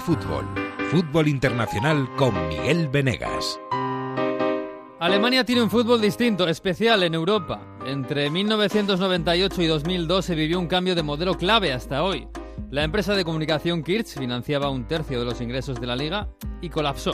Fútbol. 0.00 0.44
Fútbol 0.90 1.28
Internacional 1.28 2.08
con 2.16 2.48
Miguel 2.48 2.88
Venegas. 2.88 3.58
Alemania 5.00 5.44
tiene 5.44 5.62
un 5.62 5.70
fútbol 5.70 6.00
distinto, 6.00 6.48
especial 6.48 7.02
en 7.02 7.14
Europa. 7.14 7.60
Entre 7.86 8.30
1998 8.30 9.62
y 9.62 9.66
2002 9.66 10.24
se 10.24 10.34
vivió 10.34 10.58
un 10.58 10.66
cambio 10.66 10.94
de 10.94 11.02
modelo 11.02 11.34
clave 11.34 11.72
hasta 11.72 12.02
hoy. 12.02 12.28
La 12.70 12.84
empresa 12.84 13.14
de 13.14 13.24
comunicación 13.24 13.82
Kirch 13.82 14.18
financiaba 14.18 14.70
un 14.70 14.86
tercio 14.86 15.18
de 15.18 15.24
los 15.24 15.40
ingresos 15.40 15.80
de 15.80 15.86
la 15.86 15.96
liga 15.96 16.28
y 16.60 16.68
colapsó. 16.68 17.12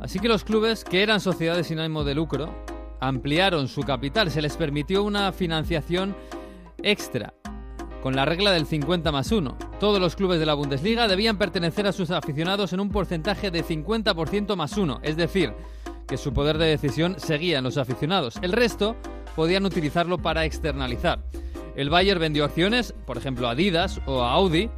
Así 0.00 0.18
que 0.18 0.28
los 0.28 0.44
clubes, 0.44 0.84
que 0.84 1.02
eran 1.02 1.20
sociedades 1.20 1.66
sin 1.68 1.78
ánimo 1.78 2.04
de 2.04 2.14
lucro, 2.14 2.54
ampliaron 3.00 3.68
su 3.68 3.82
capital, 3.82 4.30
se 4.30 4.42
les 4.42 4.56
permitió 4.56 5.02
una 5.02 5.32
financiación 5.32 6.14
extra, 6.82 7.34
con 8.02 8.14
la 8.14 8.24
regla 8.24 8.52
del 8.52 8.66
50 8.66 9.10
más 9.12 9.32
1. 9.32 9.56
Todos 9.80 10.00
los 10.00 10.16
clubes 10.16 10.40
de 10.40 10.46
la 10.46 10.54
Bundesliga 10.54 11.08
debían 11.08 11.38
pertenecer 11.38 11.86
a 11.86 11.92
sus 11.92 12.10
aficionados 12.10 12.72
en 12.72 12.80
un 12.80 12.90
porcentaje 12.90 13.50
de 13.50 13.64
50% 13.64 14.56
más 14.56 14.76
1, 14.76 15.00
es 15.02 15.16
decir, 15.16 15.52
que 16.06 16.16
su 16.16 16.32
poder 16.32 16.58
de 16.58 16.66
decisión 16.66 17.16
seguía 17.18 17.58
en 17.58 17.64
los 17.64 17.76
aficionados. 17.76 18.38
El 18.42 18.52
resto 18.52 18.96
podían 19.36 19.64
utilizarlo 19.66 20.18
para 20.18 20.44
externalizar. 20.44 21.22
El 21.76 21.90
Bayern 21.90 22.20
vendió 22.20 22.44
acciones, 22.44 22.94
por 23.06 23.18
ejemplo 23.18 23.46
a 23.46 23.52
Adidas 23.52 24.00
o 24.06 24.22
a 24.22 24.32
Audi. 24.32 24.70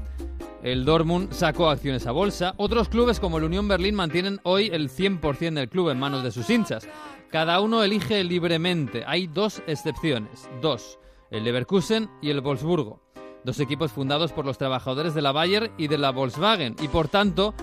El 0.63 0.85
Dortmund 0.85 1.33
sacó 1.33 1.71
acciones 1.71 2.07
a 2.07 2.13
bolsa. 2.13 2.53
Otros 2.59 2.91
clubes 2.91 3.21
como 3.21 3.39
el 3.39 3.45
Unión 3.45 3.69
Berlín 3.69 3.95
mantienen 3.95 4.41
hoy 4.43 4.69
el 4.71 4.91
100% 4.91 5.55
del 5.55 5.71
club 5.71 5.89
en 5.89 5.99
manos 5.99 6.23
de 6.23 6.31
sus 6.31 6.51
hinchas. 6.51 6.87
Cada 7.31 7.61
uno 7.61 7.83
elige 7.83 8.23
libremente. 8.25 9.05
Hay 9.07 9.29
dos 9.29 9.63
excepciones. 9.67 10.51
Dos. 10.61 10.99
El 11.31 11.45
Leverkusen 11.45 12.11
y 12.21 12.31
el 12.31 12.41
Wolfsburgo. 12.41 13.01
Dos 13.45 13.59
equipos 13.61 13.93
fundados 13.93 14.33
por 14.33 14.45
los 14.45 14.59
trabajadores 14.59 15.15
de 15.15 15.23
la 15.23 15.33
Bayer 15.33 15.73
y 15.79 15.89
de 15.89 15.99
la 15.99 16.11
Volkswagen. 16.11 16.77
Y 16.83 16.89
por 16.89 17.09
tanto, 17.09 17.55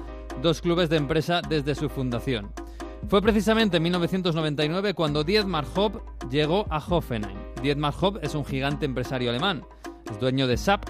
dos 0.41 0.61
clubes 0.61 0.89
de 0.89 0.97
empresa 0.97 1.41
desde 1.47 1.75
su 1.75 1.89
fundación. 1.89 2.51
Fue 3.07 3.21
precisamente 3.21 3.77
en 3.77 3.83
1999 3.83 4.93
cuando 4.93 5.23
Dietmar 5.23 5.65
Hopp 5.75 6.01
llegó 6.29 6.65
a 6.69 6.77
Hoffenheim. 6.77 7.37
Dietmar 7.61 7.93
Hopp 7.99 8.17
es 8.23 8.35
un 8.35 8.43
gigante 8.43 8.85
empresario 8.85 9.29
alemán. 9.29 9.63
Es 10.09 10.19
dueño 10.19 10.47
de 10.47 10.57
SAP 10.57 10.83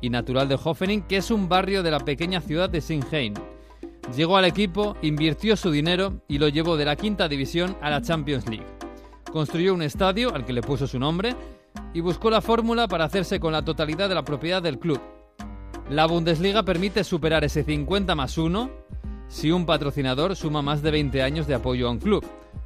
y 0.00 0.10
natural 0.10 0.48
de 0.48 0.58
Hoffenheim, 0.62 1.02
que 1.02 1.16
es 1.16 1.30
un 1.30 1.48
barrio 1.48 1.82
de 1.82 1.90
la 1.90 2.00
pequeña 2.00 2.40
ciudad 2.40 2.70
de 2.70 2.80
Sinheim. 2.80 3.34
Llegó 4.14 4.36
al 4.36 4.44
equipo, 4.44 4.96
invirtió 5.02 5.56
su 5.56 5.70
dinero 5.70 6.22
y 6.28 6.38
lo 6.38 6.48
llevó 6.48 6.76
de 6.76 6.84
la 6.84 6.96
quinta 6.96 7.28
división 7.28 7.76
a 7.82 7.90
la 7.90 8.02
Champions 8.02 8.48
League. 8.48 8.66
Construyó 9.32 9.74
un 9.74 9.82
estadio 9.82 10.34
al 10.34 10.44
que 10.44 10.52
le 10.52 10.62
puso 10.62 10.86
su 10.86 10.98
nombre 10.98 11.34
y 11.94 12.00
buscó 12.00 12.30
la 12.30 12.40
fórmula 12.40 12.88
para 12.88 13.04
hacerse 13.04 13.40
con 13.40 13.52
la 13.52 13.64
totalidad 13.64 14.08
de 14.08 14.14
la 14.14 14.24
propiedad 14.24 14.62
del 14.62 14.78
club. 14.78 15.00
La 15.90 16.06
Bundesliga 16.06 16.62
permite 16.64 17.04
superar 17.04 17.44
ese 17.44 17.64
50 17.64 18.14
más 18.14 18.36
1 18.36 18.70
si 19.28 19.50
un 19.50 19.66
patrocinador 19.66 20.36
suma 20.36 20.62
más 20.62 20.82
de 20.82 20.90
20 20.90 21.22
años 21.22 21.46
de 21.46 21.54
apoyo 21.54 21.88
a 21.88 21.90
un 21.90 21.98
club. 21.98 22.24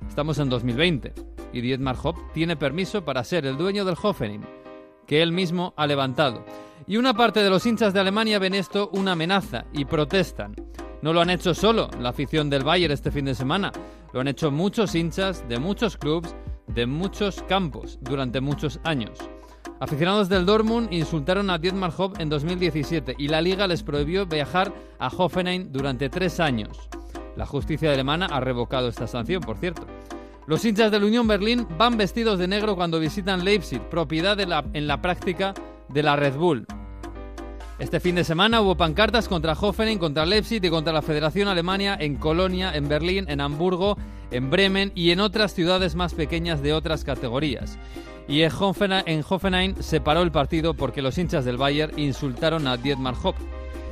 Estamos 0.09 0.39
en 0.39 0.49
2020 0.49 1.13
y 1.53 1.61
Dietmar 1.61 1.97
Hopp 2.03 2.17
tiene 2.33 2.57
permiso 2.57 3.05
para 3.05 3.25
ser 3.25 3.47
el 3.47 3.57
dueño 3.57 3.85
del 3.85 3.97
Hoffenheim, 4.01 4.43
que 5.07 5.23
él 5.23 5.33
mismo 5.33 5.75
ha 5.77 5.87
levantado. 5.87 6.45
Y 6.87 6.97
una 6.97 7.15
parte 7.15 7.43
de 7.43 7.51
los 7.51 7.65
hinchas 7.67 7.95
de 7.95 8.01
Alemania 8.01 8.39
ven 8.39 8.55
esto 8.55 8.91
una 8.93 9.13
amenaza 9.13 9.67
y 9.73 9.85
protestan. 9.85 10.55
No 11.01 11.13
lo 11.13 11.21
han 11.21 11.31
hecho 11.31 11.55
solo 11.55 11.91
la 12.01 12.11
afición 12.11 12.49
del 12.49 12.65
Bayern 12.65 12.93
este 12.93 13.11
fin 13.11 13.25
de 13.25 13.35
semana, 13.35 13.73
lo 14.13 14.21
han 14.21 14.29
hecho 14.29 14.51
muchos 14.51 14.95
hinchas 14.95 15.49
de 15.49 15.59
muchos 15.59 15.97
clubes, 15.97 16.35
de 16.67 16.87
muchos 16.87 17.43
campos, 17.49 17.99
durante 18.01 18.41
muchos 18.41 18.81
años. 18.85 19.19
Aficionados 19.81 20.29
del 20.29 20.47
Dortmund 20.47 20.93
insultaron 20.93 21.51
a 21.51 21.59
Dietmar 21.59 21.93
Hopp 21.97 22.21
en 22.21 22.29
2017 22.29 23.17
y 23.19 23.29
la 23.29 23.41
liga 23.41 23.67
les 23.67 23.83
prohibió 23.83 24.27
viajar 24.27 24.73
a 24.99 25.09
Hoffenheim 25.09 25.73
durante 25.73 26.09
tres 26.09 26.39
años. 26.39 26.89
La 27.37 27.47
justicia 27.47 27.93
alemana 27.93 28.27
ha 28.27 28.41
revocado 28.41 28.89
esta 28.89 29.07
sanción, 29.07 29.43
por 29.43 29.59
cierto. 29.59 29.87
Los 30.47 30.65
hinchas 30.65 30.91
del 30.91 31.05
Unión 31.05 31.27
Berlín 31.27 31.67
van 31.79 31.97
vestidos 31.97 32.39
de 32.39 32.49
negro 32.49 32.77
cuando 32.77 33.01
visitan 33.01 33.45
Leipzig, 33.45 33.81
propiedad 33.89 34.39
en 34.41 34.87
la 34.87 35.03
práctica 35.03 35.55
de 35.89 36.03
la 36.03 36.17
Red 36.17 36.37
Bull. 36.37 36.67
Este 37.79 37.99
fin 37.99 38.15
de 38.15 38.23
semana 38.23 38.61
hubo 38.61 38.77
pancartas 38.77 39.29
contra 39.29 39.55
Hoffenheim, 39.55 39.99
contra 39.99 40.25
Leipzig 40.25 40.65
y 40.65 40.71
contra 40.71 40.93
la 40.93 41.03
Federación 41.03 41.49
Alemania 41.49 41.97
en 41.99 42.15
Colonia, 42.15 42.71
en 42.73 42.89
Berlín, 42.89 43.25
en 43.29 43.41
Hamburgo, 43.41 43.97
en 44.33 44.51
Bremen 44.51 44.93
y 44.95 45.11
en 45.11 45.21
otras 45.21 45.55
ciudades 45.55 45.95
más 45.95 46.15
pequeñas 46.15 46.63
de 46.63 46.73
otras 46.73 47.05
categorías. 47.05 47.79
Y 48.29 48.43
en 48.43 48.51
Hoffenheim, 49.29 49.77
se 49.81 50.01
paró 50.01 50.23
el 50.23 50.33
partido 50.33 50.75
porque 50.75 51.03
los 51.03 51.19
hinchas 51.19 51.45
del 51.45 51.57
Bayern 51.57 51.99
insultaron 51.99 52.67
a 52.67 52.77
Dietmar 52.77 53.15
Hopp. 53.23 53.37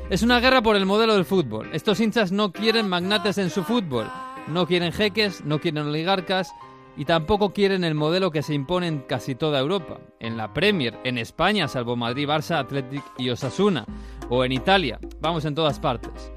Es 0.09 0.23
una 0.23 0.41
guerra 0.41 0.63
por 0.63 0.77
el 0.77 0.87
modelo 0.87 1.15
del 1.15 1.25
fútbol. 1.25 1.71
Estos 1.73 2.01
hinchas 2.01 2.33
no 2.33 2.53
quieren 2.53 2.89
magnates 2.89 3.39
en 3.39 3.51
su 3.51 3.63
fútbol, 3.63 4.11
no 4.49 4.67
quieren 4.67 4.93
jeques, 4.93 5.45
no 5.45 5.61
quieren 5.61 5.87
oligarcas, 5.87 6.53
y 6.97 7.05
tampoco 7.05 7.53
quieren 7.53 7.85
el 7.85 7.95
modelo 7.95 8.31
que 8.31 8.43
se 8.43 8.55
impone 8.55 8.89
en 8.89 9.01
casi 9.01 9.35
toda 9.35 9.61
Europa. 9.61 9.99
En 10.19 10.37
la 10.37 10.53
Premier, 10.53 10.99
en 11.05 11.19
España, 11.19 11.69
salvo 11.69 11.97
Madrid, 11.97 12.29
Barça, 12.29 12.59
Athletic 12.59 13.03
y 13.19 13.31
Osasuna, 13.31 13.87
o 14.29 14.45
en 14.45 14.53
Italia, 14.53 14.99
vamos 15.21 15.45
en 15.45 15.55
todas 15.55 15.79
partes. 15.79 16.33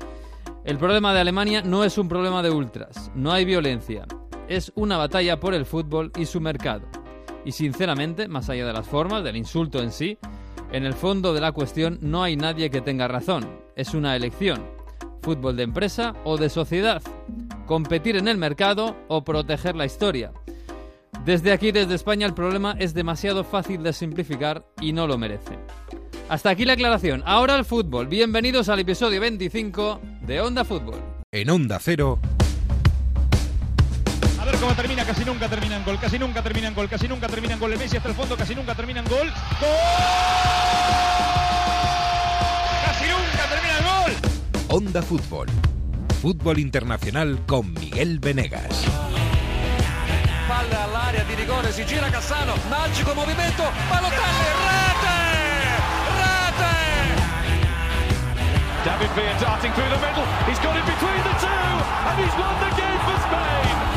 El 0.66 0.78
problema 0.78 1.14
de 1.14 1.20
Alemania 1.20 1.62
no 1.62 1.84
es 1.84 1.98
un 1.98 2.08
problema 2.08 2.42
de 2.42 2.50
ultras, 2.50 3.12
no 3.16 3.34
hay 3.34 3.44
violencia, 3.44 4.06
es 4.48 4.72
una 4.76 4.98
batalla 4.98 5.38
por 5.38 5.54
el 5.54 5.66
fútbol 5.66 6.10
y 6.18 6.26
su 6.26 6.40
mercado. 6.40 6.88
Y 7.44 7.52
sinceramente, 7.52 8.30
más 8.30 8.50
allá 8.50 8.66
de 8.66 8.72
las 8.72 8.88
formas, 8.88 9.26
del 9.26 9.36
insulto 9.36 9.82
en 9.82 9.92
sí, 9.92 10.18
en 10.72 10.86
el 10.86 10.94
fondo 10.94 11.34
de 11.34 11.42
la 11.42 11.52
cuestión 11.52 12.00
no 12.02 12.24
hay 12.24 12.38
nadie 12.38 12.70
que 12.70 12.80
tenga 12.80 13.10
razón, 13.10 13.46
es 13.76 13.94
una 13.94 14.16
elección. 14.16 14.66
Fútbol 15.22 15.58
de 15.58 15.64
empresa 15.64 16.14
o 16.24 16.38
de 16.38 16.48
sociedad, 16.48 17.02
competir 17.66 18.16
en 18.16 18.30
el 18.30 18.38
mercado 18.38 18.96
o 19.10 19.26
proteger 19.26 19.76
la 19.76 19.86
historia. 19.86 20.32
Desde 21.26 21.52
aquí, 21.52 21.74
desde 21.74 21.96
España, 21.96 22.26
el 22.26 22.34
problema 22.34 22.78
es 22.80 22.94
demasiado 22.94 23.44
fácil 23.44 23.84
de 23.84 23.92
simplificar 23.92 24.66
y 24.80 24.94
no 24.94 25.08
lo 25.08 25.18
merece. 25.18 25.58
Hasta 26.30 26.50
aquí 26.50 26.66
la 26.66 26.74
aclaración. 26.74 27.22
Ahora 27.26 27.56
el 27.56 27.66
fútbol. 27.66 28.08
Bienvenidos 28.08 28.70
al 28.70 28.80
episodio 28.80 29.20
25 29.20 30.02
de 30.22 30.42
Onda 30.42 30.64
Fútbol. 30.64 31.00
En 31.32 31.50
Onda 31.50 31.80
Cero. 31.82 32.20
A 34.40 34.46
ver 34.46 34.56
cómo 34.56 34.74
termina, 34.74 35.06
casi 35.06 35.24
nunca 35.24 35.48
termina 35.48 35.78
en 35.78 35.86
gol, 35.86 35.98
casi 36.00 36.20
nunca 36.20 36.42
termina 36.42 36.68
en 36.68 36.74
gol, 36.74 36.90
casi 36.90 37.08
nunca 37.08 37.28
termina 37.28 37.54
en 37.54 37.60
gol. 37.60 37.74
El 37.74 37.80
Messi 37.80 37.98
hasta 37.98 38.10
el 38.10 38.16
fondo, 38.16 38.36
casi 38.36 38.56
nunca 38.56 38.76
termina 38.76 39.00
en 39.00 39.06
gol. 39.06 39.28
¡Gol! 39.28 39.70
¡Casi 42.86 43.06
nunca 43.06 43.50
termina 43.50 43.78
en 43.78 43.86
gol! 43.86 44.12
Onda 44.70 45.02
Fútbol. 45.02 45.48
Fútbol 46.22 46.60
Internacional 46.60 47.40
con 47.46 47.74
Miguel 47.74 48.20
Venegas. 48.20 48.86
Palla 50.48 50.84
all'area 50.84 51.24
di 51.24 51.36
rigore, 51.36 51.72
si 51.72 51.84
gira 51.86 52.10
Cassano, 52.10 52.54
magico 52.70 53.14
movimento, 53.14 53.64
Balotelli, 53.90 54.93
David 58.84 59.12
Villa 59.16 59.40
darting 59.40 59.72
through 59.72 59.90
the 59.90 60.02
middle. 60.06 60.26
He's 60.46 60.60
got 60.60 60.76
it 60.76 60.84
between 60.84 61.22
the 61.24 61.36
two, 61.40 61.48
and 61.48 62.16
he's 62.20 62.36
won 62.36 62.54
the 62.60 62.72
game 62.76 63.00
for 63.08 63.18
Spain. 63.28 63.94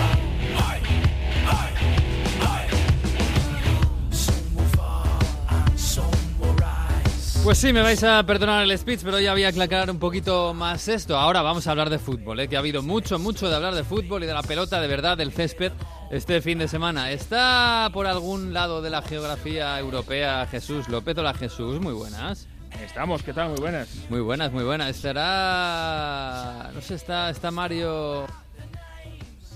Pues 7.43 7.59
sí, 7.59 7.73
me 7.73 7.81
vais 7.81 8.03
a 8.03 8.25
perdonar 8.25 8.65
el 8.65 8.77
speech, 8.77 9.03
pero 9.05 9.21
ya 9.21 9.31
había 9.31 9.53
que 9.53 9.63
aclarar 9.63 9.89
un 9.91 10.01
poquito 10.01 10.53
más 10.53 10.89
esto. 10.89 11.17
Ahora 11.17 11.43
vamos 11.43 11.67
a 11.67 11.71
hablar 11.71 11.91
de 11.91 12.01
fútbol, 12.01 12.41
¿eh? 12.41 12.49
que 12.49 12.57
ha 12.57 12.59
habido 12.59 12.83
mucho, 12.83 13.21
mucho 13.21 13.49
de 13.49 13.55
hablar 13.55 13.77
de 13.77 13.85
fútbol 13.85 14.25
y 14.25 14.27
de 14.27 14.35
la 14.35 14.43
pelota 14.43 14.81
de 14.81 14.89
verdad, 14.89 15.17
del 15.17 15.33
césped, 15.33 15.71
este 16.11 16.41
fin 16.41 16.59
de 16.59 16.67
semana. 16.67 17.13
¿Está 17.13 17.89
por 17.93 18.09
algún 18.09 18.53
lado 18.53 18.83
de 18.83 18.91
la 18.91 19.01
geografía 19.01 19.79
europea 19.79 20.49
Jesús 20.51 20.89
López? 20.89 21.17
Hola 21.19 21.35
Jesús, 21.35 21.81
muy 21.81 21.93
buenas. 21.93 22.49
Estamos, 22.85 23.23
¿qué 23.23 23.33
tal? 23.33 23.51
Muy 23.51 23.59
buenas. 23.61 23.89
Muy 24.09 24.21
buenas, 24.21 24.53
muy 24.53 24.65
buenas. 24.65 24.91
Estará... 24.97 26.71
No 26.75 26.81
sé, 26.81 26.95
está, 26.95 27.31
está 27.31 27.51
Mario... 27.51 28.27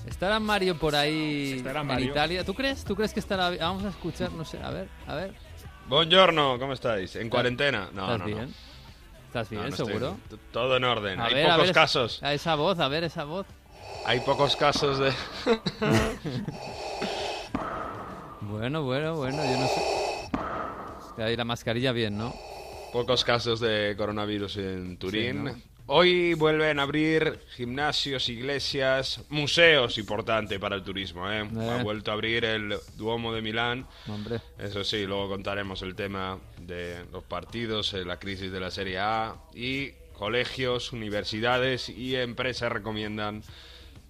¿Estará 0.07 0.41
Mario 0.41 0.77
por 0.79 0.95
ahí 0.97 1.55
Estará 1.59 1.83
en. 1.83 2.01
Italia? 2.01 2.45
¿Tú 2.45 2.55
crees? 2.55 2.85
¿Tú 2.85 2.95
crees 2.97 3.13
que 3.13 3.21
estará...? 3.21 3.51
Vamos 3.51 3.85
a 3.85 3.89
escuchar, 3.91 4.33
no 4.33 4.45
sé, 4.45 4.59
a 4.63 4.71
ver, 4.71 4.89
a 5.07 5.15
ver. 5.15 5.35
Buongiorno, 5.87 6.59
¿cómo 6.59 6.73
estáis? 6.73 7.17
¿En 7.17 7.29
cuarentena? 7.31 7.89
No, 7.93 8.03
¿Estás 8.05 8.19
no, 8.19 8.25
bien? 8.27 8.39
no. 8.49 9.27
¿Estás 9.27 9.51
bien, 9.51 9.63
No, 9.63 9.69
no 9.69 9.75
estoy- 9.75 9.87
seguro? 9.87 10.17
Todo 10.53 10.77
en 10.77 10.85
orden. 10.85 11.21
A 11.21 11.27
Hay 11.27 11.35
ver, 11.35 11.47
a 11.47 11.53
pocos 11.55 11.67
ver, 11.69 11.75
casos. 11.75 12.23
A 12.23 12.33
esa 12.33 12.55
voz, 12.55 12.79
a 12.81 12.89
ver 12.89 13.05
esa 13.05 13.25
voz. 13.25 13.47
Hay 14.05 14.21
pocos 14.21 14.57
casos 14.57 14.99
de. 14.99 15.13
Bueno, 18.43 18.83
bueno, 18.83 19.15
bueno, 19.15 19.37
yo 19.45 19.59
no 19.59 19.67
sé. 19.69 21.23
Ahí 21.23 21.37
la 21.37 21.45
mascarilla 21.45 21.93
bien, 21.93 22.19
¿no? 22.19 22.35
Pocos 22.93 23.25
casos 23.25 23.61
de 23.61 23.95
coronavirus 23.97 24.57
en 24.59 24.97
Turín. 24.97 25.45
¿no? 25.45 25.71
Hoy 25.93 26.35
vuelven 26.35 26.79
a 26.79 26.83
abrir 26.83 27.41
gimnasios, 27.57 28.29
iglesias, 28.29 29.23
museos, 29.29 29.99
importante 29.99 30.61
para 30.61 30.77
el 30.77 30.85
turismo. 30.85 31.29
¿eh? 31.29 31.41
Eh. 31.41 31.69
Ha 31.69 31.83
vuelto 31.83 32.13
a 32.13 32.15
abrir 32.15 32.45
el 32.45 32.77
Duomo 32.97 33.33
de 33.33 33.43
Milán. 33.43 33.89
Hombre. 34.07 34.41
Eso 34.57 34.85
sí, 34.85 35.05
luego 35.05 35.29
contaremos 35.29 35.83
el 35.83 35.97
tema 35.97 36.39
de 36.61 37.05
los 37.13 37.25
partidos, 37.25 37.93
eh, 37.95 38.05
la 38.05 38.21
crisis 38.21 38.53
de 38.53 38.61
la 38.61 38.71
Serie 38.71 39.01
A 39.01 39.35
y 39.53 39.91
colegios, 40.13 40.93
universidades 40.93 41.89
y 41.89 42.15
empresas 42.15 42.71
recomiendan 42.71 43.43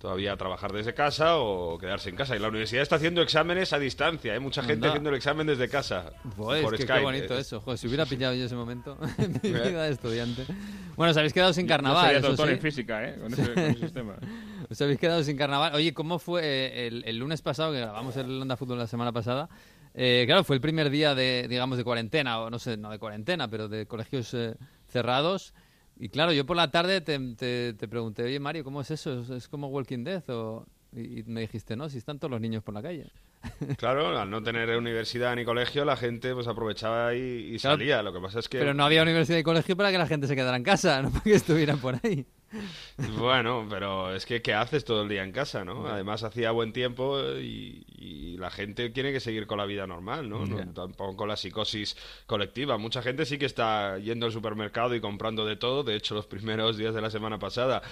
todavía 0.00 0.36
trabajar 0.36 0.72
desde 0.72 0.94
casa 0.94 1.36
o 1.36 1.78
quedarse 1.78 2.08
en 2.10 2.16
casa. 2.16 2.34
Y 2.34 2.38
la 2.38 2.48
universidad 2.48 2.82
está 2.82 2.96
haciendo 2.96 3.20
exámenes 3.22 3.72
a 3.72 3.78
distancia, 3.78 4.32
hay 4.32 4.40
mucha 4.40 4.62
gente 4.62 4.74
Anda. 4.86 4.88
haciendo 4.88 5.10
el 5.10 5.16
examen 5.16 5.46
desde 5.46 5.68
casa. 5.68 6.12
Pues, 6.36 6.62
por 6.62 6.72
que 6.72 6.78
qué 6.78 6.82
Skype. 6.84 7.02
bonito 7.04 7.36
Eh, 7.36 7.40
eso. 7.40 7.60
Joder, 7.60 7.78
si 7.78 7.86
hubiera 7.86 8.06
pillado 8.06 8.34
yo 8.34 8.44
ese 8.46 8.56
momento 8.56 8.96
en 9.18 9.32
mi 9.42 9.50
vida 9.52 9.82
de 9.84 9.90
estudiante. 9.92 10.44
Bueno, 10.96 11.10
os 11.10 11.16
habéis 11.16 11.32
quedado 11.34 11.52
sin 11.52 11.66
carnaval, 11.66 12.02
Yo 12.02 12.06
sería 12.06 12.18
eso 12.18 12.28
doctor 12.28 12.46
sí. 12.48 12.52
en 12.54 12.60
física, 12.60 13.04
¿eh? 13.08 13.16
Con 13.20 13.32
ese, 13.32 13.42
con 13.54 13.58
ese 13.64 13.78
sistema. 13.78 14.16
Os 14.70 14.80
habéis 14.80 14.98
quedado 14.98 15.22
sin 15.22 15.36
carnaval. 15.36 15.74
Oye, 15.74 15.92
¿cómo 15.92 16.18
fue 16.18 16.42
eh, 16.44 16.86
el, 16.86 17.04
el 17.06 17.18
lunes 17.18 17.42
pasado, 17.42 17.72
que 17.72 17.80
grabamos 17.80 18.16
el 18.16 18.40
Onda 18.40 18.56
Fútbol 18.56 18.78
la 18.78 18.86
semana 18.86 19.12
pasada? 19.12 19.48
Eh, 19.92 20.22
claro, 20.26 20.44
fue 20.44 20.54
el 20.56 20.62
primer 20.62 20.88
día 20.88 21.14
de, 21.14 21.46
digamos, 21.48 21.76
de 21.76 21.84
cuarentena, 21.84 22.38
o 22.40 22.48
no 22.48 22.58
sé, 22.58 22.76
no 22.76 22.90
de 22.90 22.98
cuarentena, 22.98 23.48
pero 23.48 23.68
de 23.68 23.86
colegios 23.86 24.32
eh, 24.34 24.54
cerrados. 24.88 25.52
Y 26.02 26.08
claro, 26.08 26.32
yo 26.32 26.46
por 26.46 26.56
la 26.56 26.70
tarde 26.70 27.00
te, 27.02 27.18
te- 27.36 27.74
te 27.74 27.86
pregunté, 27.86 28.22
oye 28.24 28.40
Mario, 28.40 28.64
¿cómo 28.64 28.80
es 28.80 28.90
eso? 28.90 29.20
¿Es, 29.20 29.28
es 29.30 29.48
como 29.48 29.68
Walking 29.68 30.02
Dead? 30.02 30.22
O... 30.30 30.66
Y 30.92 31.20
y 31.20 31.22
me 31.24 31.42
dijiste, 31.42 31.76
no, 31.76 31.88
si 31.88 31.98
están 31.98 32.18
todos 32.18 32.32
los 32.32 32.40
niños 32.40 32.62
por 32.64 32.74
la 32.74 32.82
calle. 32.82 33.06
Claro, 33.78 34.18
al 34.18 34.28
no 34.30 34.42
tener 34.42 34.76
universidad 34.76 35.36
ni 35.36 35.44
colegio, 35.44 35.84
la 35.84 35.96
gente 35.96 36.34
pues 36.34 36.46
aprovechaba 36.48 37.14
y, 37.14 37.54
y 37.54 37.58
Claro, 37.58 37.76
salía. 37.76 38.02
Lo 38.02 38.12
que 38.12 38.20
pasa 38.20 38.38
es 38.40 38.48
que... 38.48 38.58
Pero 38.58 38.74
no 38.74 38.84
había 38.84 39.02
universidad 39.02 39.38
y 39.38 39.42
colegio 39.42 39.76
para 39.76 39.92
que 39.92 39.98
la 39.98 40.06
gente 40.06 40.26
se 40.26 40.34
quedara 40.34 40.56
en 40.56 40.62
casa, 40.64 41.00
no 41.02 41.10
para 41.10 41.22
que 41.22 41.34
estuvieran 41.34 41.78
por 41.78 41.94
ahí. 42.02 42.26
Bueno, 43.18 43.66
pero 43.68 44.14
es 44.14 44.26
que 44.26 44.42
¿qué 44.42 44.54
haces 44.54 44.84
todo 44.84 45.02
el 45.02 45.08
día 45.08 45.22
en 45.22 45.32
casa, 45.32 45.64
no? 45.64 45.86
Además 45.86 46.22
hacía 46.22 46.50
buen 46.50 46.72
tiempo 46.72 47.20
y, 47.38 47.84
y 47.96 48.36
la 48.38 48.50
gente 48.50 48.90
tiene 48.90 49.12
que 49.12 49.20
seguir 49.20 49.46
con 49.46 49.58
la 49.58 49.66
vida 49.66 49.86
normal, 49.86 50.28
¿no? 50.28 50.46
No-. 50.46 50.72
Tampoco 50.72 51.16
con 51.16 51.28
la 51.28 51.36
psicosis 51.36 51.96
colectiva. 52.26 52.78
Mucha 52.78 53.02
gente 53.02 53.24
sí 53.26 53.38
que 53.38 53.46
está 53.46 53.98
yendo 53.98 54.26
al 54.26 54.32
supermercado 54.32 54.94
y 54.94 55.00
comprando 55.00 55.44
de 55.46 55.56
todo. 55.56 55.84
De 55.84 55.94
hecho, 55.94 56.14
los 56.14 56.26
primeros 56.26 56.76
días 56.76 56.94
de 56.94 57.00
la 57.00 57.10
semana 57.10 57.38
pasada 57.38 57.82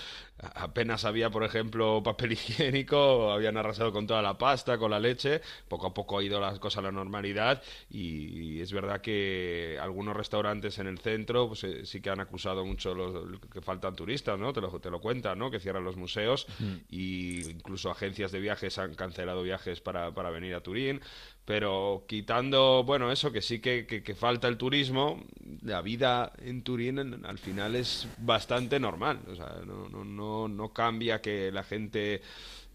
apenas 0.55 1.05
había, 1.05 1.31
por 1.31 1.44
ejemplo, 1.44 2.02
papel 2.02 2.32
higiénico, 2.38 3.31
habían 3.32 3.56
arrasado 3.56 3.93
con 3.93 4.06
toda 4.06 4.22
la 4.22 4.38
pasta, 4.38 4.78
con 4.78 4.90
la 4.90 5.00
leche. 5.00 5.40
Poco 5.69 5.88
a 5.88 5.94
poco 5.94 6.19
ha 6.19 6.25
ido 6.25 6.40
la 6.40 6.58
cosa 6.58 6.81
a 6.81 6.82
la 6.82 6.93
normalidad 6.93 7.62
y 7.90 8.60
es 8.60 8.72
verdad 8.72 9.00
que 9.00 9.78
algunos 9.81 10.16
restaurantes 10.16 10.78
en 10.78 10.87
el 10.87 10.99
centro 10.99 11.49
pues, 11.49 11.64
eh, 11.64 11.87
sí 11.87 12.00
que 12.00 12.10
han 12.10 12.20
acusado 12.20 12.64
mucho 12.64 12.94
los, 12.94 13.40
que 13.52 13.60
faltan 13.60 13.94
turistas, 13.94 14.38
¿no? 14.38 14.48
Te 14.53 14.61
lo, 14.61 14.79
te 14.81 14.91
lo 14.91 15.00
cuentan, 15.00 15.39
¿no? 15.39 15.50
Que 15.50 15.61
cierran 15.61 15.85
los 15.85 15.97
museos 15.97 16.47
y 16.91 17.49
incluso 17.50 17.91
agencias 17.91 18.33
de 18.33 18.41
viajes 18.41 18.79
han 18.79 18.95
cancelado 18.95 19.43
viajes 19.43 19.81
para, 19.81 20.12
para 20.12 20.31
venir 20.31 20.55
a 20.55 20.61
Turín. 20.62 21.00
Pero 21.45 22.05
quitando, 22.06 22.85
bueno, 22.85 23.11
eso, 23.11 23.33
que 23.33 23.41
sí 23.41 23.59
que, 23.61 23.87
que- 23.87 24.03
que 24.03 24.15
falta 24.15 24.49
el 24.49 24.59
turismo, 24.59 25.25
la 25.62 25.81
vida 25.81 26.33
en 26.45 26.62
Turín 26.62 26.99
en- 26.99 27.25
al 27.25 27.39
final 27.39 27.75
es 27.75 28.06
bastante 28.19 28.79
normal. 28.79 29.21
O 29.31 29.35
sea, 29.35 29.61
no, 29.65 29.89
no, 29.89 30.05
no, 30.05 30.47
no 30.49 30.73
cambia 30.75 31.21
que 31.23 31.51
la 31.51 31.65
gente 31.65 32.21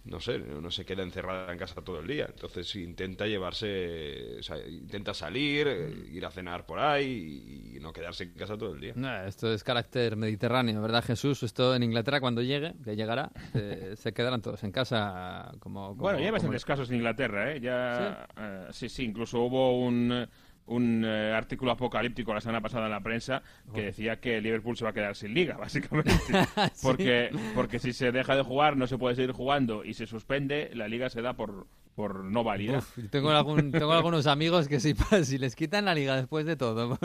no 0.06 0.20
sé, 0.20 0.38
no 0.40 0.70
se 0.70 0.86
queda 0.86 1.02
encerrada 1.04 1.52
en 1.52 1.58
casa 1.58 1.82
todo 1.82 2.00
el 2.00 2.08
día. 2.08 2.26
Entonces 2.28 2.76
intenta 2.76 3.26
llevarse, 3.26 4.38
o 4.40 4.44
sea, 4.44 4.58
intenta 4.68 5.14
salir, 5.14 5.68
eh, 5.70 5.94
ir 6.12 6.26
a 6.26 6.32
cenar 6.32 6.66
por 6.66 6.80
ahí 6.80 7.74
y 7.76 7.80
no 7.80 7.94
quedarse 7.94 8.24
en 8.26 8.34
casa 8.34 8.58
todo 8.58 8.74
el 8.74 8.82
día. 8.82 8.94
No, 8.96 9.24
esto 9.26 9.52
es 9.54 9.64
carácter 9.64 10.16
mediterráneo, 10.18 10.82
¿verdad, 10.82 11.04
Jesús? 11.04 11.44
Esto 11.44 11.74
en 11.76 11.84
Inglaterra 11.84 12.20
cuando 12.20 12.42
llegue, 12.42 12.74
que 12.84 12.96
llegará, 12.96 13.32
eh, 13.54 13.94
se 13.98 14.14
quedarán 14.14 14.42
todos 14.42 14.64
en 14.64 14.72
casa 14.72 15.52
como... 15.60 15.90
como- 15.90 15.96
Bueno, 16.02 16.20
ya 16.20 16.26
hay 16.26 16.32
como- 16.32 16.34
bastantes 16.34 16.66
casos 16.66 16.90
en 16.90 16.98
Inglaterra, 16.98 17.54
¿eh? 17.54 17.60
Ya, 17.62 18.28
eh, 18.38 18.68
sí, 18.72 18.90
sí, 18.90 19.04
incluso 19.06 19.40
hubo 19.42 19.80
un, 19.80 20.28
un 20.66 21.04
eh, 21.06 21.34
artículo 21.34 21.72
apocalíptico 21.72 22.34
la 22.34 22.42
semana 22.42 22.62
pasada 22.62 22.86
en 22.86 22.92
la 22.92 23.02
prensa 23.02 23.44
que 23.74 23.84
decía 23.84 24.20
que 24.20 24.40
Liverpool 24.40 24.78
se 24.78 24.84
va 24.84 24.92
a 24.92 24.94
quedar 24.94 25.16
sin 25.16 25.34
liga, 25.34 25.58
básicamente. 25.60 26.14
porque, 26.82 27.30
porque 27.56 27.80
si 27.80 27.94
se 27.94 28.12
deja 28.12 28.36
de 28.36 28.44
jugar, 28.44 28.78
no 28.78 28.88
se 28.88 28.98
puede 28.98 29.16
seguir 29.16 29.32
jugando 29.32 29.84
y 29.84 29.94
se 29.94 30.06
suspende, 30.08 30.72
la 30.74 30.88
liga 30.88 31.10
se 31.10 31.22
da 31.22 31.34
por, 31.34 31.68
por 31.96 32.24
no 32.24 32.44
válida. 32.44 32.80
Uf, 32.80 32.98
tengo, 33.10 33.32
algún, 33.32 33.72
tengo 33.72 33.92
algunos 33.92 34.28
amigos 34.28 34.68
que 34.68 34.80
si, 34.80 34.94
si 35.24 35.38
les 35.38 35.56
quitan 35.56 35.86
la 35.86 35.96
liga 35.96 36.16
después 36.16 36.46
de 36.46 36.56
todo 36.56 36.98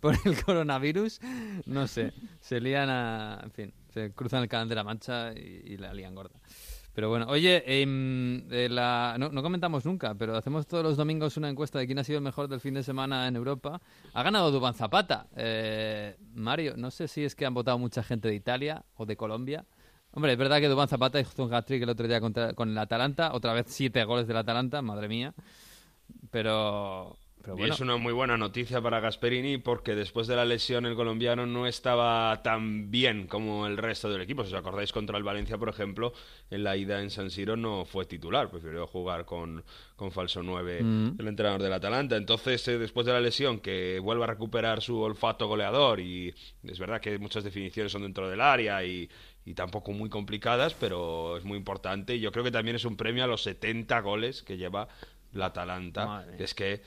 por 0.00 0.16
el 0.24 0.42
coronavirus, 0.42 1.20
no 1.66 1.86
sé, 1.86 2.12
se 2.40 2.60
lían 2.60 2.88
a... 2.88 3.40
En 3.42 3.50
fin, 3.50 3.74
se 3.90 4.12
cruzan 4.12 4.42
el 4.42 4.48
canal 4.48 4.68
de 4.68 4.74
la 4.74 4.84
Mancha 4.84 5.32
y, 5.34 5.72
y 5.72 5.76
la 5.76 5.92
lían 5.92 6.14
gorda. 6.14 6.38
Pero 6.94 7.08
bueno, 7.08 7.26
oye, 7.28 7.62
em, 7.82 8.46
la- 8.48 9.16
no, 9.18 9.30
no 9.30 9.42
comentamos 9.42 9.86
nunca, 9.86 10.14
pero 10.14 10.36
hacemos 10.36 10.66
todos 10.66 10.84
los 10.84 10.96
domingos 10.98 11.36
una 11.38 11.48
encuesta 11.48 11.78
de 11.78 11.86
quién 11.86 11.98
ha 11.98 12.04
sido 12.04 12.18
el 12.18 12.24
mejor 12.24 12.48
del 12.48 12.60
fin 12.60 12.74
de 12.74 12.82
semana 12.82 13.26
en 13.26 13.36
Europa. 13.36 13.80
Ha 14.12 14.22
ganado 14.22 14.50
Dubán 14.50 14.74
Zapata. 14.74 15.26
Eh, 15.34 16.16
Mario, 16.34 16.74
no 16.76 16.90
sé 16.90 17.08
si 17.08 17.24
es 17.24 17.34
que 17.34 17.46
han 17.46 17.54
votado 17.54 17.78
mucha 17.78 18.02
gente 18.02 18.28
de 18.28 18.34
Italia 18.34 18.84
o 18.96 19.06
de 19.06 19.16
Colombia. 19.16 19.64
Hombre, 20.10 20.32
es 20.32 20.38
verdad 20.38 20.60
que 20.60 20.68
Dubán 20.68 20.88
Zapata 20.88 21.18
hizo 21.18 21.44
un 21.44 21.54
hat-trick 21.54 21.82
el 21.82 21.88
otro 21.88 22.06
día 22.06 22.20
contra- 22.20 22.52
con 22.52 22.68
el 22.68 22.76
Atalanta, 22.76 23.32
otra 23.32 23.54
vez 23.54 23.64
siete 23.68 24.04
goles 24.04 24.26
del 24.26 24.36
Atalanta, 24.36 24.82
madre 24.82 25.08
mía. 25.08 25.32
Pero, 26.30 27.16
pero 27.42 27.58
Y 27.58 27.68
es 27.68 27.80
una 27.80 27.96
muy 27.96 28.12
buena 28.12 28.36
noticia 28.36 28.80
para 28.80 29.00
Gasperini 29.00 29.58
porque 29.58 29.94
después 29.94 30.26
de 30.26 30.36
la 30.36 30.44
lesión 30.44 30.86
el 30.86 30.94
colombiano 30.94 31.46
no 31.46 31.66
estaba 31.66 32.42
tan 32.42 32.90
bien 32.90 33.26
como 33.26 33.66
el 33.66 33.76
resto 33.76 34.10
del 34.10 34.22
equipo. 34.22 34.44
Si 34.44 34.52
os 34.52 34.58
acordáis 34.58 34.92
contra 34.92 35.18
el 35.18 35.24
Valencia, 35.24 35.58
por 35.58 35.68
ejemplo, 35.68 36.12
en 36.50 36.64
la 36.64 36.76
ida 36.76 37.00
en 37.00 37.10
San 37.10 37.30
Siro 37.30 37.56
no 37.56 37.84
fue 37.84 38.04
titular, 38.04 38.50
prefirió 38.50 38.86
jugar 38.86 39.24
con, 39.24 39.64
con 39.96 40.12
falso 40.12 40.42
9 40.42 40.78
el 41.18 41.28
entrenador 41.28 41.62
del 41.62 41.72
Atalanta. 41.72 42.16
Entonces, 42.16 42.66
eh, 42.68 42.78
después 42.78 43.06
de 43.06 43.12
la 43.12 43.20
lesión, 43.20 43.60
que 43.60 43.98
vuelva 43.98 44.24
a 44.24 44.28
recuperar 44.28 44.80
su 44.80 45.00
olfato 45.00 45.48
goleador 45.48 46.00
y 46.00 46.34
es 46.62 46.78
verdad 46.78 47.00
que 47.00 47.18
muchas 47.18 47.44
definiciones 47.44 47.92
son 47.92 48.02
dentro 48.02 48.28
del 48.28 48.40
área 48.40 48.84
y, 48.84 49.10
y 49.44 49.54
tampoco 49.54 49.92
muy 49.92 50.08
complicadas, 50.08 50.74
pero 50.74 51.36
es 51.36 51.44
muy 51.44 51.58
importante 51.58 52.14
y 52.14 52.20
yo 52.20 52.30
creo 52.32 52.44
que 52.44 52.50
también 52.50 52.76
es 52.76 52.84
un 52.84 52.96
premio 52.96 53.24
a 53.24 53.26
los 53.26 53.42
70 53.42 54.00
goles 54.00 54.42
que 54.42 54.56
lleva 54.56 54.88
la 55.32 55.46
Atalanta. 55.46 56.06
Madre. 56.06 56.36
es 56.38 56.54
que 56.54 56.82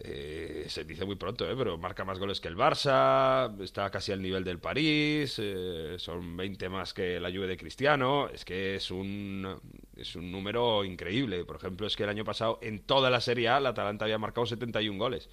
eh, 0.00 0.64
se 0.68 0.84
dice 0.84 1.04
muy 1.04 1.16
pronto, 1.16 1.48
¿eh? 1.48 1.54
pero 1.56 1.78
marca 1.78 2.04
más 2.04 2.18
goles 2.18 2.40
que 2.40 2.48
el 2.48 2.56
Barça, 2.56 3.60
está 3.62 3.90
casi 3.90 4.12
al 4.12 4.22
nivel 4.22 4.42
del 4.42 4.58
París, 4.58 5.36
eh, 5.38 5.96
son 5.98 6.36
20 6.36 6.68
más 6.68 6.94
que 6.94 7.20
la 7.20 7.30
Juve 7.30 7.46
de 7.46 7.56
Cristiano, 7.56 8.28
es 8.28 8.44
que 8.44 8.76
es 8.76 8.90
un, 8.90 9.60
es 9.96 10.16
un 10.16 10.32
número 10.32 10.84
increíble. 10.84 11.44
Por 11.44 11.56
ejemplo, 11.56 11.86
es 11.86 11.96
que 11.96 12.04
el 12.04 12.08
año 12.08 12.24
pasado 12.24 12.58
en 12.62 12.80
toda 12.80 13.10
la 13.10 13.20
Serie 13.20 13.48
A 13.48 13.60
la 13.60 13.70
Atalanta 13.70 14.04
había 14.04 14.18
marcado 14.18 14.46
71 14.46 14.98
goles 14.98 15.28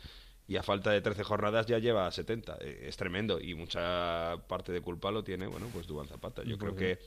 y 0.49 0.57
a 0.57 0.63
falta 0.63 0.89
de 0.89 0.99
13 0.99 1.23
jornadas 1.23 1.67
ya 1.67 1.77
lleva 1.77 2.11
70. 2.11 2.57
Eh, 2.61 2.85
es 2.87 2.97
tremendo 2.97 3.39
y 3.39 3.53
mucha 3.53 4.35
parte 4.47 4.71
de 4.71 4.81
culpa 4.81 5.11
lo 5.11 5.23
tiene, 5.23 5.45
bueno, 5.45 5.67
pues 5.71 5.85
Duván 5.85 6.07
Zapata. 6.07 6.43
Yo 6.43 6.57
creo 6.57 6.75
que 6.75 6.97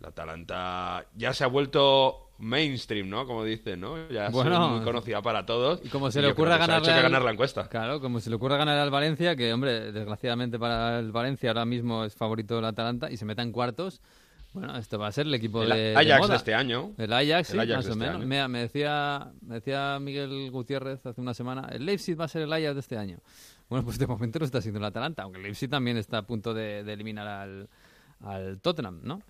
la 0.00 0.08
Atalanta 0.08 1.06
ya 1.16 1.32
se 1.32 1.44
ha 1.44 1.46
vuelto 1.46 2.22
mainstream, 2.38 3.08
¿no? 3.08 3.26
Como 3.26 3.44
dicen, 3.44 3.80
¿no? 3.80 4.08
Ya 4.10 4.28
Bueno. 4.28 4.66
es 4.66 4.70
muy 4.72 4.84
conocida 4.84 5.22
para 5.22 5.46
todos. 5.46 5.80
Y 5.82 5.88
como 5.88 6.10
se 6.10 6.18
Y 6.18 6.22
le 6.22 6.32
ocurra 6.32 6.58
que 6.58 6.64
al- 6.70 7.02
ganar 7.02 7.22
la 7.22 7.30
encuesta. 7.32 7.68
Claro, 7.68 7.98
como 8.00 8.20
se 8.20 8.28
le 8.28 8.36
ocurra 8.36 8.58
ganar 8.58 8.78
al 8.78 8.90
Valencia, 8.90 9.34
que 9.36 9.52
hombre, 9.52 9.92
desgraciadamente 9.92 10.58
para 10.58 10.98
el 10.98 11.12
Valencia 11.12 11.50
ahora 11.50 11.64
mismo 11.64 12.04
es 12.04 12.14
favorito 12.14 12.56
del 12.56 12.66
Atalanta 12.66 13.10
y 13.10 13.16
se 13.16 13.24
meta 13.24 13.42
en 13.42 13.52
cuartos. 13.52 14.02
Bueno, 14.52 14.76
esto 14.78 14.98
va 14.98 15.08
a 15.08 15.12
ser 15.12 15.26
el 15.26 15.34
equipo 15.34 15.62
El 15.62 15.68
de, 15.70 15.76
de 15.76 15.96
Ajax 15.96 16.18
moda. 16.20 16.28
de 16.32 16.36
este 16.36 16.54
año. 16.54 16.92
El 16.98 17.12
Ajax, 17.12 17.48
sí, 17.48 17.54
El 17.54 17.60
Ajax 17.60 17.76
más 17.76 17.84
de 17.84 17.90
o 17.90 17.92
este 17.94 18.26
menos. 18.26 18.48
me 18.50 18.58
decía, 18.60 19.32
me 19.42 19.54
decía 19.56 19.98
Miguel 20.00 20.50
Gutiérrez 20.50 21.04
hace 21.04 21.20
una 21.20 21.34
semana, 21.34 21.68
el 21.72 21.84
Leipzig 21.84 22.18
va 22.18 22.24
a 22.24 22.28
ser 22.28 22.42
el 22.42 22.52
Ajax 22.52 22.74
de 22.74 22.80
este 22.80 22.96
año. 22.98 23.18
Bueno, 23.68 23.84
pues 23.84 23.98
de 23.98 24.06
momento 24.06 24.38
lo 24.38 24.44
está 24.46 24.60
siendo 24.62 24.78
el 24.78 24.84
Atalanta, 24.84 25.22
aunque 25.24 25.38
el 25.38 25.42
Leipzig 25.44 25.68
también 25.68 25.96
está 25.98 26.18
a 26.18 26.22
punto 26.22 26.54
de, 26.54 26.84
de 26.84 26.92
eliminar 26.92 27.26
al, 27.26 27.68
al 28.24 28.60
Tottenham, 28.60 29.00
¿no? 29.02 29.20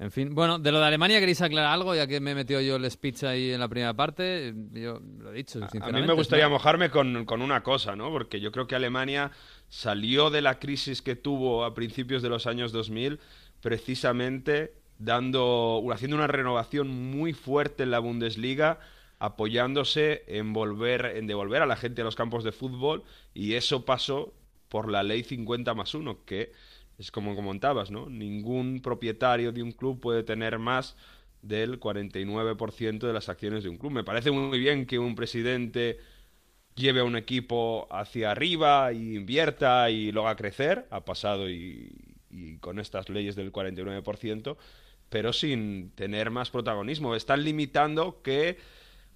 En 0.00 0.12
fin, 0.12 0.32
bueno, 0.32 0.60
de 0.60 0.70
lo 0.70 0.78
de 0.78 0.86
Alemania 0.86 1.18
queréis 1.18 1.42
aclarar 1.42 1.72
algo, 1.72 1.92
ya 1.92 2.06
que 2.06 2.20
me 2.20 2.30
he 2.30 2.34
metido 2.34 2.60
yo 2.60 2.76
el 2.76 2.88
speech 2.88 3.24
ahí 3.24 3.50
en 3.50 3.58
la 3.58 3.68
primera 3.68 3.94
parte. 3.94 4.54
Yo 4.72 5.00
lo 5.18 5.32
he 5.32 5.34
dicho, 5.34 5.58
A 5.80 5.90
mí 5.90 6.02
me 6.02 6.12
gustaría 6.12 6.44
¿no? 6.44 6.50
mojarme 6.50 6.88
con, 6.88 7.24
con 7.24 7.42
una 7.42 7.64
cosa, 7.64 7.96
¿no? 7.96 8.10
Porque 8.10 8.38
yo 8.38 8.52
creo 8.52 8.68
que 8.68 8.76
Alemania 8.76 9.32
salió 9.68 10.30
de 10.30 10.40
la 10.40 10.60
crisis 10.60 11.02
que 11.02 11.16
tuvo 11.16 11.64
a 11.64 11.74
principios 11.74 12.22
de 12.22 12.28
los 12.28 12.46
años 12.46 12.70
2000 12.70 13.18
precisamente 13.60 14.72
dando, 14.98 15.84
haciendo 15.92 16.16
una 16.16 16.26
renovación 16.26 16.88
muy 16.88 17.32
fuerte 17.32 17.82
en 17.82 17.90
la 17.90 17.98
Bundesliga, 17.98 18.78
apoyándose 19.18 20.24
en 20.28 20.52
volver, 20.52 21.06
en 21.16 21.26
devolver 21.26 21.62
a 21.62 21.66
la 21.66 21.76
gente 21.76 22.02
a 22.02 22.04
los 22.04 22.16
campos 22.16 22.44
de 22.44 22.52
fútbol 22.52 23.02
y 23.34 23.54
eso 23.54 23.84
pasó 23.84 24.32
por 24.68 24.90
la 24.90 25.02
ley 25.02 25.24
50 25.24 25.74
más 25.74 25.94
1, 25.94 26.24
que 26.24 26.52
es 26.98 27.10
como 27.10 27.36
comentabas, 27.36 27.90
¿no? 27.90 28.08
Ningún 28.08 28.80
propietario 28.80 29.52
de 29.52 29.62
un 29.62 29.72
club 29.72 30.00
puede 30.00 30.24
tener 30.24 30.58
más 30.58 30.96
del 31.42 31.78
49% 31.78 32.98
de 32.98 33.12
las 33.12 33.28
acciones 33.28 33.62
de 33.62 33.70
un 33.70 33.78
club. 33.78 33.92
Me 33.92 34.04
parece 34.04 34.30
muy 34.30 34.58
bien 34.58 34.84
que 34.84 34.98
un 34.98 35.14
presidente 35.14 35.98
lleve 36.74 37.00
a 37.00 37.04
un 37.04 37.16
equipo 37.16 37.86
hacia 37.90 38.32
arriba 38.32 38.92
y 38.92 39.16
invierta 39.16 39.90
y 39.90 40.12
lo 40.12 40.26
haga 40.26 40.36
crecer, 40.36 40.86
ha 40.90 41.04
pasado 41.04 41.48
y, 41.48 41.92
con 42.60 42.78
estas 42.78 43.08
leyes 43.08 43.36
del 43.36 43.52
49%, 43.52 44.56
pero 45.08 45.32
sin 45.32 45.90
tener 45.92 46.30
más 46.30 46.50
protagonismo. 46.50 47.14
Están 47.14 47.44
limitando 47.44 48.22
que 48.22 48.58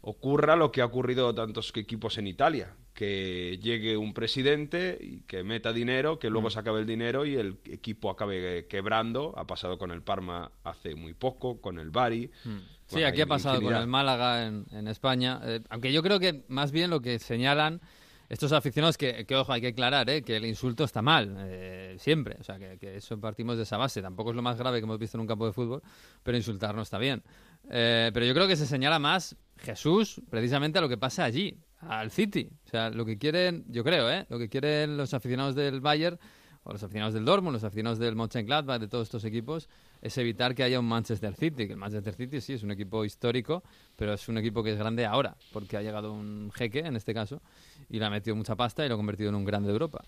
ocurra 0.00 0.56
lo 0.56 0.72
que 0.72 0.80
ha 0.82 0.86
ocurrido 0.86 1.34
tantos 1.34 1.72
equipos 1.76 2.18
en 2.18 2.26
Italia, 2.26 2.74
que 2.94 3.58
llegue 3.62 3.96
un 3.96 4.12
presidente 4.12 4.98
y 5.00 5.20
que 5.20 5.42
meta 5.42 5.72
dinero, 5.72 6.18
que 6.18 6.28
luego 6.30 6.48
Mm. 6.48 6.50
se 6.50 6.58
acabe 6.58 6.80
el 6.80 6.86
dinero 6.86 7.24
y 7.24 7.36
el 7.36 7.56
equipo 7.70 8.10
acabe 8.10 8.66
quebrando. 8.66 9.32
Ha 9.36 9.46
pasado 9.46 9.78
con 9.78 9.90
el 9.90 10.02
Parma 10.02 10.50
hace 10.64 10.94
muy 10.94 11.14
poco, 11.14 11.60
con 11.60 11.78
el 11.78 11.90
Bari. 11.90 12.30
Mm. 12.44 12.50
Sí, 12.86 12.96
Bueno, 12.96 13.08
aquí 13.08 13.20
ha 13.22 13.26
pasado 13.26 13.62
con 13.62 13.74
el 13.74 13.86
Málaga 13.86 14.46
en, 14.46 14.66
en 14.72 14.88
España. 14.88 15.40
Eh, 15.44 15.60
aunque 15.70 15.92
yo 15.92 16.02
creo 16.02 16.20
que 16.20 16.44
más 16.48 16.70
bien 16.72 16.90
lo 16.90 17.00
que 17.00 17.18
señalan 17.18 17.80
estos 18.28 18.52
aficionados, 18.52 18.96
que, 18.98 19.24
que, 19.26 19.36
ojo, 19.36 19.52
hay 19.52 19.60
que 19.60 19.68
aclarar, 19.68 20.08
eh, 20.10 20.22
que 20.22 20.36
el 20.36 20.44
insulto 20.46 20.84
está 20.84 21.00
mal, 21.02 21.34
eh, 21.40 21.96
siempre. 21.98 22.36
O 22.40 22.44
sea, 22.44 22.58
que, 22.58 22.78
que 22.78 22.96
eso 22.96 23.18
partimos 23.20 23.56
de 23.56 23.62
esa 23.64 23.76
base. 23.78 24.00
Tampoco 24.02 24.30
es 24.30 24.36
lo 24.36 24.42
más 24.42 24.56
grave 24.58 24.78
que 24.78 24.84
hemos 24.84 24.98
visto 24.98 25.16
en 25.16 25.22
un 25.22 25.26
campo 25.26 25.46
de 25.46 25.52
fútbol, 25.52 25.82
pero 26.22 26.36
insultar 26.36 26.74
no 26.74 26.82
está 26.82 26.98
bien. 26.98 27.22
Eh, 27.70 28.10
pero 28.12 28.26
yo 28.26 28.34
creo 28.34 28.46
que 28.48 28.56
se 28.56 28.66
señala 28.66 28.98
más 28.98 29.36
Jesús 29.58 30.20
precisamente 30.30 30.78
a 30.78 30.82
lo 30.82 30.88
que 30.88 30.96
pasa 30.98 31.24
allí, 31.24 31.56
al 31.82 32.10
City. 32.10 32.48
O 32.66 32.68
sea, 32.68 32.90
lo 32.90 33.04
que 33.04 33.18
quieren, 33.18 33.64
yo 33.68 33.84
creo, 33.84 34.10
¿eh? 34.10 34.26
lo 34.28 34.38
que 34.38 34.48
quieren 34.48 34.96
los 34.96 35.14
aficionados 35.14 35.54
del 35.54 35.80
Bayern 35.80 36.18
o 36.64 36.72
los 36.72 36.82
aficionados 36.82 37.14
del 37.14 37.24
Dortmund, 37.24 37.54
los 37.54 37.64
aficionados 37.64 37.98
del 37.98 38.14
Mönchengladbach, 38.14 38.80
de 38.80 38.86
todos 38.86 39.08
estos 39.08 39.24
equipos, 39.24 39.68
es 40.00 40.16
evitar 40.18 40.54
que 40.54 40.62
haya 40.62 40.78
un 40.78 40.86
Manchester 40.86 41.34
City, 41.34 41.66
que 41.66 41.72
el 41.72 41.78
Manchester 41.78 42.14
City 42.14 42.40
sí 42.40 42.52
es 42.52 42.62
un 42.62 42.70
equipo 42.70 43.04
histórico, 43.04 43.64
pero 43.96 44.12
es 44.12 44.28
un 44.28 44.38
equipo 44.38 44.62
que 44.62 44.70
es 44.70 44.78
grande 44.78 45.04
ahora, 45.04 45.36
porque 45.52 45.76
ha 45.76 45.82
llegado 45.82 46.12
un 46.12 46.52
jeque, 46.54 46.78
en 46.80 46.94
este 46.94 47.12
caso, 47.14 47.42
y 47.88 47.98
le 47.98 48.04
ha 48.04 48.10
metido 48.10 48.36
mucha 48.36 48.54
pasta 48.54 48.86
y 48.86 48.88
lo 48.88 48.94
ha 48.94 48.96
convertido 48.96 49.30
en 49.30 49.34
un 49.34 49.44
grande 49.44 49.68
de 49.68 49.72
Europa. 49.72 50.04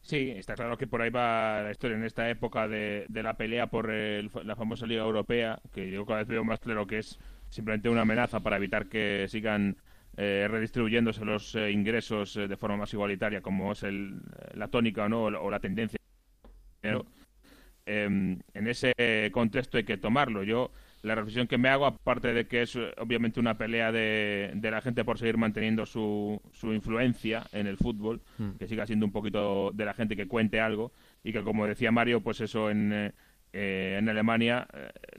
Sí, 0.00 0.30
está 0.30 0.54
claro 0.54 0.78
que 0.78 0.86
por 0.86 1.02
ahí 1.02 1.10
va 1.10 1.60
la 1.62 1.70
historia 1.70 1.96
en 1.98 2.04
esta 2.04 2.30
época 2.30 2.66
de, 2.66 3.04
la 3.10 3.34
pelea 3.36 3.66
por 3.66 3.90
el- 3.90 4.30
la 4.44 4.56
famosa 4.56 4.86
Liga 4.86 5.02
Europea, 5.02 5.60
que 5.74 5.90
yo 5.90 6.06
cada 6.06 6.20
vez 6.20 6.28
veo 6.28 6.44
más 6.44 6.60
claro 6.60 6.86
que 6.86 6.98
es 6.98 7.18
simplemente 7.50 7.90
una 7.90 8.02
amenaza 8.02 8.40
para 8.40 8.56
evitar 8.56 8.88
que 8.88 9.26
sigan 9.28 9.76
eh, 10.20 10.46
redistribuyéndose 10.50 11.24
los 11.24 11.54
eh, 11.54 11.70
ingresos 11.70 12.36
eh, 12.36 12.48
de 12.48 12.56
forma 12.56 12.76
más 12.76 12.92
igualitaria, 12.92 13.40
como 13.40 13.70
es 13.72 13.84
el, 13.84 14.20
la 14.54 14.66
tónica 14.68 15.04
o 15.04 15.08
no, 15.08 15.22
o 15.24 15.30
la- 15.30 15.40
o 15.40 15.48
la 15.50 15.60
tendencia. 15.60 15.98
Pero, 16.80 17.06
em, 17.86 18.38
en 18.54 18.66
ese 18.68 18.92
contexto 19.32 19.78
hay 19.78 19.84
que 19.84 19.96
tomarlo. 19.96 20.42
Yo, 20.42 20.70
la 21.02 21.14
reflexión 21.14 21.46
que 21.46 21.56
me 21.58 21.68
hago, 21.68 21.86
aparte 21.86 22.32
de 22.34 22.46
que 22.48 22.62
es 22.62 22.74
eh, 22.76 22.92
obviamente 22.98 23.38
una 23.38 23.56
pelea 23.56 23.92
de, 23.92 24.50
de 24.54 24.70
la 24.70 24.80
gente 24.80 25.04
por 25.04 25.18
seguir 25.18 25.36
manteniendo 25.36 25.86
su, 25.86 26.40
su 26.52 26.72
influencia 26.74 27.44
en 27.52 27.66
el 27.68 27.76
fútbol, 27.76 28.20
Mm. 28.38 28.50
que 28.58 28.66
siga 28.66 28.86
siendo 28.86 29.06
un 29.06 29.12
poquito 29.12 29.70
de 29.72 29.84
la 29.84 29.94
gente 29.94 30.16
que 30.16 30.26
cuente 30.26 30.60
algo 30.60 30.90
y 31.24 31.32
que, 31.32 31.42
como 31.42 31.66
decía 31.66 31.92
Mario, 31.92 32.20
pues 32.20 32.40
eso 32.40 32.70
en, 32.70 33.12
en 33.52 34.08
Alemania 34.08 34.66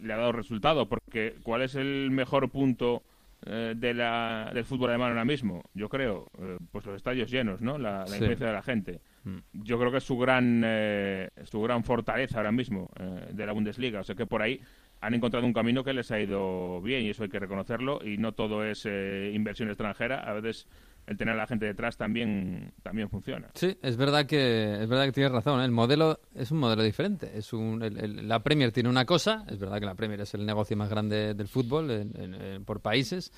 le 0.01 0.13
ha 0.13 0.17
dado 0.17 0.31
resultado, 0.33 0.87
porque 0.89 1.35
¿cuál 1.43 1.61
es 1.61 1.75
el 1.75 2.11
mejor 2.11 2.49
punto 2.51 3.03
eh, 3.45 3.73
de 3.75 3.93
la, 3.93 4.51
del 4.53 4.65
fútbol 4.65 4.89
alemán 4.89 5.09
ahora 5.09 5.25
mismo? 5.25 5.63
Yo 5.73 5.89
creo, 5.89 6.27
eh, 6.39 6.57
pues 6.71 6.85
los 6.85 6.95
estadios 6.95 7.29
llenos, 7.31 7.61
¿no? 7.61 7.77
La, 7.77 7.99
la 7.99 8.07
Sí. 8.07 8.15
influencia 8.15 8.47
de 8.47 8.53
la 8.53 8.61
gente. 8.61 9.01
Mm. 9.23 9.37
Yo 9.53 9.77
creo 9.79 9.91
que 9.91 9.97
es 9.97 10.03
su 10.03 10.17
gran, 10.17 10.61
eh, 10.65 11.29
su 11.43 11.61
gran 11.61 11.83
fortaleza 11.83 12.37
ahora 12.37 12.51
mismo 12.51 12.89
eh, 12.99 13.27
de 13.31 13.45
la 13.45 13.51
Bundesliga. 13.53 13.99
O 13.99 14.03
sea 14.03 14.15
que 14.15 14.25
por 14.25 14.41
ahí 14.41 14.61
han 15.01 15.13
encontrado 15.13 15.45
un 15.45 15.53
camino 15.53 15.83
que 15.83 15.93
les 15.93 16.11
ha 16.11 16.19
ido 16.19 16.81
bien 16.81 17.03
y 17.03 17.09
eso 17.09 17.23
hay 17.23 17.29
que 17.29 17.39
reconocerlo. 17.39 17.99
Y 18.05 18.17
no 18.17 18.33
todo 18.33 18.63
es 18.65 18.85
eh, 18.85 19.31
inversión 19.33 19.69
extranjera. 19.69 20.19
A 20.19 20.33
veces 20.33 20.67
el 21.09 21.17
tener 21.17 21.33
a 21.33 21.37
la 21.37 21.47
gente 21.47 21.65
detrás 21.65 21.97
también, 21.97 22.71
también 22.83 23.09
funciona. 23.09 23.49
Sí, 23.55 23.75
es 23.81 23.97
verdad 23.97 24.25
que 24.27 24.81
es 24.81 24.87
verdad 24.87 25.05
que 25.05 25.11
tienes 25.11 25.31
razón. 25.31 25.59
¿eh? 25.59 25.65
El 25.65 25.71
modelo 25.71 26.19
es 26.35 26.51
un 26.51 26.59
modelo 26.59 26.83
diferente. 26.83 27.31
Es 27.35 27.51
un, 27.51 27.81
el- 27.81 27.97
el- 27.97 28.27
la 28.27 28.43
Premier 28.43 28.71
tiene 28.71 28.89
una 28.89 29.05
cosa. 29.05 29.43
Es 29.49 29.57
verdad 29.59 29.79
que 29.79 29.85
la 29.87 29.95
Premier 29.95 30.21
es 30.21 30.33
el 30.35 30.45
negocio 30.45 30.77
más 30.77 30.89
grande 30.89 31.33
del 31.33 31.47
fútbol 31.47 31.89
en- 31.91 32.13
en- 32.21 32.33
en- 32.35 32.63
por 32.65 32.79
países. 32.81 33.33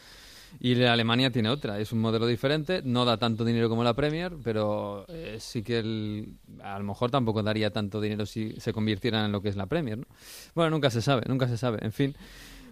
Y 0.59 0.75
la 0.75 0.91
Alemania 0.91 1.31
tiene 1.31 1.47
otra. 1.47 1.79
Es 1.79 1.93
un 1.93 1.99
modelo 1.99 2.27
diferente. 2.27 2.81
No 2.83 3.05
da 3.05 3.15
tanto 3.17 3.45
dinero 3.45 3.69
como 3.69 3.85
la 3.85 3.93
Premier, 3.93 4.33
pero 4.43 5.05
eh, 5.07 5.37
sí 5.39 5.63
que 5.63 5.79
el- 5.79 6.33
a 6.61 6.77
lo 6.77 6.83
mejor 6.83 7.09
tampoco 7.09 7.41
daría 7.41 7.71
tanto 7.71 8.01
dinero 8.01 8.25
si 8.25 8.59
se 8.59 8.73
convirtieran 8.73 9.25
en 9.27 9.31
lo 9.31 9.41
que 9.41 9.47
es 9.47 9.55
la 9.55 9.67
Premier. 9.67 9.99
¿no? 9.99 10.05
Bueno, 10.53 10.71
nunca 10.71 10.89
se 10.89 11.01
sabe, 11.01 11.23
nunca 11.27 11.47
se 11.47 11.57
sabe. 11.57 11.77
En 11.81 11.93
fin. 11.93 12.13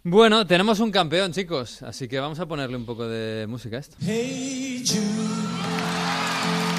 Bueno, 0.04 0.48
tenemos 0.48 0.80
un 0.80 0.92
campeón, 0.92 1.34
chicos. 1.34 1.82
Así 1.84 2.08
que 2.08 2.20
vamos 2.20 2.40
a 2.40 2.48
ponerle 2.48 2.78
un 2.78 2.86
poco 2.86 3.08
de 3.08 3.46
música 3.48 3.78
a 3.78 3.80
esto. 3.80 3.98
Hey 4.02 4.84
Jude, 4.86 5.02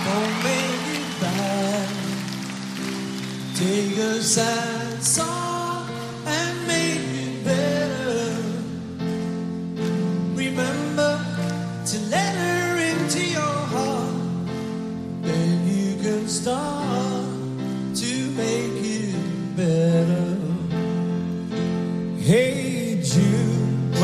don't 0.04 0.42
make 0.42 0.96
it 0.96 1.20
bad. 1.20 1.88
Take 3.56 4.00
a 4.00 4.22
sad 4.22 5.02
song 5.02 5.86
and 6.26 6.66
make 6.66 7.00
it 7.00 7.44
better. 7.44 8.32
Remember 10.34 11.18
to 11.84 11.98
let 12.10 12.34
her 12.34 12.78
into 12.78 13.20
your 13.20 13.42
heart. 13.42 14.14
Then 15.22 15.68
you 15.68 16.02
can 16.02 16.26
start 16.26 16.79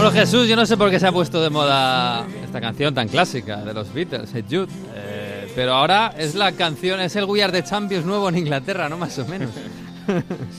Bueno, 0.07 0.21
Jesús, 0.21 0.47
yo 0.47 0.55
no 0.55 0.65
sé 0.67 0.77
por 0.77 0.89
qué 0.89 1.01
se 1.01 1.07
ha 1.09 1.11
puesto 1.11 1.43
de 1.43 1.51
moda 1.51 2.25
esta 2.45 2.61
canción 2.61 2.95
tan 2.95 3.09
clásica 3.09 3.57
de 3.65 3.75
los 3.75 3.93
Beatles, 3.93 4.31
Hey 4.33 4.45
Jude. 4.49 4.69
Eh, 4.95 5.51
pero 5.57 5.75
ahora 5.75 6.15
es 6.17 6.37
la 6.37 6.53
canción, 6.53 7.01
es 7.01 7.17
el 7.17 7.25
We 7.25 7.43
Are 7.43 7.53
the 7.53 7.69
Champions 7.69 8.07
nuevo 8.07 8.29
en 8.29 8.39
Inglaterra, 8.39 8.89
¿no? 8.89 8.97
Más 8.99 9.19
o 9.19 9.27
menos. 9.27 9.51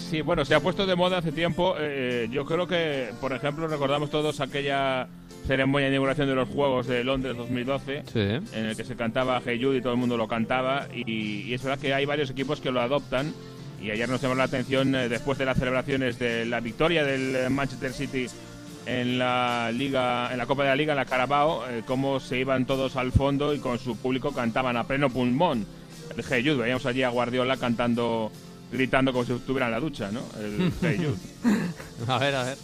Sí, 0.10 0.20
bueno, 0.20 0.44
se 0.44 0.54
ha 0.54 0.60
puesto 0.60 0.86
de 0.86 0.98
moda 0.98 1.20
hace 1.20 1.32
tiempo. 1.32 1.76
Eh, 1.80 2.28
yo 2.30 2.44
creo 2.46 2.68
que, 2.68 3.12
por 3.22 3.32
ejemplo, 3.32 3.66
recordamos 3.70 4.10
todos 4.10 4.42
aquella 4.42 5.08
ceremonia 5.48 5.88
de 5.88 5.94
inauguración 5.94 6.28
de 6.28 6.36
los 6.36 6.50
Juegos 6.50 6.86
de 6.88 7.06
Londres 7.06 7.38
2012. 7.38 8.04
Sí. 8.12 8.20
en 8.20 8.66
el 8.66 8.76
que 8.76 8.84
se 8.84 8.98
cantaba 8.98 9.42
Hey 9.46 9.58
Jude 9.64 9.78
y 9.78 9.82
todo 9.82 9.94
el 9.94 10.00
mundo 10.00 10.18
lo 10.18 10.28
cantaba 10.28 10.88
y, 10.94 11.44
y 11.44 11.54
es 11.54 11.64
verdad 11.64 11.80
que 11.80 11.94
hay 11.94 12.04
varios 12.06 12.30
equipos 12.30 12.60
que 12.60 12.72
lo 12.72 12.82
adoptan 12.82 13.34
y 13.82 13.92
ayer 13.92 14.10
nos 14.10 14.22
llamó 14.22 14.36
la 14.36 14.44
atención 14.44 14.94
eh, 14.96 15.08
después 15.08 15.38
de 15.38 15.46
las 15.46 15.58
celebraciones 15.58 16.20
de 16.20 16.46
la 16.46 16.60
victoria 16.60 17.04
del 17.04 17.36
eh, 17.36 17.50
Manchester 17.50 17.94
City 17.94 18.28
en 18.88 19.20
la 19.20 19.70
liga 19.74 20.32
en 20.32 20.38
la 20.38 20.46
Copa 20.46 20.64
de 20.64 20.70
la 20.70 20.76
Liga 20.76 20.94
en 20.94 20.98
la 20.98 21.06
Carabao 21.06 21.68
eh, 21.68 21.84
cómo 21.86 22.20
se 22.20 22.40
iban 22.40 22.66
todos 22.66 22.96
al 22.96 23.12
fondo 23.12 23.54
y 23.54 23.60
con 23.60 23.78
su 23.80 23.98
público 23.98 24.32
cantaban 24.32 24.78
a 24.78 24.86
pleno 24.86 25.10
pulmón 25.10 25.66
el 26.16 26.24
Hey 26.28 26.42
Jude 26.44 26.64
veíamos 26.64 26.86
allí 26.86 27.04
a 27.04 27.10
Guardiola 27.10 27.58
cantando 27.58 28.32
gritando 28.72 29.12
como 29.12 29.26
si 29.26 29.34
estuviera 29.34 29.66
en 29.66 29.74
la 29.74 29.80
ducha 29.82 30.10
¿no? 30.12 30.22
el 30.40 30.72
Hey 30.82 30.98
Jude 30.98 31.58
A 32.08 32.18
ver, 32.18 32.36
a 32.36 32.44
ver. 32.44 32.58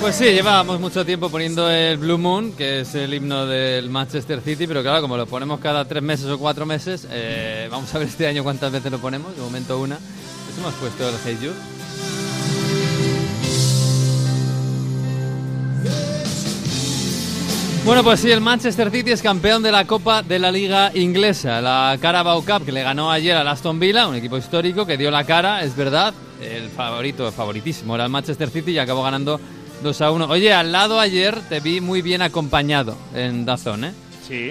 Pues 0.00 0.14
sí, 0.14 0.24
llevábamos 0.24 0.78
mucho 0.78 1.06
tiempo 1.06 1.30
poniendo 1.30 1.70
el 1.70 1.96
Blue 1.96 2.18
Moon, 2.18 2.52
que 2.52 2.80
es 2.80 2.94
el 2.94 3.14
himno 3.14 3.46
del 3.46 3.88
Manchester 3.88 4.42
City, 4.42 4.66
pero 4.66 4.82
claro, 4.82 5.00
como 5.00 5.16
lo 5.16 5.26
ponemos 5.26 5.58
cada 5.58 5.86
tres 5.86 6.02
meses 6.02 6.26
o 6.26 6.38
cuatro 6.38 6.66
meses, 6.66 7.08
eh, 7.10 7.66
vamos 7.70 7.92
a 7.94 7.98
ver 7.98 8.08
este 8.08 8.26
año 8.26 8.44
cuántas 8.44 8.70
veces 8.70 8.92
lo 8.92 8.98
ponemos, 8.98 9.34
de 9.34 9.42
momento 9.42 9.80
una. 9.80 9.98
Hemos 10.58 10.74
puesto 10.74 11.08
el 11.08 11.14
Hey 11.24 11.38
Jude. 11.40 11.54
Bueno, 17.84 18.02
pues 18.02 18.18
sí, 18.20 18.30
el 18.32 18.40
Manchester 18.40 18.90
City 18.90 19.12
es 19.12 19.22
campeón 19.22 19.62
de 19.62 19.70
la 19.70 19.86
Copa 19.86 20.22
de 20.22 20.40
la 20.40 20.50
Liga 20.50 20.90
Inglesa, 20.94 21.60
la 21.60 21.96
Carabao 22.00 22.42
Cup, 22.44 22.64
que 22.64 22.72
le 22.72 22.82
ganó 22.82 23.12
ayer 23.12 23.36
al 23.36 23.46
Aston 23.46 23.78
Villa, 23.78 24.08
un 24.08 24.16
equipo 24.16 24.36
histórico 24.36 24.84
que 24.84 24.96
dio 24.96 25.10
la 25.12 25.22
cara, 25.24 25.62
es 25.62 25.76
verdad. 25.76 26.12
El 26.42 26.68
favorito, 26.68 27.30
favoritísimo 27.30 27.94
era 27.94 28.04
el 28.04 28.10
Manchester 28.10 28.50
City 28.50 28.72
y 28.72 28.78
acabó 28.78 29.04
ganando 29.04 29.40
2 29.84 30.00
a 30.00 30.10
1. 30.10 30.26
Oye, 30.28 30.52
al 30.52 30.72
lado 30.72 30.98
ayer 30.98 31.38
te 31.48 31.60
vi 31.60 31.80
muy 31.80 32.02
bien 32.02 32.22
acompañado 32.22 32.96
en 33.14 33.44
Dazón, 33.44 33.84
¿eh? 33.84 33.92
Sí, 34.26 34.50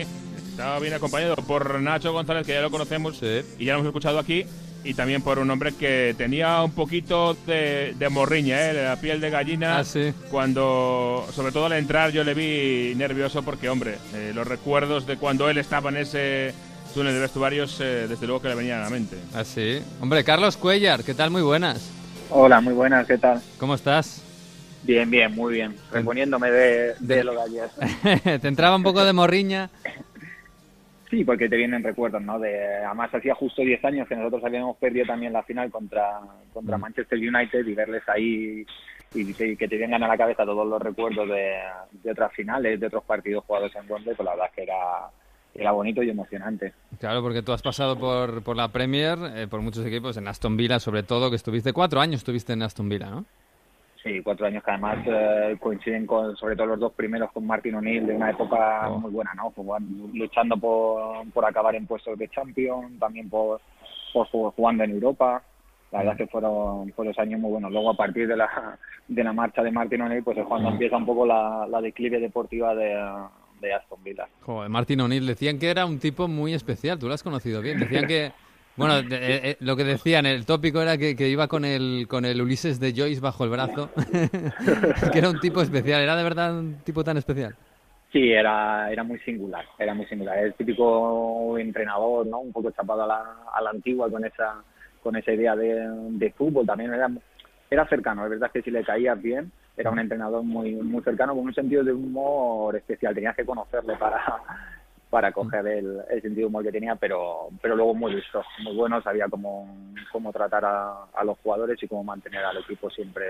estaba 0.50 0.80
bien 0.80 0.94
acompañado 0.94 1.36
por 1.36 1.82
Nacho 1.82 2.14
González, 2.14 2.48
que 2.48 2.54
ya 2.54 2.62
lo 2.62 2.72
conocemos 2.72 3.18
Sí. 3.18 3.42
y 3.60 3.66
ya 3.66 3.74
lo 3.74 3.80
hemos 3.80 3.90
escuchado 3.90 4.18
aquí, 4.18 4.46
y 4.86 4.94
también 4.94 5.24
por 5.24 5.40
un 5.40 5.50
hombre 5.50 5.74
que 5.74 6.14
tenía 6.16 6.62
un 6.62 6.72
poquito 6.72 7.36
de, 7.48 7.96
de 7.98 8.10
morriña, 8.10 8.70
¿eh? 8.70 8.74
la 8.74 8.96
piel 8.98 9.20
de 9.20 9.32
gallina. 9.32 9.80
Ah, 9.80 9.84
sí. 9.84 10.14
Cuando, 10.30 11.28
sobre 11.34 11.52
todo 11.52 11.66
al 11.66 11.74
entrar, 11.74 12.12
yo 12.12 12.24
le 12.24 12.36
vi 12.36 12.94
nervioso 12.96 13.42
porque, 13.42 13.68
hombre, 13.68 13.98
eh, 14.14 14.32
los 14.34 14.48
recuerdos 14.48 15.08
de 15.08 15.18
cuando 15.18 15.50
él 15.50 15.58
estaba 15.58 15.90
en 15.90 15.98
ese 15.98 16.54
túnel 16.94 17.14
de 17.14 17.20
vestuarios, 17.20 17.80
eh, 17.82 18.06
desde 18.08 18.28
luego 18.28 18.44
que 18.44 18.50
le 18.50 18.56
venían 18.56 18.80
a 18.80 18.84
la 18.84 18.90
mente. 18.92 19.18
Así. 19.34 19.82
Hombre, 20.00 20.24
Carlos 20.24 20.56
Cuellar, 20.56 21.04
¿qué 21.04 21.16
tal? 21.16 21.32
Muy 21.32 21.42
buenas. 21.42 21.90
Hola, 22.30 22.62
muy 22.62 22.74
buenas, 22.74 23.08
¿qué 23.08 23.18
tal? 23.18 23.42
¿Cómo 23.60 23.74
estás? 23.74 24.22
Bien, 24.84 25.10
bien, 25.10 25.34
muy 25.34 25.54
bien. 25.54 25.76
Reponiéndome 25.92 26.52
de, 26.52 26.94
de 27.00 27.24
lo 27.24 27.34
de 27.34 27.42
ayer. 27.42 28.40
¿Te 28.42 28.48
entraba 28.48 28.76
un 28.76 28.84
poco 28.84 29.04
de 29.04 29.14
morriña? 29.14 29.72
Sí, 31.10 31.24
porque 31.24 31.48
te 31.48 31.56
vienen 31.56 31.84
recuerdos, 31.84 32.22
¿no? 32.22 32.40
De, 32.40 32.84
además, 32.84 33.14
hacía 33.14 33.36
justo 33.36 33.62
10 33.62 33.86
años 33.86 34.08
que 34.08 34.16
nosotros 34.16 34.44
habíamos 34.44 34.76
perdido 34.78 35.06
también 35.06 35.34
la 35.34 35.44
final 35.44 35.70
contra, 35.72 36.20
contra 36.52 36.78
Mm. 36.78 36.82
Manchester 36.82 37.20
United 37.20 37.66
y 37.66 37.74
verles 37.76 38.04
ahí 38.08 38.66
y 39.14 39.34
que, 39.34 39.56
que 39.56 39.68
te 39.68 39.78
vengan 39.78 40.04
a 40.04 40.08
la 40.08 40.18
cabeza 40.18 40.46
todos 40.46 40.68
los 40.68 40.82
recuerdos 40.82 41.28
de, 41.30 41.54
de 41.92 42.12
otras 42.12 42.34
finales, 42.34 42.80
de 42.80 42.88
otros 42.88 43.04
partidos 43.04 43.46
jugados 43.46 43.72
en 43.76 43.90
Wembley, 43.90 44.16
pues 44.16 44.26
la 44.26 44.32
verdad 44.32 44.48
es 44.50 44.56
que 44.56 44.64
era, 44.64 45.10
era 45.54 45.72
bonito 45.72 46.04
y 46.04 46.10
emocionante. 46.10 46.74
Claro, 47.00 47.22
porque 47.22 47.42
tú 47.42 47.54
has 47.54 47.62
pasado 47.62 47.98
por, 47.98 48.44
por 48.44 48.58
la 48.58 48.68
Premier, 48.70 49.18
eh, 49.36 49.48
por 49.48 49.62
muchos 49.62 49.86
equipos, 49.86 50.18
en 50.18 50.28
Aston 50.28 50.58
Villa 50.58 50.80
sobre 50.80 51.04
todo, 51.04 51.30
que 51.30 51.36
estuviste 51.38 51.72
cuatro 51.72 52.02
años, 52.02 52.18
estuviste 52.18 52.54
en 52.54 52.64
Aston 52.64 52.90
Villa, 52.90 53.10
¿no? 53.10 53.26
Sí, 54.06 54.22
cuatro 54.22 54.46
años 54.46 54.64
que 54.64 54.70
además 54.70 55.00
eh, 55.08 55.58
coinciden 55.60 56.06
con, 56.06 56.36
sobre 56.38 56.56
todo 56.56 56.68
los 56.68 56.80
dos 56.80 56.94
primeros 56.94 57.32
con 57.32 57.44
Martin 57.48 57.74
O'Neill 57.74 58.06
de 58.06 58.16
una 58.16 58.30
época 58.30 58.88
Oh. 58.88 59.00
muy 59.00 59.10
buena, 59.12 59.34
¿no? 59.34 59.50
Jugando- 59.56 60.08
luchando 60.14 60.58
por, 60.58 61.28
por 61.34 61.44
acabar 61.44 61.74
en 61.76 61.88
puestos 61.88 62.16
de 62.20 62.28
Champions, 62.30 63.00
también 63.00 63.28
por, 63.32 63.60
por 64.14 64.28
ju- 64.28 64.54
jugando 64.56 64.84
en 64.84 64.92
Europa. 64.92 65.42
La 65.92 66.00
verdad 66.00 66.14
es 66.14 66.18
que 66.20 66.28
fueron, 66.32 66.92
fueron 66.94 67.16
años 67.18 67.40
muy 67.40 67.50
buenos. 67.50 67.72
Luego, 67.72 67.90
a 67.90 67.98
partir 67.98 68.28
de 68.28 68.38
la, 68.38 68.78
de 69.08 69.24
la 69.24 69.34
marcha 69.34 69.64
de 69.64 69.72
Martin 69.72 70.02
O'Neill, 70.02 70.24
pues 70.24 70.38
es 70.38 70.46
cuando 70.46 70.70
empieza 70.70 70.98
un 70.98 71.06
poco 71.08 71.26
la, 71.26 71.66
la 71.68 71.82
declive 71.82 72.20
deportiva 72.20 72.76
de, 72.76 72.94
de 73.60 73.74
Aston 73.74 74.04
Villa. 74.04 74.28
Joder, 74.42 74.70
Martin 74.70 75.02
O'Neill 75.02 75.26
decían 75.26 75.58
que 75.58 75.72
era 75.72 75.86
un 75.88 75.98
tipo 75.98 76.28
muy 76.28 76.54
especial, 76.54 77.00
tú 77.00 77.08
lo 77.08 77.16
has 77.16 77.24
conocido 77.24 77.60
bien. 77.62 77.80
Decían 77.80 78.06
que, 78.06 78.32
bueno, 78.78 78.96
eh, 79.12 79.58
lo 79.60 79.76
que 79.76 79.84
decían, 79.84 80.26
el 80.26 80.46
tópico 80.46 80.82
era 80.82 80.98
que, 80.98 81.16
que 81.16 81.30
iba 81.30 81.48
con 81.48 81.66
el, 81.66 82.08
con 82.10 82.26
el 82.26 82.42
Ulises 82.42 82.80
de 82.80 82.94
Joyce 82.96 83.22
bajo 83.22 83.44
el 83.44 83.50
brazo, 83.50 83.90
que 85.12 85.20
era 85.20 85.30
un 85.30 85.40
tipo 85.40 85.62
especial, 85.62 86.02
¿era 86.02 86.16
de 86.16 86.24
verdad 86.24 86.58
un 86.58 86.76
tipo 86.84 87.04
tan 87.04 87.18
especial? 87.18 87.56
Sí, 88.12 88.32
era, 88.32 88.90
era 88.92 89.04
muy 89.04 89.20
singular, 89.20 89.66
era 89.78 89.94
muy 89.94 90.06
singular. 90.06 90.38
El 90.38 90.54
típico 90.54 91.58
entrenador, 91.58 92.26
¿no? 92.26 92.40
Un 92.40 92.54
poco 92.54 92.72
chapado 92.72 93.04
a 93.04 93.08
la, 93.08 93.24
a 93.54 93.62
la 93.62 93.72
antigua 93.72 94.10
con 94.10 94.24
esa, 94.24 94.64
con 95.04 95.18
esa 95.18 95.34
idea 95.34 95.54
de, 95.56 95.86
de 96.12 96.32
fútbol. 96.32 96.66
También 96.66 96.94
era, 96.94 97.10
era 97.70 97.86
cercano, 97.88 98.24
es 98.24 98.30
verdad 98.30 98.52
que 98.52 98.62
si 98.62 98.72
le 98.72 98.86
caías 98.86 99.22
bien, 99.22 99.52
era 99.76 99.92
un 99.92 100.00
entrenador 100.00 100.44
muy, 100.44 100.76
muy 100.76 101.04
cercano, 101.04 101.36
con 101.36 101.44
un 101.44 101.54
sentido 101.54 101.84
de 101.84 101.92
humor 101.92 102.76
especial. 102.78 103.14
Tenías 103.14 103.36
que 103.36 103.46
conocerle 103.46 103.98
para, 103.98 104.24
para 105.16 105.32
coger 105.32 105.66
el, 105.66 106.02
el 106.12 106.22
sentido 106.22 106.50
humor 106.50 106.62
que 106.62 106.74
tenía, 106.74 106.98
pero, 106.98 107.48
pero 107.62 107.74
luego 107.78 107.94
muy 107.96 108.16
listo, 108.16 108.44
muy 108.66 108.76
bueno, 108.76 109.02
sabía 109.02 109.28
cómo, 109.30 109.66
cómo 110.12 110.34
tratar 110.34 110.66
a, 110.66 111.06
a 111.14 111.24
los 111.24 111.38
jugadores 111.40 111.82
y 111.82 111.88
cómo 111.88 112.04
mantener 112.04 112.44
al 112.44 112.58
equipo 112.58 112.90
siempre, 112.90 113.26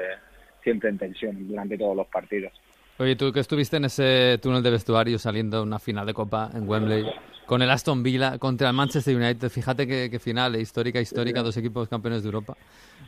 siempre 0.63 0.89
en 0.89 0.97
tensión 0.97 1.47
durante 1.47 1.77
todos 1.77 1.95
los 1.95 2.07
partidos. 2.07 2.51
Oye, 2.97 3.15
tú 3.15 3.31
que 3.31 3.41
estuviste 3.41 3.77
en 3.77 3.85
ese 3.85 4.39
túnel 4.41 4.63
de 4.63 4.71
vestuario 4.71 5.19
saliendo 5.19 5.61
una 5.61 5.77
final 5.77 6.07
de 6.07 6.15
Copa 6.15 6.49
en 6.55 6.67
Wembley 6.67 7.05
con 7.45 7.61
el 7.61 7.69
Aston 7.69 8.01
Villa 8.01 8.39
contra 8.39 8.69
el 8.69 8.75
Manchester 8.75 9.15
United, 9.15 9.49
fíjate 9.49 9.85
qué, 9.85 10.09
qué 10.09 10.17
final, 10.17 10.55
eh, 10.55 10.61
histórica, 10.61 10.99
histórica, 10.99 11.43
dos 11.43 11.55
equipos 11.55 11.87
campeones 11.87 12.23
de 12.23 12.29
Europa. 12.29 12.57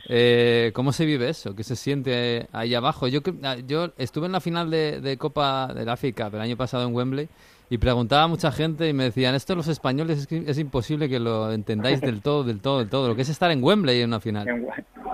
Eh, 0.08 0.70
¿Cómo 0.72 0.92
se 0.92 1.04
vive 1.04 1.28
eso? 1.28 1.56
¿Qué 1.56 1.64
se 1.64 1.74
siente 1.74 2.46
ahí 2.52 2.76
abajo? 2.76 3.08
Yo, 3.08 3.22
que- 3.24 3.34
ah, 3.42 3.56
yo 3.66 3.90
estuve 3.98 4.26
en 4.26 4.32
la 4.32 4.40
final 4.40 4.70
de, 4.70 5.00
de 5.00 5.16
Copa 5.16 5.72
del 5.74 5.88
África 5.88 6.30
del 6.30 6.42
año 6.42 6.56
pasado 6.56 6.86
en 6.86 6.94
Wembley 6.94 7.28
y 7.70 7.78
preguntaba 7.78 8.24
a 8.24 8.28
mucha 8.28 8.50
gente 8.50 8.88
y 8.88 8.92
me 8.92 9.04
decían, 9.04 9.34
esto 9.34 9.54
los 9.54 9.68
españoles 9.68 10.18
es, 10.18 10.32
es 10.32 10.58
imposible 10.58 11.08
que 11.08 11.18
lo 11.18 11.52
entendáis 11.52 12.00
del 12.00 12.22
todo, 12.22 12.44
del 12.44 12.60
todo, 12.60 12.78
del 12.78 12.88
todo. 12.88 13.08
Lo 13.08 13.14
que 13.14 13.22
es 13.22 13.28
estar 13.28 13.50
en 13.50 13.62
Wembley 13.62 14.00
en 14.00 14.08
una 14.08 14.20
final. 14.20 14.46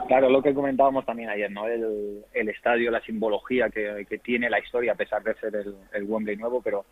Claro, 0.06 0.28
lo 0.30 0.42
que 0.42 0.54
comentábamos 0.54 1.04
también 1.06 1.30
ayer, 1.30 1.50
¿no? 1.50 1.66
El, 1.66 2.24
el 2.32 2.48
estadio, 2.48 2.90
la 2.90 3.00
simbología 3.00 3.70
que, 3.70 4.06
que 4.08 4.18
tiene 4.18 4.50
la 4.50 4.60
historia, 4.60 4.92
a 4.92 4.96
pesar 4.96 5.22
de 5.22 5.34
ser 5.34 5.56
el, 5.56 5.74
el 5.92 6.04
Wembley 6.04 6.36
nuevo, 6.36 6.60
pero 6.62 6.84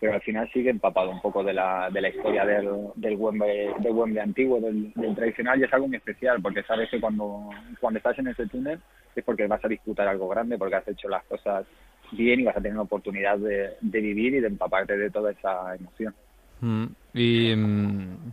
pero 0.00 0.14
al 0.14 0.20
final 0.20 0.48
sigue 0.52 0.70
empapado 0.70 1.10
un 1.10 1.20
poco 1.20 1.42
de 1.42 1.52
la, 1.52 1.90
de 1.90 2.00
la 2.00 2.08
historia 2.08 2.44
del, 2.44 2.68
del, 2.94 3.16
Wembley, 3.16 3.70
del 3.80 3.92
Wembley 3.92 4.22
antiguo, 4.22 4.60
del, 4.60 4.92
del 4.94 5.14
tradicional, 5.14 5.60
y 5.60 5.64
es 5.64 5.72
algo 5.72 5.88
muy 5.88 5.96
especial, 5.96 6.40
porque 6.40 6.62
sabes 6.62 6.88
que 6.88 7.00
cuando, 7.00 7.50
cuando 7.80 7.98
estás 7.98 8.18
en 8.18 8.28
ese 8.28 8.46
túnel 8.46 8.78
es 9.16 9.24
porque 9.24 9.46
vas 9.48 9.64
a 9.64 9.68
disputar 9.68 10.06
algo 10.06 10.28
grande, 10.28 10.56
porque 10.56 10.76
has 10.76 10.86
hecho 10.86 11.08
las 11.08 11.24
cosas 11.24 11.66
bien 12.10 12.40
y 12.40 12.44
vas 12.44 12.56
a 12.56 12.60
tener 12.60 12.76
la 12.76 12.82
oportunidad 12.82 13.38
de, 13.38 13.70
de 13.80 14.00
vivir 14.00 14.34
y 14.34 14.40
de 14.40 14.48
empaparte 14.48 14.96
de 14.96 15.10
toda 15.10 15.32
esa 15.32 15.74
emoción. 15.76 16.14
Mm, 16.60 16.86
Y 17.14 17.54
mm, 17.56 18.32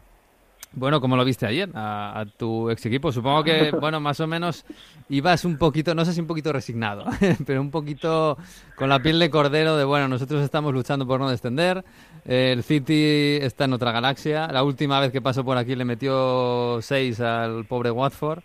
bueno, 0.73 1.01
¿cómo 1.01 1.17
lo 1.17 1.25
viste 1.25 1.45
ayer 1.47 1.69
a, 1.75 2.19
a 2.21 2.25
tu 2.27 2.69
ex 2.69 2.85
equipo? 2.85 3.11
Supongo 3.11 3.43
que, 3.43 3.71
bueno, 3.79 3.99
más 4.01 4.19
o 4.19 4.27
menos 4.27 4.65
ibas 5.09 5.45
un 5.45 5.57
poquito, 5.57 5.95
no 5.95 6.05
sé 6.05 6.13
si 6.13 6.21
un 6.21 6.27
poquito 6.27 6.51
resignado, 6.53 7.05
pero 7.45 7.61
un 7.61 7.71
poquito 7.71 8.37
con 8.75 8.89
la 8.89 9.01
piel 9.01 9.19
de 9.19 9.29
cordero 9.29 9.77
de, 9.77 9.85
bueno, 9.85 10.07
nosotros 10.09 10.43
estamos 10.43 10.73
luchando 10.73 11.07
por 11.07 11.19
no 11.19 11.29
descender, 11.29 11.83
el 12.25 12.63
City 12.63 13.37
está 13.41 13.65
en 13.65 13.73
otra 13.73 13.91
galaxia, 13.91 14.47
la 14.47 14.63
última 14.63 14.99
vez 14.99 15.11
que 15.11 15.21
pasó 15.21 15.45
por 15.45 15.57
aquí 15.57 15.75
le 15.75 15.85
metió 15.85 16.79
seis 16.81 17.19
al 17.21 17.65
pobre 17.65 17.91
Watford, 17.91 18.43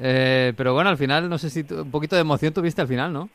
Eh, 0.00 0.54
pero 0.56 0.74
bueno, 0.74 0.90
al 0.90 0.96
final, 0.98 1.28
no 1.28 1.38
sé 1.38 1.50
si 1.50 1.66
un 1.72 1.90
poquito 1.90 2.16
de 2.16 2.22
emoción 2.22 2.54
tuviste 2.54 2.80
al 2.82 2.88
final, 2.88 3.12
¿no? 3.12 3.30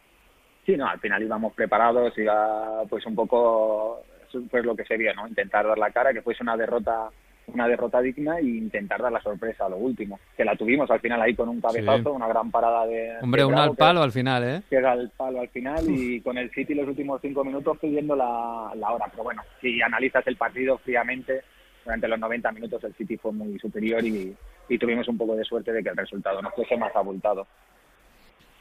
Sí, 0.67 0.75
no, 0.77 0.85
al 0.85 0.99
final 0.99 1.23
íbamos 1.23 1.53
preparados, 1.53 2.15
iba 2.17 2.83
pues 2.89 3.03
un 3.05 3.15
poco 3.15 4.03
pues 4.51 4.65
lo 4.65 4.75
que 4.75 4.83
se 4.83 4.97
vio, 4.97 5.13
¿no? 5.15 5.25
Intentar 5.27 5.65
dar 5.65 5.77
la 5.79 5.89
cara, 5.91 6.11
que 6.13 6.21
fuese 6.21 6.43
una 6.43 6.55
derrota 6.57 7.09
una 7.47 7.65
derrota 7.65 8.01
digna 8.01 8.39
e 8.39 8.43
intentar 8.43 9.01
dar 9.01 9.09
la 9.13 9.21
sorpresa 9.21 9.65
a 9.65 9.69
lo 9.69 9.77
último. 9.77 10.19
Que 10.35 10.43
la 10.43 10.57
tuvimos 10.57 10.91
al 10.91 10.99
final 10.99 11.21
ahí 11.21 11.33
con 11.33 11.47
un 11.47 11.61
cabezazo, 11.61 12.09
Sí. 12.09 12.09
una 12.09 12.27
gran 12.27 12.51
parada 12.51 12.85
de... 12.85 13.13
Hombre, 13.21 13.43
de 13.43 13.45
una 13.45 13.63
al 13.63 13.69
que- 13.69 13.75
palo 13.77 14.01
al 14.03 14.11
final, 14.11 14.43
¿eh? 14.43 14.61
que 14.69 14.75
era 14.75 14.91
el 14.91 15.09
palo 15.11 15.39
al 15.39 15.47
final 15.47 15.85
y 15.87 16.19
con 16.19 16.37
el 16.37 16.51
City 16.51 16.75
los 16.75 16.85
últimos 16.89 17.21
cinco 17.21 17.45
minutos 17.45 17.77
pidiendo 17.79 18.17
la, 18.17 18.73
la 18.75 18.91
hora. 18.91 19.05
Pero 19.09 19.23
bueno, 19.23 19.43
si 19.61 19.81
analizas 19.81 20.27
el 20.27 20.35
partido 20.35 20.77
fríamente, 20.79 21.41
durante 21.85 22.09
los 22.09 22.19
90 22.19 22.51
minutos 22.51 22.83
el 22.83 22.93
City 22.95 23.15
fue 23.15 23.31
muy 23.31 23.57
superior 23.59 24.03
y, 24.03 24.35
y 24.67 24.77
tuvimos 24.77 25.07
un 25.07 25.17
poco 25.17 25.37
de 25.37 25.45
suerte 25.45 25.71
de 25.71 25.81
que 25.81 25.87
el 25.89 25.95
resultado 25.95 26.41
no 26.41 26.51
fuese 26.51 26.75
más 26.75 26.93
abultado. 26.97 27.47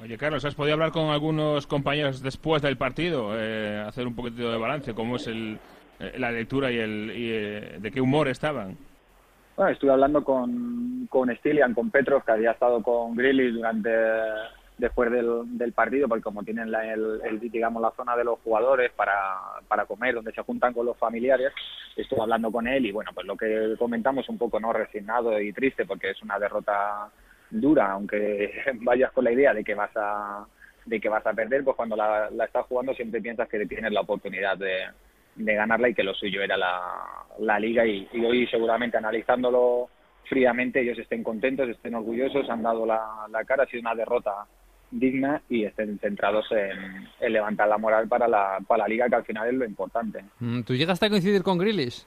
Oye, 0.02 0.18
Carlos, 0.18 0.44
¿has 0.44 0.54
podido 0.54 0.74
hablar 0.74 0.92
con 0.92 1.08
algunos 1.08 1.66
compañeros 1.66 2.22
después 2.22 2.60
del 2.60 2.76
partido? 2.76 3.30
Eh, 3.32 3.82
hacer 3.86 4.06
un 4.06 4.14
poquito 4.14 4.50
de 4.50 4.58
balance, 4.58 4.94
cómo 4.94 5.16
es 5.16 5.26
el, 5.26 5.58
eh, 5.98 6.14
la 6.18 6.30
lectura 6.30 6.70
y, 6.70 6.78
el, 6.78 7.12
y 7.16 7.30
eh, 7.32 7.76
de 7.78 7.90
qué 7.90 8.02
humor 8.02 8.28
estaban. 8.28 8.76
Bueno, 9.56 9.72
estuve 9.72 9.92
hablando 9.92 10.22
con, 10.22 11.06
con 11.08 11.34
Stilian, 11.36 11.72
con 11.72 11.90
Petrov, 11.90 12.24
que 12.24 12.32
había 12.32 12.50
estado 12.50 12.82
con 12.82 13.16
Grealish 13.16 13.54
durante 13.54 13.90
después 14.76 15.10
del, 15.10 15.56
del 15.56 15.72
partido, 15.72 16.06
porque 16.08 16.22
como 16.22 16.42
tienen 16.42 16.70
la, 16.70 16.92
el, 16.92 17.40
digamos 17.40 17.80
la 17.80 17.92
zona 17.92 18.14
de 18.14 18.24
los 18.24 18.38
jugadores 18.40 18.92
para, 18.92 19.38
para 19.66 19.86
comer, 19.86 20.14
donde 20.14 20.32
se 20.32 20.42
juntan 20.42 20.74
con 20.74 20.84
los 20.84 20.98
familiares, 20.98 21.52
estuve 21.96 22.20
hablando 22.20 22.52
con 22.52 22.68
él 22.68 22.84
y 22.84 22.92
bueno, 22.92 23.12
pues 23.14 23.26
lo 23.26 23.34
que 23.34 23.74
comentamos 23.78 24.28
un 24.28 24.36
poco 24.36 24.60
no 24.60 24.74
resignado 24.74 25.40
y 25.40 25.54
triste, 25.54 25.86
porque 25.86 26.10
es 26.10 26.22
una 26.22 26.38
derrota 26.38 27.08
dura, 27.50 27.92
aunque 27.92 28.52
vayas 28.74 29.12
con 29.12 29.24
la 29.24 29.32
idea 29.32 29.54
de 29.54 29.64
que 29.64 29.74
vas 29.74 29.90
a 29.96 30.46
de 30.84 31.00
que 31.00 31.08
vas 31.08 31.26
a 31.26 31.32
perder, 31.32 31.64
pues 31.64 31.76
cuando 31.76 31.96
la, 31.96 32.30
la 32.30 32.44
estás 32.44 32.64
jugando 32.66 32.94
siempre 32.94 33.20
piensas 33.20 33.48
que 33.48 33.66
tienes 33.66 33.90
la 33.90 34.02
oportunidad 34.02 34.56
de, 34.56 34.84
de 35.36 35.54
ganarla 35.54 35.88
y 35.88 35.94
que 35.94 36.02
lo 36.02 36.14
suyo 36.14 36.42
era 36.42 36.56
la, 36.56 36.80
la 37.40 37.58
liga 37.58 37.84
y, 37.86 38.08
hoy 38.24 38.46
seguramente 38.46 38.96
analizándolo 38.96 39.88
fríamente 40.24 40.80
ellos 40.80 40.98
estén 40.98 41.22
contentos, 41.22 41.68
estén 41.68 41.94
orgullosos, 41.94 42.48
han 42.48 42.62
dado 42.62 42.86
la, 42.86 43.26
la 43.30 43.44
cara, 43.44 43.64
ha 43.64 43.66
sido 43.66 43.80
una 43.80 43.94
derrota 43.94 44.46
digna 44.90 45.42
y 45.48 45.64
estén 45.64 45.98
centrados 45.98 46.46
en, 46.52 47.32
levantar 47.32 47.68
la 47.68 47.78
moral 47.78 48.08
para 48.08 48.26
la, 48.26 48.58
para 48.66 48.84
la 48.84 48.88
liga 48.88 49.08
que 49.08 49.16
al 49.16 49.24
final 49.24 49.48
es 49.48 49.54
lo 49.54 49.64
importante. 49.64 50.24
Mm, 50.40 50.62
¿Tú 50.62 50.74
llegaste 50.74 51.06
a 51.06 51.10
coincidir 51.10 51.42
con 51.42 51.58
Grealish? 51.58 52.06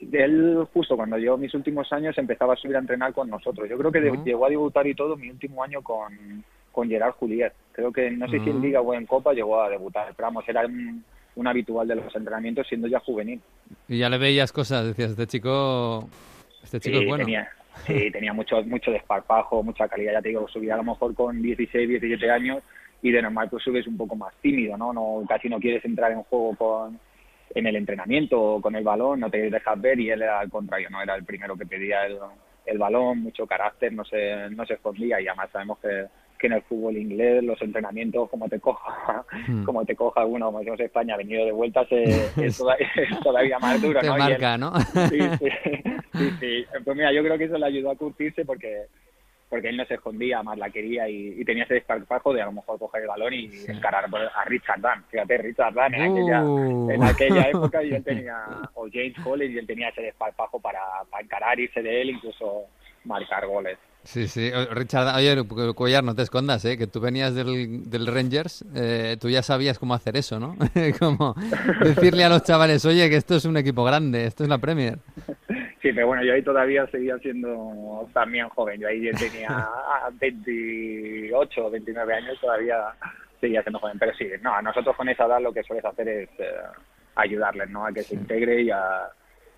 Él 0.00 0.66
justo 0.72 0.96
cuando 0.96 1.18
yo 1.18 1.36
mis 1.36 1.54
últimos 1.54 1.92
años 1.92 2.16
empezaba 2.18 2.54
a 2.54 2.56
subir 2.56 2.76
a 2.76 2.80
entrenar 2.80 3.12
con 3.12 3.28
nosotros. 3.30 3.68
Yo 3.68 3.78
creo 3.78 3.92
que 3.92 4.00
llegó 4.24 4.46
a 4.46 4.50
debutar 4.50 4.86
y 4.86 4.94
todo 4.94 5.16
mi 5.16 5.30
último 5.30 5.62
año 5.62 5.82
con, 5.82 6.44
con 6.72 6.88
Gerard 6.88 7.14
Juliet. 7.14 7.52
Creo 7.72 7.92
que 7.92 8.10
no 8.10 8.26
sé 8.28 8.40
si 8.40 8.50
en 8.50 8.56
Uh-huh. 8.56 8.62
Liga 8.62 8.80
o 8.80 8.94
en 8.94 9.06
Copa 9.06 9.32
llegó 9.32 9.62
a 9.62 9.70
debutar, 9.70 10.12
pero 10.16 10.26
vamos, 10.26 10.44
era 10.48 10.66
un, 10.66 11.04
un 11.36 11.46
habitual 11.46 11.88
de 11.88 11.96
los 11.96 12.14
entrenamientos 12.14 12.66
siendo 12.68 12.88
ya 12.88 13.00
juvenil. 13.00 13.40
Y 13.88 13.98
ya 13.98 14.08
le 14.08 14.18
veías 14.18 14.52
cosas, 14.52 14.86
decías, 14.86 15.10
este 15.10 15.26
chico, 15.26 16.08
este 16.62 16.80
chico 16.80 16.98
sí, 16.98 17.02
es 17.02 17.08
bueno. 17.08 17.24
Tenía, 17.24 17.48
sí, 17.86 18.10
tenía 18.12 18.32
mucho, 18.32 18.62
mucho 18.64 18.90
desparpajo, 18.90 19.62
mucha 19.62 19.88
calidad. 19.88 20.12
Ya 20.14 20.22
te 20.22 20.28
digo, 20.30 20.48
subía 20.48 20.74
a 20.74 20.78
lo 20.78 20.84
mejor 20.84 21.14
con 21.14 21.40
16, 21.40 21.88
17 21.88 22.30
años 22.30 22.62
y 23.02 23.10
de 23.10 23.22
normal 23.22 23.48
pues 23.50 23.62
subes 23.62 23.86
un 23.86 23.96
poco 23.96 24.16
más 24.16 24.34
tímido, 24.40 24.76
¿no? 24.76 24.92
no 24.92 25.22
Casi 25.28 25.48
no 25.48 25.58
quieres 25.58 25.84
entrar 25.84 26.12
en 26.12 26.22
juego 26.22 26.56
con 26.56 26.98
en 27.54 27.66
el 27.66 27.76
entrenamiento 27.76 28.40
o 28.40 28.60
con 28.60 28.74
el 28.74 28.84
balón, 28.84 29.20
no 29.20 29.30
te 29.30 29.50
dejas 29.50 29.80
ver 29.80 30.00
y 30.00 30.10
él 30.10 30.22
era 30.22 30.40
al 30.40 30.50
contrario, 30.50 30.90
¿no? 30.90 31.02
Era 31.02 31.14
el 31.14 31.24
primero 31.24 31.56
que 31.56 31.66
pedía 31.66 32.06
el, 32.06 32.18
el 32.66 32.78
balón, 32.78 33.20
mucho 33.20 33.46
carácter, 33.46 33.92
no 33.92 34.04
se, 34.04 34.50
no 34.50 34.66
se 34.66 34.74
escondía 34.74 35.20
y 35.20 35.28
además 35.28 35.50
sabemos 35.52 35.78
que 35.78 36.06
que 36.38 36.48
en 36.48 36.54
el 36.54 36.62
fútbol 36.62 36.96
inglés 36.96 37.44
los 37.44 37.60
entrenamientos 37.62 38.28
como 38.28 38.48
te 38.48 38.60
coja 38.60 39.24
Hmm. 39.46 39.64
como 39.64 39.84
te 39.84 39.96
coja 39.96 40.24
uno 40.24 40.46
como 40.46 40.58
decimos 40.58 40.80
en 40.80 40.86
España 40.86 41.16
venido 41.16 41.44
de 41.44 41.52
vueltas 41.52 41.86
eh, 41.90 42.30
es, 42.36 42.58
todavía, 42.58 42.88
es, 42.96 43.20
todavía, 43.20 43.58
más 43.58 43.80
duro 43.80 44.00
te 44.00 44.06
¿no? 44.06 44.16
marca 44.16 44.54
él, 44.54 44.60
¿no? 44.60 44.72
sí, 44.80 45.18
sí, 45.38 45.48
sí, 46.12 46.30
sí, 46.40 46.66
pues 46.84 46.96
mira 46.96 47.12
yo 47.12 47.22
creo 47.22 47.38
que 47.38 47.44
eso 47.44 47.58
le 47.58 47.66
ayudó 47.66 47.90
a 47.90 47.96
curtirse 47.96 48.44
porque 48.44 48.86
porque 49.48 49.68
él 49.68 49.76
no 49.76 49.84
se 49.84 49.94
escondía 49.94 50.42
más 50.42 50.58
la 50.58 50.70
quería 50.70 51.08
y, 51.08 51.40
y 51.40 51.44
tenía 51.44 51.64
ese 51.64 51.74
desparpajo 51.74 52.32
de 52.32 52.42
a 52.42 52.46
lo 52.46 52.52
mejor 52.52 52.78
coger 52.78 53.02
el 53.02 53.08
balón 53.08 53.34
y 53.34 53.48
sí. 53.48 53.70
encarar 53.70 54.04
a 54.06 54.44
Richard 54.44 54.80
Dunn 54.80 55.04
fíjate 55.10 55.38
Richard 55.38 55.74
Dunn 55.74 55.94
en, 55.94 56.12
uh. 56.12 56.14
aquella, 56.14 56.94
en 56.94 57.02
aquella 57.02 57.42
época 57.50 57.82
y 57.82 57.94
él 57.94 58.04
tenía 58.04 58.36
o 58.74 58.88
James 58.92 59.14
Collins 59.22 59.54
y 59.54 59.58
él 59.58 59.66
tenía 59.66 59.88
ese 59.88 60.02
desparpajo 60.02 60.60
para, 60.60 60.80
para 61.10 61.22
encarar 61.22 61.60
irse 61.60 61.82
de 61.82 62.02
él 62.02 62.10
incluso 62.10 62.64
marcar 63.04 63.46
goles 63.46 63.78
Sí, 64.04 64.28
sí. 64.28 64.50
Richard, 64.70 65.16
oye, 65.16 65.44
Cuellar, 65.74 66.04
no 66.04 66.14
te 66.14 66.22
escondas, 66.22 66.62
¿eh? 66.66 66.76
Que 66.76 66.86
tú 66.86 67.00
venías 67.00 67.34
del, 67.34 67.88
del 67.88 68.06
Rangers, 68.06 68.62
eh, 68.74 69.16
tú 69.18 69.30
ya 69.30 69.42
sabías 69.42 69.78
cómo 69.78 69.94
hacer 69.94 70.16
eso, 70.16 70.38
¿no? 70.38 70.56
como 70.98 71.34
decirle 71.82 72.24
a 72.24 72.28
los 72.28 72.42
chavales, 72.42 72.84
oye, 72.84 73.08
que 73.08 73.16
esto 73.16 73.34
es 73.34 73.46
un 73.46 73.56
equipo 73.56 73.82
grande, 73.82 74.26
esto 74.26 74.42
es 74.42 74.50
la 74.50 74.58
Premier. 74.58 74.98
Sí, 75.84 75.92
pero 75.92 76.06
bueno, 76.06 76.24
yo 76.24 76.32
ahí 76.32 76.42
todavía 76.42 76.86
seguía 76.86 77.18
siendo 77.18 78.08
también 78.14 78.48
joven. 78.48 78.80
Yo 78.80 78.88
ahí 78.88 79.10
tenía 79.12 79.68
28 80.18 81.66
o 81.66 81.70
29 81.70 82.14
años, 82.14 82.40
todavía 82.40 82.76
seguía 83.38 83.62
siendo 83.62 83.78
joven. 83.78 83.98
Pero 83.98 84.12
sí, 84.16 84.26
no, 84.40 84.54
a 84.54 84.62
nosotros 84.62 84.96
con 84.96 85.08
esa 85.10 85.26
edad 85.26 85.42
lo 85.42 85.52
que 85.52 85.62
sueles 85.62 85.84
hacer 85.84 86.08
es 86.08 86.28
eh, 86.38 86.50
ayudarles, 87.16 87.68
¿no? 87.68 87.84
A 87.86 87.92
que 87.92 88.02
se 88.02 88.14
integre 88.14 88.62
y 88.62 88.70
a, 88.70 89.08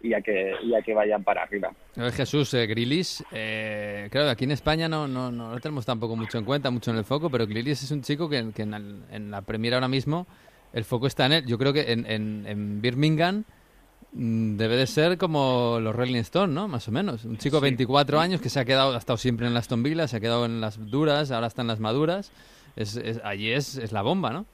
y 0.03 0.15
a 0.15 0.21
que 0.21 0.53
y 0.65 0.75
a 0.75 0.83
que 0.83 0.95
vayan 0.95 1.23
para 1.23 1.45
arriba. 1.45 1.71
Jesús, 2.13 2.53
eh, 2.55 2.67
Grilis, 2.67 3.25
eh, 3.33 4.09
claro, 4.11 4.31
aquí 4.31 4.45
en 4.45 4.51
España 4.51 4.89
no, 4.89 5.07
no, 5.07 5.31
no 5.31 5.53
lo 5.53 5.61
tenemos 5.61 5.87
tampoco 5.87 6.17
mucho 6.17 6.39
en 6.39 6.45
cuenta, 6.45 6.71
mucho 6.71 6.91
en 6.91 6.97
el 6.99 7.05
foco, 7.05 7.31
pero 7.31 7.47
Grilis 7.47 7.85
es 7.85 7.91
un 7.93 8.03
chico 8.03 8.29
que, 8.29 8.51
que 8.53 8.63
en, 8.63 8.75
el- 8.75 9.03
en 9.13 9.31
la 9.31 9.43
Premier 9.43 9.75
ahora 9.75 9.87
mismo 9.87 10.27
el 10.73 10.85
foco 10.85 11.07
está 11.07 11.27
en 11.27 11.33
él. 11.35 11.47
Yo 11.47 11.57
creo 11.57 11.73
que 11.73 11.93
en, 11.93 12.05
en, 12.07 12.45
en 12.49 12.83
Birmingham 12.83 13.45
debe 14.19 14.77
de 14.77 14.87
ser 14.87 15.19
como 15.19 15.79
los 15.81 15.95
Rolling 15.95 16.17
Stones, 16.17 16.55
¿no? 16.55 16.69
Más 16.69 16.89
o 16.89 16.93
menos. 16.93 17.25
Un 17.25 17.37
chico 17.39 17.57
de 17.57 17.63
24 17.63 18.19
años 18.19 18.41
que 18.41 18.49
se 18.49 18.59
ha 18.61 18.65
quedado, 18.65 18.95
ha 18.95 18.99
estado 18.99 19.17
siempre 19.19 19.47
en 19.47 19.53
la 19.55 19.61
Aston 19.61 19.83
Villa, 19.83 20.09
se 20.09 20.17
ha 20.17 20.21
quedado 20.21 20.47
en 20.47 20.61
las 20.61 20.79
duras, 20.91 21.31
ahora 21.31 21.47
está 21.49 21.63
en 21.63 21.69
las 21.69 21.81
maduras. 21.81 22.33
Es, 22.77 22.97
es- 22.97 23.21
allí 23.25 23.51
es, 23.53 23.77
es 23.77 23.93
la 23.93 24.03
bomba, 24.03 24.33
¿no? 24.33 24.47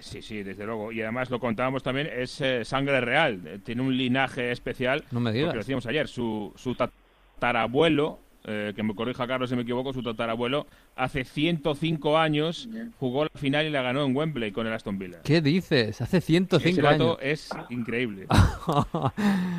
Sí, 0.00 0.22
sí, 0.22 0.42
desde 0.44 0.64
luego. 0.64 0.92
Y 0.92 1.02
además 1.02 1.28
lo 1.28 1.40
contábamos 1.40 1.82
también, 1.82 2.08
es 2.12 2.40
eh, 2.40 2.64
sangre 2.64 3.00
real. 3.00 3.60
Tiene 3.64 3.82
un 3.82 3.96
linaje 3.96 4.52
especial. 4.52 5.04
No 5.10 5.18
me 5.20 5.32
digas. 5.32 5.46
Porque 5.48 5.56
lo 5.56 5.62
decíamos 5.62 5.86
ayer, 5.86 6.06
su, 6.06 6.52
su 6.56 6.76
tatarabuelo, 6.76 8.20
eh, 8.44 8.72
que 8.74 8.82
me 8.82 8.94
corrija 8.94 9.26
Carlos 9.26 9.50
si 9.50 9.56
me 9.56 9.62
equivoco, 9.62 9.92
su 9.92 10.02
tatarabuelo, 10.02 10.66
hace 10.96 11.24
105 11.24 12.18
años 12.18 12.68
jugó 12.98 13.24
la 13.24 13.30
final 13.34 13.66
y 13.66 13.70
la 13.70 13.82
ganó 13.82 14.04
en 14.04 14.16
Wembley 14.16 14.52
con 14.52 14.66
el 14.66 14.72
Aston 14.72 14.98
Villa. 14.98 15.18
¿Qué 15.24 15.40
dices? 15.40 16.00
Hace 16.00 16.20
105 16.20 16.70
Ese 16.70 16.82
dato 16.82 17.18
años. 17.18 17.18
es 17.20 17.50
increíble. 17.70 18.26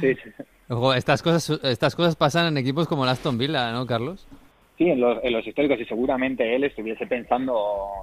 Sí, 0.01 0.15
sí. 0.15 0.29
Ojo, 0.69 0.93
estas 0.93 1.21
cosas, 1.21 1.59
estas 1.63 1.95
cosas 1.95 2.15
pasan 2.15 2.47
en 2.47 2.57
equipos 2.57 2.87
como 2.87 3.03
el 3.03 3.09
Aston 3.09 3.37
Villa, 3.37 3.71
¿no, 3.71 3.85
Carlos? 3.85 4.27
Sí, 4.77 4.89
en 4.89 5.01
los, 5.01 5.21
en 5.23 5.33
los 5.33 5.45
históricos 5.45 5.77
y 5.81 5.85
seguramente 5.85 6.55
él 6.55 6.63
estuviese 6.63 7.05
pensando 7.05 7.57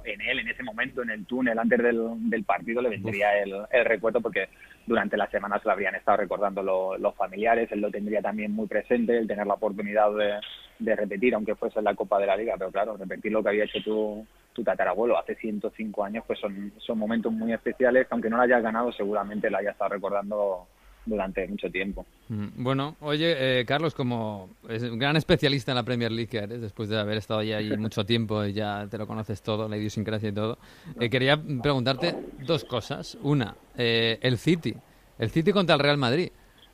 en 0.05 0.21
él 0.21 0.39
en 0.39 0.47
ese 0.49 0.61
momento, 0.61 1.01
en 1.01 1.09
el 1.09 1.25
túnel 1.25 1.57
antes 1.57 1.79
del, 1.81 1.99
del 2.29 2.43
partido, 2.43 2.81
le 2.83 2.89
vendría 2.89 3.41
el, 3.41 3.53
el 3.71 3.85
recuerdo 3.85 4.21
porque 4.21 4.47
durante 4.87 5.17
las 5.17 5.29
semanas 5.29 5.63
lo 5.63 5.71
habrían 5.71 5.93
estado 5.95 6.17
recordando 6.17 6.63
lo- 6.63 6.97
los 6.97 7.13
familiares, 7.15 7.71
él 7.71 7.81
lo 7.81 7.91
tendría 7.91 8.21
también 8.21 8.51
muy 8.53 8.65
presente, 8.67 9.17
el 9.17 9.27
tener 9.27 9.45
la 9.45 9.53
oportunidad 9.55 10.11
de, 10.13 10.39
de 10.79 10.95
repetir, 10.95 11.35
aunque 11.35 11.55
fuese 11.55 11.77
en 11.79 11.85
la 11.85 11.93
Copa 11.93 12.17
de 12.19 12.25
la 12.25 12.37
Liga, 12.37 12.55
pero 12.57 12.71
claro, 12.71 12.97
repetir 12.97 13.31
lo 13.31 13.43
que 13.43 13.49
había 13.49 13.65
hecho 13.65 13.83
tu, 13.83 14.25
tu 14.53 14.63
tatarabuelo 14.63 15.17
hace 15.19 15.35
105 15.35 16.03
años, 16.03 16.23
pues 16.25 16.39
son, 16.39 16.71
son 16.77 16.97
momentos 16.97 17.31
muy 17.31 17.53
especiales, 17.53 18.07
que 18.07 18.13
aunque 18.13 18.29
no 18.29 18.37
lo 18.37 18.43
hayas 18.43 18.63
ganado, 18.63 18.91
seguramente 18.93 19.49
lo 19.49 19.57
hayas 19.57 19.73
estado 19.73 19.89
recordando 19.91 20.67
durante 21.07 21.47
mucho 21.47 21.69
tiempo. 21.71 22.05
Mm, 22.29 22.47
Bueno, 22.57 22.95
oye, 23.01 23.59
eh, 23.61 23.65
Carlos, 23.65 23.95
como 23.95 24.49
es 24.69 24.83
un 24.83 24.99
gran 24.99 25.15
especialista 25.15 25.71
en 25.71 25.75
la 25.77 25.83
Premier 25.83 26.11
League 26.11 26.29
que 26.29 26.37
eres, 26.37 26.61
después 26.61 26.89
de 26.89 26.99
haber 26.99 27.17
estado 27.17 27.39
allí 27.39 27.53
ahí 27.53 27.77
mucho 27.77 28.05
tiempo 28.05 28.43
y 28.45 28.53
ya 28.53 28.87
te 28.89 28.97
lo 28.97 29.07
conoces 29.07 29.41
todo, 29.41 29.67
la 29.67 29.77
idiosincrasia 29.77 30.29
y 30.29 30.33
todo, 30.33 30.57
eh, 30.99 31.09
quería 31.09 31.41
preguntarte 31.61 32.15
dos 32.45 32.63
cosas. 32.65 33.17
Una, 33.23 33.55
eh, 33.77 34.19
el 34.21 34.37
City, 34.37 34.75
el 35.17 35.29
City 35.29 35.51
contra 35.51 35.75
el 35.75 35.81
Real 35.81 35.97
Madrid. 35.97 36.29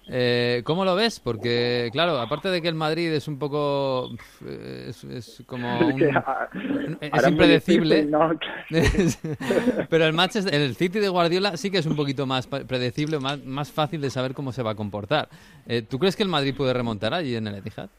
Eh, 0.09 0.61
¿Cómo 0.65 0.83
lo 0.83 0.95
ves? 0.95 1.19
Porque, 1.19 1.89
claro, 1.93 2.19
aparte 2.19 2.49
de 2.49 2.61
que 2.61 2.67
el 2.67 2.75
Madrid 2.75 3.11
es 3.13 3.27
un 3.27 3.39
poco... 3.39 4.09
pf, 4.11 4.89
Es, 4.89 5.03
es 5.05 5.43
como 5.45 5.79
un- 5.79 6.97
es 6.99 7.27
impredecible. 7.27 8.09
Pero 9.89 10.05
el 10.05 10.13
Manchester, 10.13 10.53
el 10.53 10.75
City 10.75 10.99
de 10.99 11.09
Guardiola 11.09 11.55
sí 11.57 11.71
que 11.71 11.77
es 11.77 11.85
un 11.85 11.95
poquito 11.95 12.25
más 12.25 12.47
predecible, 12.47 13.19
más, 13.19 13.43
más 13.45 13.71
fácil 13.71 14.01
de 14.01 14.09
saber 14.09 14.33
cómo 14.33 14.51
se 14.51 14.63
va 14.63 14.71
a 14.71 14.75
comportar. 14.75 15.29
Eh, 15.67 15.81
¿Tú 15.81 15.99
crees 15.99 16.15
que 16.15 16.23
el 16.23 16.29
Madrid 16.29 16.53
puede 16.55 16.73
remontar 16.73 17.13
allí 17.13 17.35
en 17.35 17.47
el 17.47 17.55
Etihad? 17.55 17.89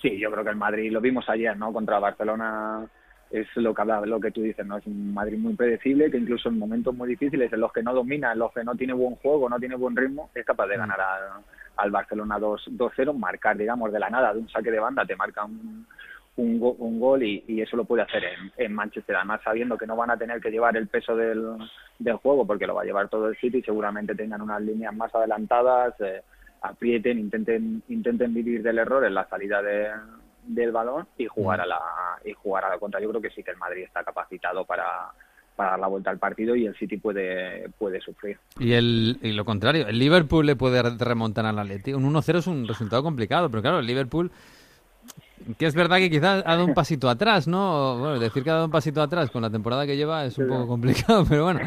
Sí, 0.00 0.18
yo 0.18 0.30
creo 0.32 0.42
que 0.42 0.50
el 0.50 0.56
Madrid, 0.56 0.90
lo 0.90 1.00
vimos 1.00 1.28
ayer, 1.28 1.56
¿no? 1.56 1.72
Contra 1.72 1.98
Barcelona 2.00 2.86
es 3.32 3.46
lo 3.56 3.72
que 3.74 3.82
habla, 3.82 4.00
lo 4.06 4.20
que 4.20 4.30
tú 4.30 4.42
dices, 4.42 4.64
¿no? 4.66 4.76
Es 4.76 4.86
un 4.86 5.12
Madrid 5.14 5.38
muy 5.38 5.54
predecible, 5.54 6.10
que 6.10 6.18
incluso 6.18 6.48
en 6.50 6.58
momentos 6.58 6.94
muy 6.94 7.08
difíciles, 7.08 7.52
en 7.52 7.60
los 7.60 7.72
que 7.72 7.82
no 7.82 7.92
domina, 7.94 8.32
en 8.32 8.38
los 8.38 8.52
que 8.52 8.62
no 8.62 8.74
tiene 8.76 8.92
buen 8.92 9.14
juego, 9.16 9.48
no 9.48 9.58
tiene 9.58 9.74
buen 9.76 9.96
ritmo, 9.96 10.30
es 10.34 10.44
capaz 10.44 10.66
de 10.66 10.76
ganar 10.76 11.00
a- 11.00 11.40
al 11.76 11.90
Barcelona 11.90 12.38
2 12.38 12.66
2-0, 12.72 13.14
marcar, 13.14 13.56
digamos, 13.56 13.90
de 13.92 13.98
la 13.98 14.10
nada, 14.10 14.32
de 14.34 14.40
un 14.40 14.48
saque 14.50 14.70
de 14.70 14.78
banda, 14.78 15.06
te 15.06 15.16
marca 15.16 15.44
un, 15.46 15.86
un, 16.36 16.60
go- 16.60 16.76
un 16.78 17.00
gol 17.00 17.22
y, 17.22 17.42
y 17.48 17.62
eso 17.62 17.76
lo 17.76 17.84
puede 17.84 18.02
hacer 18.02 18.22
en, 18.24 18.52
en 18.58 18.74
Manchester, 18.74 19.16
además 19.16 19.40
sabiendo 19.42 19.78
que 19.78 19.86
no 19.86 19.96
van 19.96 20.10
a 20.10 20.16
tener 20.18 20.40
que 20.40 20.50
llevar 20.50 20.76
el 20.76 20.88
peso 20.88 21.16
del, 21.16 21.42
del 21.98 22.16
juego, 22.16 22.46
porque 22.46 22.66
lo 22.66 22.74
va 22.74 22.82
a 22.82 22.84
llevar 22.84 23.08
todo 23.08 23.28
el 23.28 23.36
City, 23.36 23.62
seguramente 23.62 24.14
tengan 24.14 24.42
unas 24.42 24.60
líneas 24.60 24.94
más 24.94 25.14
adelantadas, 25.14 25.94
eh, 26.00 26.20
aprieten, 26.60 27.18
intenten 27.18 27.82
intenten 27.88 28.32
vivir 28.34 28.62
del 28.62 28.78
error 28.78 29.04
en 29.04 29.14
la 29.14 29.26
salida 29.28 29.62
de, 29.62 29.88
del 30.44 30.72
balón 30.72 31.06
y 31.18 31.26
jugar 31.26 31.60
a 31.60 31.66
la 31.66 31.80
y 32.24 32.32
jugar 32.32 32.64
a 32.64 32.68
la 32.70 32.78
contra. 32.78 33.00
Yo 33.00 33.08
creo 33.10 33.22
que 33.22 33.30
sí 33.30 33.42
que 33.42 33.50
el 33.52 33.56
Madrid 33.56 33.82
está 33.84 34.02
capacitado 34.04 34.64
para, 34.64 35.10
para 35.56 35.70
dar 35.72 35.80
la 35.80 35.86
vuelta 35.86 36.10
al 36.10 36.18
partido 36.18 36.56
y 36.56 36.66
el 36.66 36.76
City 36.76 36.96
puede 36.96 37.68
puede 37.78 38.00
sufrir. 38.00 38.38
Y, 38.58 38.72
el, 38.72 39.18
y 39.22 39.32
lo 39.32 39.44
contrario, 39.44 39.86
el 39.86 39.98
Liverpool 39.98 40.44
le 40.46 40.56
puede 40.56 40.82
re- 40.82 40.96
remontar 40.98 41.46
al 41.46 41.58
Atleti. 41.58 41.92
Un 41.94 42.12
1-0 42.12 42.38
es 42.38 42.46
un 42.46 42.66
resultado 42.66 43.02
complicado, 43.02 43.48
pero 43.50 43.62
claro, 43.62 43.78
el 43.78 43.86
Liverpool, 43.86 44.30
que 45.58 45.66
es 45.66 45.74
verdad 45.74 45.98
que 45.98 46.10
quizás 46.10 46.42
ha 46.46 46.52
dado 46.52 46.64
un 46.64 46.74
pasito 46.74 47.08
atrás, 47.08 47.46
¿no? 47.48 47.98
Bueno, 47.98 48.18
decir 48.18 48.42
que 48.42 48.50
ha 48.50 48.54
dado 48.54 48.66
un 48.66 48.70
pasito 48.72 49.00
atrás 49.02 49.30
con 49.30 49.42
la 49.42 49.50
temporada 49.50 49.86
que 49.86 49.96
lleva 49.96 50.24
es 50.24 50.38
un 50.38 50.48
poco 50.48 50.66
complicado, 50.68 51.24
pero 51.28 51.44
bueno. 51.44 51.60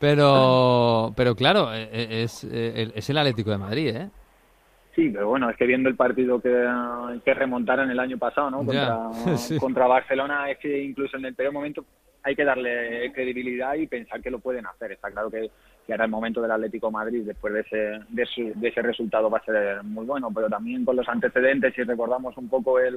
Pero, 0.00 1.12
pero 1.16 1.34
claro, 1.36 1.72
eh, 1.72 1.88
eh, 1.92 2.22
es, 2.24 2.44
el- 2.44 2.92
es 2.94 3.08
el 3.10 3.18
Atlético 3.18 3.50
de 3.50 3.58
Madrid, 3.58 3.88
¿eh? 3.96 4.10
Sí, 4.94 5.08
pero 5.10 5.28
bueno, 5.28 5.48
es 5.48 5.56
que 5.56 5.66
viendo 5.66 5.88
el 5.88 5.96
partido 5.96 6.40
que, 6.40 6.50
que 7.24 7.34
remontaron 7.34 7.90
el 7.90 7.98
año 7.98 8.18
pasado, 8.18 8.50
¿no? 8.50 8.58
Contra, 8.58 9.10
sí. 9.38 9.58
contra 9.58 9.86
Barcelona, 9.86 10.50
es 10.50 10.58
que 10.58 10.82
incluso 10.82 11.16
en 11.16 11.24
el 11.24 11.34
peor 11.34 11.52
momento 11.52 11.84
hay 12.22 12.36
que 12.36 12.44
darle 12.44 13.10
credibilidad 13.12 13.74
y 13.74 13.86
pensar 13.86 14.20
que 14.20 14.30
lo 14.30 14.38
pueden 14.38 14.66
hacer. 14.66 14.92
Está 14.92 15.10
claro 15.10 15.30
que, 15.30 15.50
que 15.86 15.92
ahora 15.92 16.04
el 16.04 16.10
momento 16.10 16.40
del 16.42 16.50
Atlético 16.52 16.86
de 16.88 16.92
Madrid, 16.92 17.22
después 17.24 17.52
de 17.54 17.60
ese, 17.60 18.00
de, 18.10 18.26
su- 18.26 18.52
de 18.54 18.68
ese 18.68 18.82
resultado, 18.82 19.28
va 19.30 19.38
a 19.38 19.44
ser 19.44 19.82
muy 19.82 20.04
bueno, 20.04 20.30
pero 20.32 20.48
también 20.48 20.84
con 20.84 20.94
los 20.94 21.08
antecedentes, 21.08 21.74
si 21.74 21.82
recordamos 21.82 22.36
un 22.36 22.48
poco 22.48 22.78
el, 22.78 22.96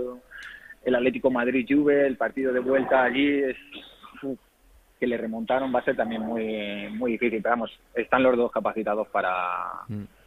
el 0.84 0.95
Atlético 0.95 1.31
Madrid-Juve, 1.31 2.05
el 2.05 2.17
partido 2.17 2.51
de 2.53 2.60
vuelta 2.60 3.03
allí, 3.03 3.41
es, 3.41 3.55
que 4.99 5.08
le 5.08 5.17
remontaron, 5.17 5.73
va 5.73 5.79
a 5.79 5.84
ser 5.86 5.95
también 5.95 6.21
muy, 6.21 6.88
muy 6.91 7.13
difícil. 7.13 7.41
Pero 7.41 7.53
vamos, 7.53 7.71
están 7.95 8.21
los 8.23 8.38
dos 8.38 8.51
capacitados 8.51 9.08
para, 9.10 9.71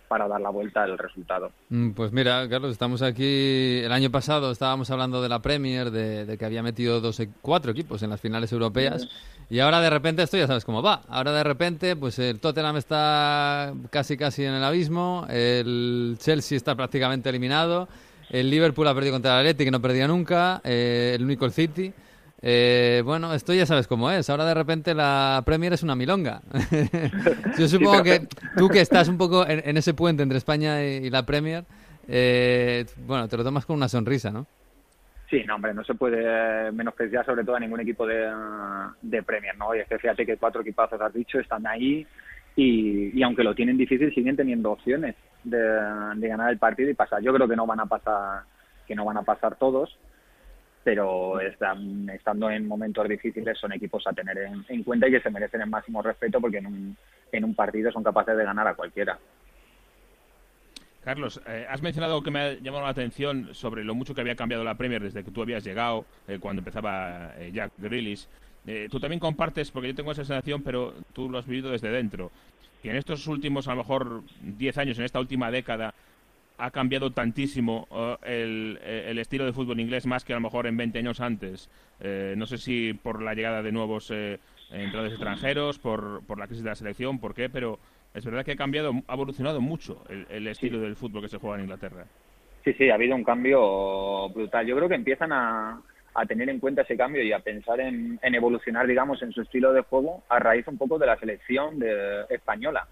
para 0.09 0.27
dar 0.27 0.41
la 0.41 0.51
vuelta 0.51 0.83
al 0.83 0.97
resultado. 0.99 1.53
Mm, 1.69 1.91
Pues 1.91 2.13
mira, 2.13 2.49
Carlos, 2.49 2.73
estamos 2.73 3.03
aquí. 3.03 3.81
El 3.85 3.93
año 3.93 4.11
pasado 4.11 4.51
estábamos 4.51 4.91
hablando 4.91 5.21
de 5.23 5.29
la 5.29 5.41
Premier, 5.41 5.91
de, 5.91 6.25
de 6.25 6.39
que 6.39 6.45
había 6.45 6.63
metido 6.63 7.01
dos, 7.01 7.21
e- 7.21 7.29
cuatro 7.43 7.71
equipos 7.73 8.03
en 8.03 8.11
las 8.11 8.21
finales 8.21 8.51
europeas. 8.53 9.07
Y 9.51 9.61
ahora 9.61 9.81
de 9.81 9.89
repente 9.91 10.23
esto 10.23 10.37
ya 10.37 10.47
sabes 10.47 10.65
cómo 10.65 10.83
va. 10.83 11.03
Ahora 11.09 11.33
de 11.33 11.45
repente, 11.45 11.95
pues 11.97 12.19
el 12.19 12.41
Tottenham 12.41 12.77
está 12.77 13.73
casi 13.91 14.17
casi 14.17 14.45
en 14.45 14.55
el 14.55 14.65
abismo. 14.65 15.27
El 15.31 16.17
Chelsea 16.19 16.57
está 16.57 16.75
prácticamente 16.75 17.29
eliminado. 17.29 17.89
El 18.31 18.51
Liverpool 18.51 18.87
ha 18.89 18.95
perdido 18.95 19.15
contra 19.15 19.33
el 19.35 19.39
Atleti, 19.47 19.65
que 19.65 19.71
no 19.71 19.81
perdía 19.81 20.07
nunca. 20.07 20.61
eh, 20.65 21.13
el 21.17 21.25
único 21.25 21.45
el 21.47 21.53
City. 21.53 21.93
Eh, 22.41 23.03
bueno, 23.05 23.35
esto 23.35 23.53
ya 23.53 23.67
sabes 23.67 23.89
cómo 23.89 24.11
es. 24.11 24.31
Ahora 24.31 24.45
de 24.45 24.55
repente 24.55 24.95
la 24.95 25.43
Premier 25.45 25.73
es 25.73 25.83
una 25.83 25.97
milonga. 25.97 26.41
Yo 27.59 27.67
supongo 27.69 28.03
que 28.03 28.29
tú 28.57 28.69
que 28.69 28.81
estás 28.81 29.09
un 29.09 29.19
poco 29.19 29.47
en, 29.47 29.63
en 29.65 29.77
ese 29.77 29.95
puente 29.95 30.23
entre 30.23 30.39
España 30.39 30.85
y, 30.85 31.07
y 31.07 31.11
la 31.11 31.27
Premier, 31.27 31.65
eh, 32.07 32.87
bueno, 33.07 33.29
te 33.29 33.37
lo 33.37 33.45
tomas 33.45 33.67
con 33.67 33.77
una 33.77 33.89
sonrisa, 33.89 34.31
¿no? 34.31 34.47
Sí, 35.29 35.45
no, 35.47 35.57
hombre, 35.57 35.75
no 35.75 35.85
se 35.85 35.95
puede 35.95 36.73
menospreciar 36.73 37.27
sobre 37.27 37.45
todo 37.45 37.57
a 37.57 37.61
ningún 37.61 37.81
equipo 37.81 38.07
de, 38.07 38.33
de 39.03 39.23
Premier, 39.23 39.57
¿no? 39.59 39.75
Y 39.75 39.81
es 39.81 39.89
que 39.89 39.99
fíjate 39.99 40.25
que 40.25 40.39
cuatro 40.39 40.63
equipazos 40.63 41.01
has 41.01 41.13
dicho 41.13 41.39
están 41.39 41.67
ahí 41.67 42.07
y, 42.57 43.19
y 43.19 43.23
aunque 43.23 43.45
lo 43.45 43.55
tienen 43.55 43.77
difícil 43.77 44.15
siguen 44.15 44.37
teniendo 44.37 44.73
opciones 44.73 45.17
de, 45.45 45.59
de 45.59 46.29
ganar 46.29 46.51
el 46.51 46.59
partido 46.59 46.89
y 46.89 46.95
pasar. 46.95 47.21
Yo 47.23 47.35
creo 47.35 47.47
que 47.47 47.57
no 47.57 47.67
van 47.67 47.81
a 47.81 47.87
pasar 47.87 48.45
que 48.87 48.95
no 48.95 49.05
van 49.05 49.19
a 49.19 49.23
pasar 49.23 49.57
todos, 49.57 49.99
pero 50.89 51.39
están, 51.39 52.09
estando 52.09 52.49
en 52.49 52.67
momentos 52.67 53.07
difíciles 53.07 53.59
son 53.59 53.75
equipos 53.75 54.07
a 54.07 54.13
tener 54.15 54.39
en, 54.39 54.65
en 54.71 54.83
cuenta 54.83 55.07
y 55.07 55.11
que 55.11 55.21
se 55.21 55.29
merecen 55.29 55.61
el 55.61 55.69
máximo 55.69 56.01
respeto 56.01 56.41
porque 56.41 56.57
en 56.57 56.67
un, 56.67 56.97
en 57.31 57.45
un 57.45 57.55
partido 57.55 57.93
son 57.93 58.03
capaces 58.03 58.35
de 58.39 58.43
ganar 58.43 58.67
a 58.67 58.75
cualquiera. 58.75 59.19
Carlos, 61.05 61.43
eh, 61.47 61.67
has 61.69 61.83
mencionado 61.83 62.23
que 62.23 62.31
me 62.31 62.41
ha 62.41 62.53
llamado 62.55 62.85
la 62.85 62.89
atención 62.89 63.55
sobre 63.55 63.85
lo 63.85 63.95
mucho 63.95 64.15
que 64.15 64.23
había 64.23 64.35
cambiado 64.35 64.65
la 64.65 64.79
Premier 64.79 65.03
desde 65.03 65.23
que 65.23 65.31
tú 65.31 65.43
habías 65.43 65.63
llegado, 65.63 66.07
eh, 66.27 66.39
cuando 66.41 66.61
empezaba 66.61 67.35
eh, 67.37 67.51
Jack 67.53 67.73
Grealish. 67.77 68.27
Tú 68.91 68.99
también 68.99 69.21
compartes, 69.21 69.71
porque 69.71 69.89
yo 69.89 69.95
tengo 69.95 70.13
esa 70.13 70.25
sensación, 70.25 70.63
pero 70.63 70.95
tú 71.13 71.29
lo 71.29 71.39
has 71.39 71.47
vivido 71.47 71.71
desde 71.71 71.91
dentro, 71.91 72.31
que 72.83 72.91
en 72.91 72.97
estos 72.97 73.27
últimos, 73.27 73.67
a 73.67 73.73
lo 73.73 73.79
mejor, 73.79 74.23
10 74.43 74.79
años, 74.79 74.99
en 74.99 75.05
esta 75.05 75.21
última 75.21 75.51
década, 75.51 75.95
ha 76.59 76.71
cambiado 76.71 77.13
tantísimo 77.13 77.87
eh, 77.91 78.17
el, 78.25 78.79
eh, 78.83 79.07
el 79.09 79.19
estilo 79.19 79.47
de 79.47 79.53
fútbol 79.53 79.81
inglés 79.81 80.07
más 80.07 80.25
que 80.25 80.33
a 80.33 80.37
lo 80.37 80.43
mejor 80.43 80.67
en 80.67 80.77
20 80.77 80.99
años 80.99 81.21
antes. 81.21 81.71
Eh, 82.01 82.35
no 82.37 82.47
sé 82.47 82.59
si 82.59 82.93
por 82.95 83.23
la 83.23 83.35
llegada 83.35 83.63
de 83.63 83.73
nuevos 83.73 84.11
eh, 84.11 84.39
entrenadores 84.71 85.13
extranjeros, 85.13 85.79
por, 85.79 86.25
por 86.27 86.39
la 86.39 86.47
crisis 86.47 86.65
de 86.65 86.71
la 86.71 86.77
selección, 86.77 87.21
por 87.21 87.35
qué, 87.35 87.49
pero 87.49 87.79
es 88.13 88.25
verdad 88.25 88.45
que 88.45 88.53
ha 88.53 88.57
cambiado, 88.57 88.93
ha 89.07 89.15
evolucionado 89.15 89.61
mucho 89.61 90.05
el, 90.09 90.27
el 90.31 90.47
estilo 90.49 90.81
del 90.81 90.97
fútbol 90.97 91.23
que 91.23 91.29
se 91.29 91.39
juega 91.39 91.57
en 91.57 91.63
Inglaterra. 91.63 92.05
Sí, 92.65 92.73
sí, 92.75 92.91
ha 92.91 92.95
habido 92.95 93.15
un 93.15 93.25
cambio 93.25 94.29
brutal. 94.31 94.67
Yo 94.67 94.77
creo 94.77 94.89
que 94.89 94.97
empiezan 94.97 95.33
a, 95.33 95.81
a 96.15 96.27
tener 96.27 96.49
en 96.49 96.59
cuenta 96.59 96.83
ese 96.83 96.97
cambio 96.97 97.23
y 97.23 97.33
a 97.33 97.39
pensar 97.39 97.81
en, 97.81 98.19
en, 98.23 98.35
evolucionar, 98.35 98.87
digamos, 98.87 99.23
en 99.23 99.33
su 99.33 99.43
estilo 99.43 99.73
de 99.73 99.83
juego 99.83 100.25
a 100.29 100.39
raíz 100.39 100.67
un 100.67 100.77
poco 100.77 100.99
de 100.99 101.07
la 101.07 101.19
selección 101.19 101.79
de, 101.79 102.25
española, 102.29 102.89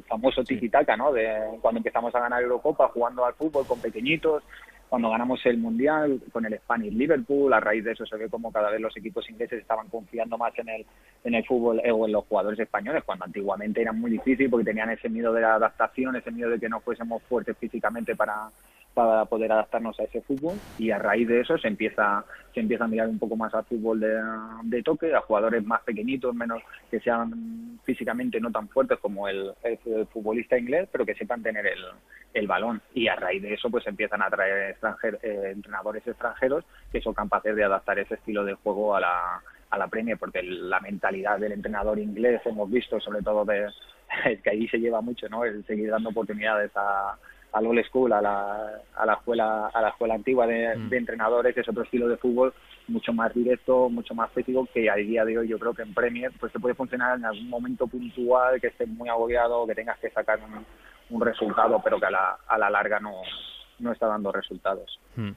del 0.00 0.08
famoso 0.08 0.42
tiki-taka, 0.42 0.96
¿no? 0.96 1.12
De 1.12 1.58
cuando 1.60 1.78
empezamos 1.78 2.14
a 2.14 2.20
ganar 2.20 2.42
Eurocopa 2.42 2.88
jugando 2.88 3.24
al 3.24 3.34
fútbol 3.34 3.66
con 3.66 3.80
pequeñitos, 3.80 4.42
cuando 4.88 5.10
ganamos 5.10 5.40
el 5.46 5.56
Mundial 5.58 6.20
con 6.32 6.44
el 6.44 6.58
Spanish 6.58 6.92
Liverpool, 6.92 7.52
a 7.52 7.60
raíz 7.60 7.84
de 7.84 7.92
eso 7.92 8.04
se 8.04 8.16
ve 8.16 8.28
como 8.28 8.50
cada 8.50 8.70
vez 8.70 8.80
los 8.80 8.96
equipos 8.96 9.28
ingleses 9.30 9.60
estaban 9.60 9.88
confiando 9.88 10.36
más 10.36 10.52
en 10.58 10.68
el, 10.68 10.86
en 11.22 11.34
el 11.34 11.46
fútbol 11.46 11.80
o 11.92 12.06
en 12.06 12.12
los 12.12 12.24
jugadores 12.24 12.58
españoles, 12.58 13.04
cuando 13.06 13.24
antiguamente 13.24 13.80
era 13.80 13.92
muy 13.92 14.10
difícil 14.10 14.50
porque 14.50 14.64
tenían 14.64 14.90
ese 14.90 15.08
miedo 15.08 15.32
de 15.32 15.42
la 15.42 15.54
adaptación, 15.54 16.16
ese 16.16 16.32
miedo 16.32 16.50
de 16.50 16.58
que 16.58 16.68
no 16.68 16.80
fuésemos 16.80 17.22
fuertes 17.22 17.56
físicamente 17.56 18.16
para, 18.16 18.50
para 18.94 19.24
poder 19.24 19.52
adaptarnos 19.52 19.98
a 20.00 20.04
ese 20.04 20.20
fútbol 20.22 20.56
y 20.78 20.90
a 20.90 20.98
raíz 20.98 21.28
de 21.28 21.40
eso 21.40 21.56
se 21.58 21.68
empieza 21.68 22.24
se 22.52 22.60
empieza 22.60 22.84
a 22.84 22.88
mirar 22.88 23.08
un 23.08 23.18
poco 23.18 23.36
más 23.36 23.54
al 23.54 23.64
fútbol 23.64 24.00
de, 24.00 24.20
de 24.64 24.82
toque, 24.82 25.14
a 25.14 25.20
jugadores 25.20 25.64
más 25.64 25.82
pequeñitos, 25.82 26.34
menos 26.34 26.62
que 26.90 26.98
sean 27.00 27.78
físicamente 27.84 28.40
no 28.40 28.50
tan 28.50 28.68
fuertes 28.68 28.98
como 28.98 29.28
el, 29.28 29.52
el, 29.62 29.78
el 29.86 30.06
futbolista 30.08 30.58
inglés, 30.58 30.88
pero 30.90 31.06
que 31.06 31.14
sepan 31.14 31.42
tener 31.42 31.66
el, 31.66 31.84
el, 32.34 32.46
balón. 32.48 32.82
Y 32.92 33.06
a 33.06 33.14
raíz 33.14 33.42
de 33.42 33.54
eso 33.54 33.70
pues 33.70 33.86
empiezan 33.86 34.22
a 34.22 34.30
traer 34.30 34.70
extranjer, 34.70 35.20
eh, 35.22 35.52
entrenadores 35.52 36.04
extranjeros 36.06 36.64
que 36.90 37.00
son 37.00 37.14
capaces 37.14 37.54
de 37.54 37.64
adaptar 37.64 38.00
ese 38.00 38.14
estilo 38.14 38.44
de 38.44 38.54
juego 38.54 38.96
a 38.96 39.00
la 39.00 39.42
a 39.70 39.78
la 39.78 39.86
Premier 39.86 40.18
porque 40.18 40.42
la 40.42 40.80
mentalidad 40.80 41.38
del 41.38 41.52
entrenador 41.52 41.98
inglés 42.00 42.42
hemos 42.44 42.68
visto 42.68 42.98
sobre 42.98 43.22
todo 43.22 43.44
de 43.44 43.68
que 44.42 44.50
ahí 44.50 44.66
se 44.66 44.78
lleva 44.78 45.00
mucho 45.00 45.28
no 45.28 45.44
el 45.44 45.64
seguir 45.64 45.90
dando 45.90 46.10
oportunidades 46.10 46.72
a 46.74 47.16
al 47.52 47.66
old 47.66 47.84
school, 47.86 48.12
a 48.12 48.20
la, 48.20 48.80
a 48.96 49.06
la 49.06 49.14
escuela 49.14 49.68
a 49.68 49.80
la 49.82 49.88
escuela 49.88 50.14
antigua 50.14 50.46
de, 50.46 50.76
Mm. 50.76 50.88
de 50.88 50.96
entrenadores, 50.96 51.56
es 51.56 51.68
otro 51.68 51.82
estilo 51.82 52.08
de 52.08 52.16
fútbol 52.16 52.52
mucho 52.88 53.12
más 53.12 53.32
directo, 53.34 53.88
mucho 53.88 54.14
más 54.14 54.30
físico, 54.32 54.66
que 54.72 54.90
a 54.90 54.96
día 54.96 55.24
de 55.24 55.38
hoy 55.38 55.48
yo 55.48 55.58
creo 55.58 55.72
que 55.74 55.82
en 55.82 55.94
Premier 55.94 56.32
pues 56.40 56.52
te 56.52 56.58
puede 56.58 56.74
funcionar 56.74 57.18
en 57.18 57.24
algún 57.24 57.48
momento 57.48 57.86
puntual, 57.86 58.60
que 58.60 58.66
estés 58.68 58.88
muy 58.88 59.08
agobiado, 59.08 59.66
que 59.66 59.74
tengas 59.74 59.98
que 59.98 60.10
sacar 60.10 60.40
un, 60.40 60.64
un 61.16 61.20
resultado, 61.24 61.80
pero 61.82 61.98
que 62.00 62.06
a 62.06 62.10
la, 62.10 62.36
a 62.48 62.58
la 62.58 62.68
larga 62.70 62.98
no, 63.00 63.12
no 63.78 63.92
está 63.92 64.06
dando 64.06 64.32
resultados. 64.32 64.98
Mm. 65.16 65.30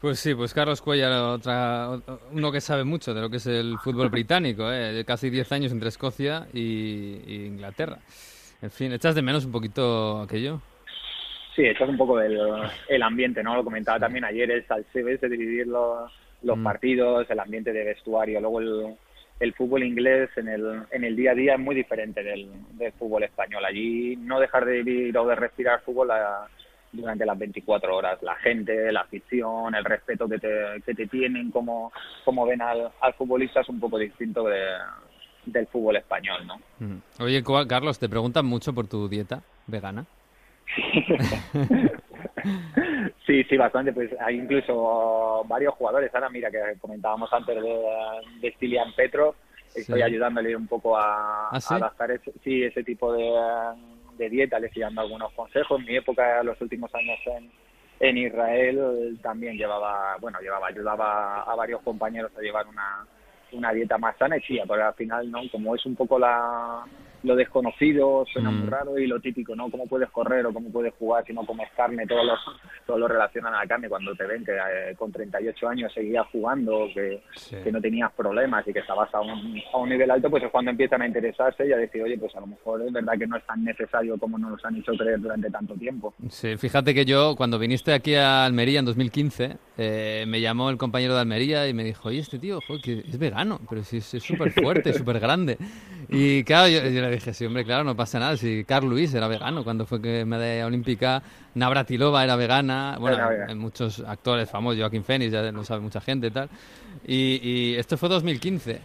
Pues 0.00 0.18
sí, 0.18 0.34
pues 0.34 0.52
Carlos 0.52 0.82
Cuellar, 0.82 1.12
otra, 1.12 1.90
uno 2.32 2.50
que 2.50 2.60
sabe 2.60 2.82
mucho 2.82 3.14
de 3.14 3.20
lo 3.20 3.30
que 3.30 3.36
es 3.36 3.46
el 3.46 3.78
fútbol 3.78 4.08
británico, 4.10 4.70
¿eh? 4.70 4.92
de 4.92 5.04
casi 5.04 5.30
10 5.30 5.52
años 5.52 5.72
entre 5.72 5.88
Escocia 5.90 6.48
y, 6.52 7.20
y 7.24 7.46
Inglaterra. 7.46 7.98
En 8.60 8.70
fin, 8.70 8.92
¿echas 8.92 9.14
de 9.14 9.22
menos 9.22 9.44
un 9.44 9.52
poquito 9.52 10.20
aquello? 10.22 10.60
Sí, 11.54 11.66
eso 11.66 11.84
es 11.84 11.90
un 11.90 11.98
poco 11.98 12.20
el, 12.20 12.38
el 12.88 13.02
ambiente, 13.02 13.42
¿no? 13.42 13.54
Lo 13.56 13.64
comentaba 13.64 13.98
también 14.00 14.24
ayer, 14.24 14.50
el 14.50 14.66
salseo 14.66 15.08
ese 15.08 15.28
de 15.28 15.36
dividir 15.36 15.66
los, 15.66 16.10
los 16.42 16.58
Mm. 16.58 16.62
partidos, 16.64 17.30
el 17.30 17.40
ambiente 17.40 17.72
de 17.72 17.84
vestuario, 17.84 18.40
luego 18.40 18.60
el, 18.60 18.96
el 19.38 19.52
fútbol 19.54 19.82
inglés 19.82 20.30
en 20.36 20.48
el, 20.48 20.82
en 20.90 21.04
el 21.04 21.14
día 21.14 21.32
a 21.32 21.34
día 21.34 21.54
es 21.54 21.60
muy 21.60 21.74
diferente 21.74 22.22
del, 22.22 22.48
del 22.78 22.92
fútbol 22.92 23.24
español. 23.24 23.64
Allí 23.64 24.16
no 24.16 24.40
dejar 24.40 24.64
de 24.64 24.82
vivir 24.82 25.16
o 25.18 25.26
de 25.26 25.34
respirar 25.34 25.82
fútbol 25.82 26.10
a- 26.10 26.48
durante 26.90 27.24
las 27.26 27.38
24 27.38 27.96
horas. 27.96 28.22
La 28.22 28.34
gente, 28.36 28.92
la 28.92 29.00
afición, 29.00 29.74
el 29.74 29.84
respeto 29.84 30.28
que 30.28 30.38
te, 30.38 30.82
que 30.84 30.94
te 30.94 31.06
tienen, 31.06 31.50
cómo, 31.50 31.90
cómo 32.24 32.46
ven 32.46 32.60
al, 32.62 32.90
al 33.00 33.14
futbolista 33.14 33.60
es 33.62 33.68
un 33.70 33.80
poco 33.80 33.98
distinto 33.98 34.44
de, 34.44 34.60
del 35.46 35.66
fútbol 35.68 35.96
español, 35.96 36.46
¿no? 36.46 36.60
Mm. 36.78 36.98
Oye, 37.22 37.42
Carlos, 37.66 37.98
¿te 37.98 38.08
preguntan 38.10 38.44
mucho 38.46 38.74
por 38.74 38.86
tu 38.88 39.08
dieta 39.08 39.42
vegana? 39.66 40.04
Sí, 43.26 43.44
sí, 43.44 43.56
bastante. 43.56 43.92
Pues 43.92 44.10
hay 44.20 44.36
incluso 44.36 45.44
varios 45.46 45.74
jugadores. 45.74 46.12
Ahora, 46.14 46.28
mira, 46.28 46.50
que 46.50 46.58
comentábamos 46.80 47.32
antes 47.32 47.54
de, 47.62 47.80
de 48.40 48.52
Stilian 48.54 48.92
Petrov. 48.94 49.34
Estoy 49.74 50.00
Sí. 50.00 50.02
ayudándole 50.02 50.54
un 50.56 50.66
poco 50.66 50.96
a, 50.98 51.48
¿Ah, 51.50 51.60
sí? 51.60 51.72
a 51.74 51.76
adaptar 51.78 52.10
ese, 52.10 52.32
sí, 52.44 52.62
ese 52.62 52.82
tipo 52.84 53.12
de, 53.12 53.30
de 54.18 54.28
dieta. 54.28 54.58
Le 54.58 54.66
estoy 54.66 54.82
dando 54.82 55.00
algunos 55.02 55.32
consejos. 55.32 55.78
En 55.80 55.86
mi 55.86 55.96
época, 55.96 56.42
los 56.42 56.60
últimos 56.60 56.92
años 56.94 57.18
en, 57.26 57.50
en 58.00 58.18
Israel, 58.18 59.18
también 59.22 59.56
llevaba, 59.56 60.16
bueno, 60.20 60.40
llevaba, 60.40 60.66
ayudaba 60.68 61.42
a 61.42 61.54
varios 61.54 61.80
compañeros 61.82 62.32
a 62.36 62.40
llevar 62.42 62.66
una, 62.66 63.06
una 63.52 63.72
dieta 63.72 63.96
más 63.98 64.16
sana. 64.18 64.36
Y 64.36 64.40
sí, 64.42 64.60
pero 64.68 64.86
al 64.88 64.94
final, 64.94 65.30
¿no? 65.30 65.40
Como 65.50 65.74
es 65.74 65.86
un 65.86 65.96
poco 65.96 66.18
la 66.18 66.84
lo 67.22 67.36
desconocido 67.36 68.24
suena 68.32 68.50
Mm. 68.50 68.58
muy 68.60 68.68
raro 68.68 68.98
y 68.98 69.06
lo 69.06 69.20
típico, 69.20 69.54
¿no? 69.54 69.70
¿Cómo 69.70 69.86
puedes 69.86 70.10
correr 70.10 70.44
o 70.46 70.52
cómo 70.52 70.70
puedes 70.70 70.92
jugar 70.94 71.24
si 71.26 71.32
no 71.32 71.44
comes 71.46 71.68
carne? 71.76 72.06
Todos 72.06 72.24
los, 72.26 72.38
todos 72.86 72.98
lo 73.00 73.08
relacionan 73.08 73.54
a 73.54 73.60
la 73.60 73.66
carne 73.66 73.88
cuando 73.88 74.14
te 74.14 74.24
ven 74.26 74.44
que 74.44 74.52
eh, 74.52 74.94
con 74.96 75.12
38 75.12 75.68
años 75.68 75.92
seguías 75.92 76.26
jugando, 76.32 76.88
que, 76.94 77.22
Sí. 77.36 77.56
que 77.62 77.70
no 77.72 77.80
tenías 77.80 78.12
problemas 78.12 78.66
y 78.66 78.72
que 78.72 78.80
estabas 78.80 79.12
a 79.14 79.20
un, 79.20 79.60
a 79.72 79.76
un 79.78 79.88
nivel 79.88 80.10
alto, 80.10 80.28
pues 80.30 80.42
es 80.42 80.50
cuando 80.50 80.70
empiezan 80.72 81.02
a 81.02 81.06
interesarse 81.06 81.66
y 81.66 81.72
a 81.72 81.76
decir, 81.76 82.02
oye, 82.02 82.18
pues 82.18 82.34
a 82.36 82.40
lo 82.40 82.46
mejor 82.46 82.82
es 82.82 82.92
verdad 82.92 83.14
que 83.18 83.26
no 83.26 83.36
es 83.36 83.46
tan 83.46 83.62
necesario 83.64 84.18
como 84.18 84.38
nos 84.38 84.64
han 84.64 84.76
hecho 84.76 84.92
creer 84.92 85.20
durante 85.20 85.50
tanto 85.50 85.74
tiempo. 85.74 86.14
Sí, 86.28 86.56
fíjate 86.56 86.94
que 86.94 87.04
yo, 87.04 87.34
cuando 87.36 87.58
viniste 87.58 87.92
aquí 87.92 88.14
a 88.14 88.44
Almería 88.44 88.80
en 88.80 88.84
2015, 88.86 89.56
eh, 89.78 90.24
me 90.26 90.40
llamó 90.40 90.70
el 90.70 90.76
compañero 90.76 91.14
de 91.14 91.20
Almería 91.20 91.68
y 91.68 91.74
me 91.74 91.84
dijo, 91.84 92.08
oye, 92.08 92.18
este 92.20 92.38
tío, 92.38 92.60
joder, 92.66 92.82
que 92.82 92.98
es 92.98 93.18
vegano, 93.18 93.60
pero 93.68 93.82
si 93.84 93.98
es 93.98 94.12
es 94.14 94.22
súper 94.22 94.52
fuerte, 94.52 94.92
súper 94.92 95.18
grande. 95.20 95.56
Y 96.12 96.44
claro, 96.44 96.68
yo, 96.68 96.80
yo 96.88 97.00
le 97.00 97.10
dije, 97.10 97.32
sí, 97.32 97.44
hombre, 97.46 97.64
claro, 97.64 97.84
no 97.84 97.96
pasa 97.96 98.18
nada, 98.18 98.36
si 98.36 98.64
Carl 98.64 98.86
Luis 98.88 99.12
era 99.14 99.28
vegano 99.28 99.64
cuando 99.64 99.86
fue 99.86 100.00
que 100.02 100.24
medalla 100.24 100.66
olímpica, 100.66 101.22
Navratilova 101.54 102.22
era 102.22 102.36
vegana, 102.36 102.96
bueno, 103.00 103.16
Era 103.16 103.28
vegana. 103.28 103.50
hay 103.50 103.56
muchos 103.56 104.00
actores 104.00 104.48
famosos, 104.50 104.78
Joaquín 104.80 105.04
Phoenix, 105.04 105.32
ya 105.32 105.42
lo 105.50 105.64
sabe 105.64 105.80
mucha 105.80 106.00
gente 106.00 106.26
y 106.26 106.30
tal. 106.30 106.48
Y, 107.06 107.40
y 107.42 107.74
esto 107.76 107.96
fue 107.96 108.08
2015. 108.08 108.80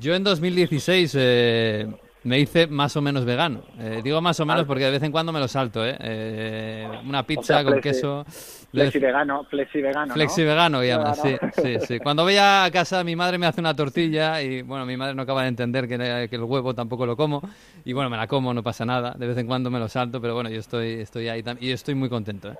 Yo 0.00 0.14
en 0.14 0.22
2016 0.22 1.12
eh, 1.18 1.86
me 2.22 2.38
hice 2.38 2.66
más 2.68 2.96
o 2.96 3.02
menos 3.02 3.24
vegano. 3.24 3.62
Eh, 3.78 4.00
digo 4.04 4.20
más 4.20 4.38
o 4.40 4.46
menos 4.46 4.62
Ah. 4.62 4.66
porque 4.66 4.84
de 4.84 4.90
vez 4.92 5.02
en 5.02 5.10
cuando 5.10 5.32
me 5.32 5.40
lo 5.40 5.48
salto, 5.48 5.84
¿eh? 5.84 5.96
Eh, 5.98 6.88
una 7.04 7.24
pizza 7.26 7.40
O 7.40 7.44
sea, 7.44 7.64
con 7.64 7.80
queso. 7.80 8.24
Flexi 8.70 8.98
vegano, 9.00 9.44
flexi 9.44 9.80
vegano, 9.82 10.14
Flexi 10.14 10.44
vegano, 10.44 10.82
llama, 10.84 11.14
sí, 11.14 11.36
sí, 11.52 11.80
sí. 11.80 11.98
Cuando 11.98 12.22
voy 12.22 12.36
a 12.38 12.68
casa, 12.72 13.02
mi 13.02 13.16
madre 13.16 13.36
me 13.38 13.46
hace 13.46 13.60
una 13.60 13.74
tortilla 13.74 14.40
y, 14.42 14.62
bueno, 14.62 14.86
mi 14.86 14.96
madre 14.96 15.14
no 15.14 15.22
acaba 15.22 15.42
de 15.42 15.48
entender 15.48 15.88
que, 15.88 15.98
que 15.98 16.36
el 16.36 16.44
huevo 16.44 16.72
tampoco 16.74 17.04
lo 17.04 17.16
como. 17.16 17.42
Y, 17.84 17.92
bueno, 17.92 18.08
me 18.10 18.16
la 18.16 18.26
como, 18.28 18.54
no 18.54 18.62
pasa 18.62 18.84
nada. 18.84 19.14
De 19.18 19.26
vez 19.26 19.36
en 19.38 19.46
cuando 19.48 19.70
me 19.70 19.78
lo 19.80 19.88
salto, 19.88 20.20
pero, 20.20 20.34
bueno, 20.34 20.50
yo 20.50 20.58
estoy, 20.60 21.00
estoy 21.00 21.28
ahí 21.28 21.42
y 21.60 21.72
estoy 21.72 21.94
muy 21.96 22.08
contento, 22.08 22.50
¿eh? 22.52 22.56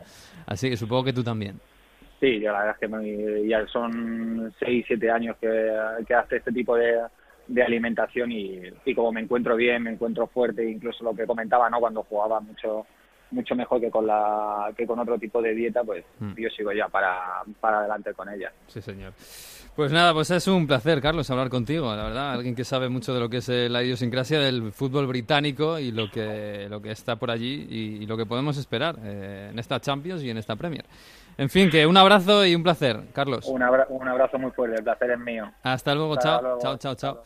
Así 0.46 0.68
que 0.68 0.76
supongo 0.76 1.04
que 1.04 1.12
tú 1.12 1.22
también. 1.22 1.60
Sí, 2.18 2.40
yo 2.40 2.52
la 2.52 2.58
verdad 2.58 2.74
es 2.74 2.80
que 2.80 2.88
me- 2.88 3.48
ya 3.48 3.66
son 3.68 4.52
6, 4.58 4.84
7 4.88 5.10
años 5.10 5.36
que, 5.40 5.72
que 6.06 6.14
hace 6.14 6.36
este 6.36 6.52
tipo 6.52 6.76
de, 6.76 6.98
de 7.46 7.62
alimentación 7.62 8.30
y, 8.32 8.60
y 8.84 8.94
como 8.94 9.12
me 9.12 9.20
encuentro 9.20 9.56
bien, 9.56 9.84
me 9.84 9.92
encuentro 9.92 10.26
fuerte, 10.26 10.68
incluso 10.68 11.02
lo 11.04 11.14
que 11.14 11.24
comentaba, 11.26 11.70
¿no? 11.70 11.78
Cuando 11.80 12.02
jugaba 12.02 12.40
mucho 12.40 12.84
mucho 13.32 13.54
mejor 13.54 13.80
que 13.80 13.90
con 13.90 14.06
la 14.06 14.72
que 14.76 14.86
con 14.86 14.98
otro 14.98 15.18
tipo 15.18 15.40
de 15.42 15.54
dieta, 15.54 15.82
pues 15.84 16.04
Mm. 16.18 16.32
yo 16.36 16.48
sigo 16.50 16.72
ya 16.72 16.88
para, 16.88 17.42
para 17.60 17.78
adelante 17.80 18.12
con 18.14 18.28
ella. 18.28 18.52
Sí, 18.68 18.80
señor. 18.82 19.12
Pues 19.76 19.92
nada, 19.92 20.12
pues 20.12 20.30
es 20.32 20.46
un 20.48 20.66
placer, 20.66 21.00
Carlos, 21.00 21.30
hablar 21.30 21.48
contigo, 21.48 21.94
la 21.94 22.02
verdad. 22.04 22.32
Alguien 22.32 22.54
que 22.56 22.64
sabe 22.64 22.88
mucho 22.88 23.14
de 23.14 23.20
lo 23.20 23.28
que 23.30 23.38
es 23.38 23.48
eh, 23.48 23.68
la 23.68 23.82
idiosincrasia 23.82 24.38
del 24.40 24.72
fútbol 24.72 25.06
británico 25.06 25.78
y 25.78 25.92
lo 25.92 26.10
que, 26.10 26.66
lo 26.68 26.82
que 26.82 26.90
está 26.90 27.16
por 27.16 27.30
allí 27.30 27.66
y, 27.70 28.02
y 28.02 28.06
lo 28.06 28.16
que 28.16 28.26
podemos 28.26 28.56
esperar 28.58 28.96
eh, 29.02 29.48
en 29.52 29.58
esta 29.58 29.80
Champions 29.80 30.22
y 30.22 30.28
en 30.30 30.36
esta 30.38 30.56
Premier. 30.56 30.84
En 31.38 31.48
fin, 31.48 31.70
que 31.70 31.86
un 31.86 31.96
abrazo 31.96 32.44
y 32.44 32.54
un 32.54 32.62
placer, 32.62 33.00
Carlos. 33.14 33.46
Un, 33.46 33.62
abra- 33.62 33.86
un 33.88 34.06
abrazo 34.06 34.38
muy 34.38 34.50
fuerte, 34.50 34.76
el 34.78 34.84
placer 34.84 35.12
es 35.12 35.18
mío. 35.20 35.50
Hasta 35.62 35.94
luego, 35.94 36.14
Hasta 36.14 36.22
chao, 36.28 36.42
luego, 36.42 36.58
chao, 36.60 36.76
chao, 36.76 36.94
chao. 36.96 37.22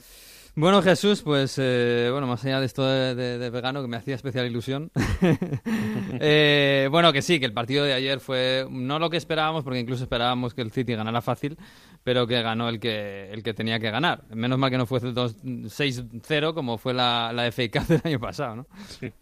Bueno, 0.56 0.82
Jesús, 0.82 1.22
pues 1.22 1.56
eh, 1.58 2.08
bueno, 2.12 2.28
más 2.28 2.44
allá 2.44 2.60
de 2.60 2.66
esto 2.66 2.86
de, 2.86 3.50
vegano 3.50 3.82
que 3.82 3.88
me 3.88 3.96
hacía 3.96 4.14
especial 4.14 4.46
ilusión, 4.46 4.92
eh, 6.20 6.86
bueno, 6.92 7.12
que 7.12 7.22
sí, 7.22 7.40
que 7.40 7.46
el 7.46 7.52
partido 7.52 7.84
de 7.84 7.92
ayer 7.92 8.20
fue 8.20 8.64
no 8.70 9.00
lo 9.00 9.10
que 9.10 9.16
esperábamos, 9.16 9.64
porque 9.64 9.80
incluso 9.80 10.04
esperábamos 10.04 10.54
que 10.54 10.62
el 10.62 10.70
City 10.70 10.94
ganara 10.94 11.20
fácil, 11.22 11.58
pero 12.04 12.28
que 12.28 12.40
ganó 12.40 12.68
el 12.68 12.78
que 12.78 13.32
el 13.32 13.42
que 13.42 13.52
tenía 13.52 13.80
que 13.80 13.90
ganar. 13.90 14.22
Menos 14.30 14.56
mal 14.56 14.70
que 14.70 14.78
no 14.78 14.86
fue 14.86 15.00
2 15.00 15.42
6-0 15.42 16.54
como 16.54 16.78
fue 16.78 16.94
la, 16.94 17.32
la 17.32 17.50
FA 17.50 17.62
del 17.88 18.00
año 18.04 18.20
pasado, 18.20 18.54
¿no? 18.54 18.66
Sí, 19.00 19.12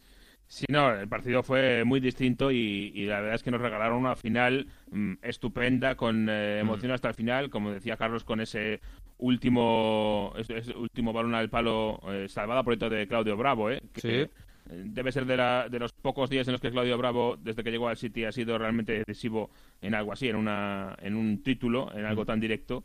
no, 0.68 0.90
el 0.92 1.08
partido 1.08 1.42
fue 1.42 1.82
muy 1.84 1.98
distinto 2.00 2.50
y, 2.50 2.92
y 2.94 3.06
la 3.06 3.20
verdad 3.20 3.36
es 3.36 3.42
que 3.42 3.50
nos 3.50 3.60
regalaron 3.60 3.98
una 3.98 4.16
final 4.16 4.66
mm, 4.90 5.14
estupenda, 5.22 5.94
con 5.94 6.28
eh, 6.28 6.58
emoción 6.60 6.92
hasta 6.92 7.08
el 7.08 7.14
final, 7.14 7.48
como 7.48 7.70
decía 7.72 7.96
Carlos, 7.96 8.22
con 8.24 8.40
ese 8.40 8.80
último 9.18 10.32
ese, 10.36 10.62
último 10.76 11.12
balón 11.12 11.34
al 11.34 11.48
palo 11.48 12.00
eh, 12.08 12.26
salvada 12.28 12.62
por 12.62 12.76
de 12.76 13.06
Claudio 13.06 13.36
Bravo, 13.36 13.70
¿eh? 13.70 13.80
que, 13.92 14.00
Sí. 14.00 14.30
Debe 14.74 15.10
ser 15.10 15.26
de, 15.26 15.36
la- 15.36 15.68
de 15.68 15.78
los 15.80 15.92
pocos 15.92 16.30
días 16.30 16.46
en 16.46 16.52
los 16.52 16.60
que 16.60 16.70
Claudio 16.70 16.96
Bravo, 16.96 17.36
desde 17.36 17.64
que 17.64 17.70
llegó 17.72 17.88
al 17.88 17.96
City, 17.96 18.24
ha 18.24 18.32
sido 18.32 18.56
realmente 18.58 18.92
decisivo 19.04 19.50
en 19.80 19.94
algo 19.94 20.12
así, 20.12 20.28
en, 20.28 20.36
una, 20.36 20.94
en 21.02 21.16
un 21.16 21.42
título, 21.42 21.90
en 21.94 22.04
algo 22.06 22.24
tan 22.24 22.38
directo. 22.40 22.84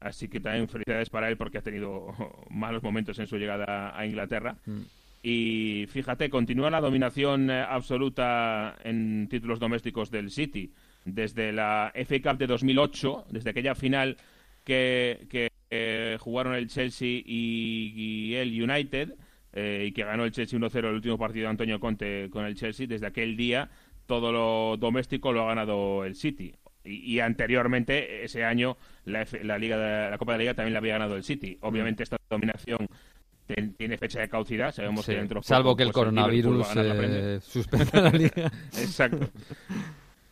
Así 0.00 0.28
que 0.28 0.38
también 0.38 0.68
felicidades 0.68 1.08
para 1.08 1.30
él 1.30 1.38
porque 1.38 1.58
ha 1.58 1.62
tenido 1.62 2.08
malos 2.50 2.82
momentos 2.82 3.18
en 3.18 3.26
su 3.26 3.38
llegada 3.38 3.98
a 3.98 4.04
Inglaterra. 4.06 4.56
Mm. 4.66 4.82
Y 5.26 5.86
fíjate, 5.88 6.28
continúa 6.28 6.68
la 6.68 6.82
dominación 6.82 7.48
eh, 7.50 7.58
absoluta 7.66 8.76
en 8.84 9.26
títulos 9.30 9.58
domésticos 9.58 10.10
del 10.10 10.30
City. 10.30 10.74
Desde 11.06 11.50
la 11.50 11.92
FA 11.94 12.20
Cup 12.20 12.36
de 12.38 12.46
2008, 12.46 13.24
desde 13.30 13.48
aquella 13.50 13.74
final 13.74 14.18
que, 14.64 15.26
que 15.30 15.48
eh, 15.70 16.18
jugaron 16.20 16.54
el 16.54 16.68
Chelsea 16.68 17.22
y, 17.24 17.92
y 17.96 18.34
el 18.34 18.50
United, 18.62 19.14
eh, 19.54 19.86
y 19.88 19.92
que 19.92 20.04
ganó 20.04 20.26
el 20.26 20.32
Chelsea 20.32 20.58
1-0 20.58 20.76
el 20.78 20.94
último 20.94 21.16
partido 21.16 21.44
de 21.44 21.50
Antonio 21.50 21.80
Conte 21.80 22.28
con 22.30 22.44
el 22.44 22.54
Chelsea, 22.54 22.86
desde 22.86 23.06
aquel 23.06 23.34
día 23.36 23.70
todo 24.04 24.30
lo 24.30 24.76
doméstico 24.76 25.32
lo 25.32 25.44
ha 25.44 25.46
ganado 25.46 26.04
el 26.04 26.14
City. 26.16 26.54
Y, 26.84 27.14
y 27.14 27.20
anteriormente, 27.20 28.24
ese 28.24 28.44
año, 28.44 28.76
la, 29.06 29.22
F- 29.22 29.42
la, 29.42 29.56
Liga 29.56 29.78
de- 29.78 30.10
la 30.10 30.18
Copa 30.18 30.32
de 30.32 30.38
la 30.38 30.42
Liga 30.42 30.54
también 30.54 30.74
la 30.74 30.80
había 30.80 30.92
ganado 30.94 31.16
el 31.16 31.24
City. 31.24 31.56
Obviamente 31.62 32.02
esta 32.02 32.18
dominación 32.28 32.86
ten- 33.46 33.74
tiene 33.74 33.96
fecha 33.98 34.20
de 34.20 34.28
caducidad, 34.28 34.72
sabemos 34.72 35.04
Sí, 35.04 35.12
que 35.12 35.18
dentro 35.18 35.40
de 35.40 35.46
Salvo 35.46 35.70
poco, 35.70 35.76
que 35.76 35.82
el 35.84 35.88
pues, 35.88 35.94
coronavirus 35.94 36.66
eh, 36.76 37.38
suspenda 37.42 38.00
la 38.00 38.10
liga. 38.18 38.50
Exacto. 38.78 39.28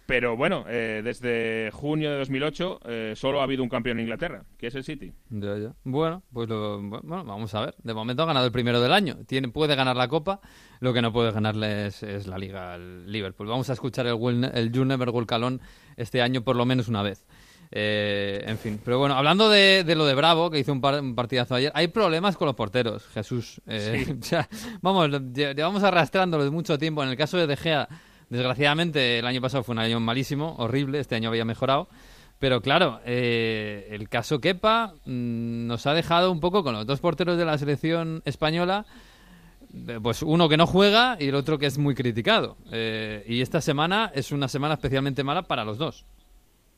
Pero 0.04 0.36
bueno, 0.36 0.64
eh, 0.68 1.00
desde 1.02 1.70
junio 1.72 2.10
de 2.10 2.18
2008 2.18 2.80
eh, 2.86 3.12
solo 3.16 3.40
ha 3.40 3.44
habido 3.44 3.62
un 3.62 3.68
campeón 3.68 3.98
en 3.98 4.02
Inglaterra, 4.04 4.42
que 4.58 4.66
es 4.66 4.74
el 4.74 4.82
City. 4.84 5.12
Ya, 5.30 5.56
ya. 5.56 5.74
Bueno, 5.84 6.22
pues 6.32 6.48
lo- 6.48 6.82
bueno, 6.82 7.24
vamos 7.24 7.54
a 7.54 7.60
ver. 7.60 7.74
De 7.82 7.94
momento 7.94 8.24
ha 8.24 8.26
ganado 8.26 8.44
el 8.44 8.52
primero 8.52 8.80
del 8.80 8.92
año. 8.92 9.18
Tiene, 9.26 9.48
puede 9.48 9.76
ganar 9.76 9.96
la 9.96 10.08
Copa. 10.08 10.40
Lo 10.80 10.92
que 10.92 11.00
no 11.02 11.12
puede 11.12 11.30
ganarle 11.30 11.86
es, 11.86 12.02
es 12.02 12.26
la 12.26 12.36
Liga 12.36 12.74
al 12.74 13.10
Liverpool. 13.10 13.46
Vamos 13.46 13.70
a 13.70 13.74
escuchar 13.74 14.06
el, 14.06 14.44
el 14.52 14.72
You 14.72 14.84
Never 14.84 15.08
Walk 15.10 15.30
Alone 15.32 15.60
este 15.96 16.20
año 16.20 16.42
por 16.42 16.56
lo 16.56 16.66
menos 16.66 16.88
una 16.88 17.02
vez. 17.02 17.24
Eh, 17.74 18.44
en 18.46 18.58
fin, 18.58 18.78
pero 18.84 18.98
bueno, 18.98 19.14
hablando 19.14 19.48
de, 19.48 19.82
de 19.82 19.94
lo 19.94 20.04
de 20.04 20.14
Bravo, 20.14 20.50
que 20.50 20.58
hizo 20.58 20.72
un, 20.72 20.82
par- 20.82 21.00
un 21.00 21.14
partidazo 21.14 21.54
ayer, 21.54 21.72
hay 21.74 21.88
problemas 21.88 22.36
con 22.36 22.44
los 22.46 22.54
porteros, 22.54 23.06
Jesús. 23.14 23.62
Eh, 23.66 24.14
o 24.20 24.22
sea, 24.22 24.46
vamos, 24.82 25.08
llevamos 25.34 25.82
arrastrándolo 25.82 26.44
de 26.44 26.50
mucho 26.50 26.78
tiempo. 26.78 27.02
En 27.02 27.08
el 27.08 27.16
caso 27.16 27.38
de 27.38 27.46
De 27.46 27.56
Gea, 27.56 27.88
desgraciadamente, 28.28 29.18
el 29.20 29.26
año 29.26 29.40
pasado 29.40 29.62
fue 29.64 29.72
un 29.72 29.78
año 29.78 30.00
malísimo, 30.00 30.54
horrible, 30.58 31.00
este 31.00 31.14
año 31.14 31.30
había 31.30 31.44
mejorado. 31.46 31.88
Pero 32.38 32.60
claro, 32.60 33.00
eh, 33.06 33.88
el 33.90 34.08
caso 34.08 34.40
Kepa 34.40 34.94
mm, 35.06 35.66
nos 35.66 35.86
ha 35.86 35.94
dejado 35.94 36.30
un 36.30 36.40
poco 36.40 36.62
con 36.64 36.74
los 36.74 36.84
dos 36.86 37.00
porteros 37.00 37.38
de 37.38 37.44
la 37.44 37.56
selección 37.56 38.20
española, 38.26 38.84
eh, 39.88 39.98
pues 40.02 40.22
uno 40.22 40.48
que 40.48 40.56
no 40.56 40.66
juega 40.66 41.16
y 41.20 41.28
el 41.28 41.36
otro 41.36 41.56
que 41.58 41.66
es 41.66 41.78
muy 41.78 41.94
criticado. 41.94 42.56
Eh, 42.72 43.24
y 43.28 43.40
esta 43.40 43.60
semana 43.60 44.10
es 44.14 44.32
una 44.32 44.48
semana 44.48 44.74
especialmente 44.74 45.22
mala 45.24 45.42
para 45.42 45.64
los 45.64 45.78
dos. 45.78 46.04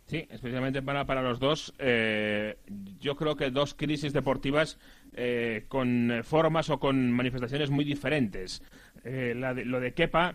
Sí, 0.06 0.26
especialmente 0.30 0.82
para, 0.82 1.06
para 1.06 1.22
los 1.22 1.40
dos. 1.40 1.74
eh, 1.78 2.56
yo 3.00 3.16
creo 3.16 3.36
que 3.36 3.50
dos 3.50 3.74
crisis 3.74 4.12
deportivas 4.12 4.78
eh, 5.14 5.64
con 5.68 6.12
formas 6.24 6.68
o 6.70 6.78
con 6.78 7.10
manifestaciones 7.10 7.70
muy 7.70 7.84
diferentes. 7.84 8.62
Eh, 9.04 9.34
la 9.36 9.54
de- 9.54 9.64
lo 9.64 9.80
de 9.80 9.94
Kepa 9.94 10.34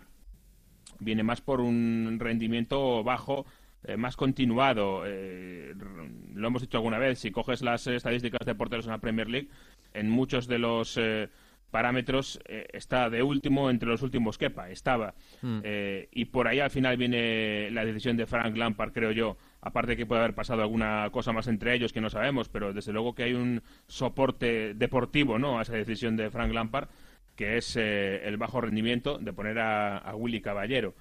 viene 0.98 1.22
más 1.22 1.40
por 1.40 1.60
un 1.60 2.16
rendimiento 2.20 3.02
bajo, 3.04 3.46
eh, 3.84 3.96
más 3.96 4.16
continuado. 4.16 5.04
eh, 5.06 5.72
lo 6.34 6.46
hemos 6.48 6.62
dicho 6.62 6.76
alguna 6.78 6.98
vez, 6.98 7.18
si 7.20 7.30
coges 7.30 7.62
las 7.62 7.86
estadísticas 7.86 8.44
de 8.44 8.54
porteros 8.54 8.86
en 8.86 8.92
la 8.92 8.98
Premier 8.98 9.28
League, 9.30 9.48
en 9.94 10.10
muchos 10.10 10.46
de 10.48 10.58
los 10.58 10.98
parámetros 11.70 12.40
eh, 12.46 12.66
está 12.72 13.08
de 13.10 13.22
último 13.22 13.70
entre 13.70 13.88
los 13.88 14.02
últimos 14.02 14.36
Kepa, 14.38 14.70
estaba. 14.70 15.14
Eh, 15.62 16.08
y 16.12 16.24
por 16.26 16.48
ahí 16.48 16.58
al 16.58 16.70
final 16.70 16.96
viene 16.96 17.70
la 17.70 17.84
decisión 17.84 18.16
de 18.16 18.26
Frank 18.26 18.56
Lampard, 18.56 18.92
creo 18.92 19.12
yo. 19.12 19.36
Aparte 19.62 19.96
que 19.96 20.06
puede 20.06 20.22
haber 20.22 20.34
pasado 20.34 20.62
alguna 20.62 21.08
cosa 21.12 21.32
más 21.32 21.46
entre 21.46 21.74
ellos 21.74 21.92
que 21.92 22.00
no 22.00 22.08
sabemos, 22.08 22.48
pero 22.48 22.72
desde 22.72 22.92
luego 22.92 23.14
que 23.14 23.24
hay 23.24 23.34
un 23.34 23.62
soporte 23.88 24.74
deportivo 24.74 25.38
¿no? 25.38 25.58
a 25.58 25.62
esa 25.62 25.74
decisión 25.74 26.16
de 26.16 26.30
Frank 26.30 26.52
Lampard, 26.52 26.88
que 27.36 27.56
es 27.58 27.76
eh, 27.76 28.26
el 28.26 28.36
bajo 28.38 28.60
rendimiento 28.60 29.18
de 29.18 29.32
poner 29.32 29.58
a, 29.58 29.98
a 29.98 30.14
Willy 30.14 30.40
Caballero. 30.40 30.94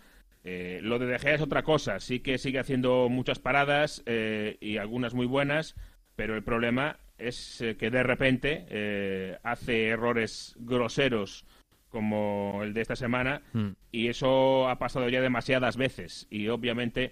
Eh, 0.44 0.80
lo 0.84 1.00
de 1.00 1.06
De 1.06 1.20
Gea 1.20 1.36
es 1.36 1.42
otra 1.42 1.64
cosa, 1.64 2.00
sí 2.00 2.20
que 2.20 2.38
sigue 2.38 2.60
haciendo 2.60 3.08
muchas 3.10 3.40
paradas 3.40 4.04
eh, 4.06 4.58
y 4.60 4.78
algunas 4.78 5.14
muy 5.14 5.26
buenas, 5.26 5.76
pero 6.16 6.36
el 6.36 6.44
problema 6.44 6.98
es 7.18 7.64
que 7.78 7.90
de 7.90 8.04
repente 8.04 9.38
hace 9.44 9.88
errores 9.88 10.56
groseros 10.58 11.46
como 11.90 12.62
el 12.64 12.74
de 12.74 12.82
esta 12.82 12.96
semana 12.96 13.42
Mm. 13.52 13.72
y 13.92 14.08
eso 14.08 14.70
ha 14.70 14.80
pasado 14.80 15.10
ya 15.10 15.22
demasiadas 15.22 15.76
veces 15.76 16.28
y 16.30 16.48
obviamente 16.48 17.12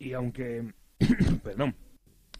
y 0.00 0.12
aunque 0.14 0.64
perdón 1.44 1.76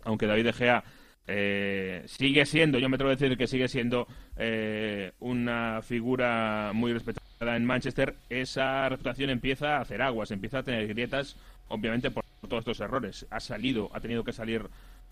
aunque 0.03 0.27
David 0.27 0.47
De 0.47 0.53
Gea 0.53 0.85
eh, 1.29 2.03
sigue 2.07 2.45
siendo 2.47 2.79
yo 2.81 2.89
me 2.89 2.97
atrevo 2.97 3.13
a 3.13 3.17
decir 3.17 3.37
que 3.39 3.47
sigue 3.47 3.69
siendo 3.69 4.09
eh, 4.37 5.13
una 5.21 5.81
figura 5.83 6.73
muy 6.75 6.93
respetada 6.93 7.57
en 7.57 7.65
Manchester 7.65 8.17
esa 8.29 8.89
reputación 8.89 9.31
empieza 9.31 9.77
a 9.77 9.83
hacer 9.83 10.03
aguas 10.03 10.33
empieza 10.33 10.59
a 10.59 10.63
tener 10.65 10.89
grietas 10.89 11.37
obviamente 11.69 12.11
por 12.11 12.25
todos 12.49 12.63
estos 12.63 12.81
errores 12.81 13.27
ha 13.31 13.39
salido 13.39 13.91
ha 13.93 14.01
tenido 14.01 14.25
que 14.25 14.33
salir 14.33 14.63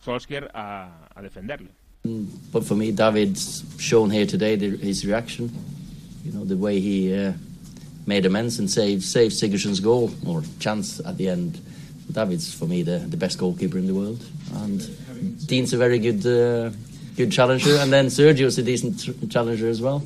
Solskjaer 0.00 0.50
a, 0.54 1.08
a 1.14 1.22
defenderle 1.22 1.70
But 2.52 2.64
for 2.64 2.74
me, 2.74 2.92
David's 2.92 3.64
shown 3.78 4.10
here 4.10 4.24
today 4.24 4.56
the, 4.56 4.76
his 4.76 5.04
reaction. 5.04 5.50
You 6.24 6.32
know 6.32 6.44
the 6.44 6.56
way 6.56 6.80
he 6.80 7.14
uh, 7.14 7.32
made 8.06 8.24
amends 8.24 8.58
and 8.58 8.70
saved 8.70 9.02
saved 9.02 9.34
Sigurdsson's 9.34 9.80
goal 9.80 10.10
or 10.26 10.42
chance 10.58 11.00
at 11.00 11.16
the 11.18 11.28
end. 11.28 11.60
David's 12.12 12.52
for 12.52 12.66
me 12.68 12.82
the, 12.82 12.98
the 13.08 13.16
best 13.16 13.38
goalkeeper 13.38 13.78
in 13.78 13.86
the 13.86 13.92
world, 13.94 14.20
and 14.64 14.80
Dean's 15.46 15.72
a 15.72 15.76
very 15.76 15.98
good 15.98 16.24
uh, 16.26 16.70
good 17.16 17.30
challenger, 17.30 17.76
and 17.80 17.92
then 17.92 18.06
Sergio's 18.10 18.58
a 18.58 18.62
decent 18.62 19.30
challenger 19.30 19.68
as 19.68 19.80
well. 19.80 20.02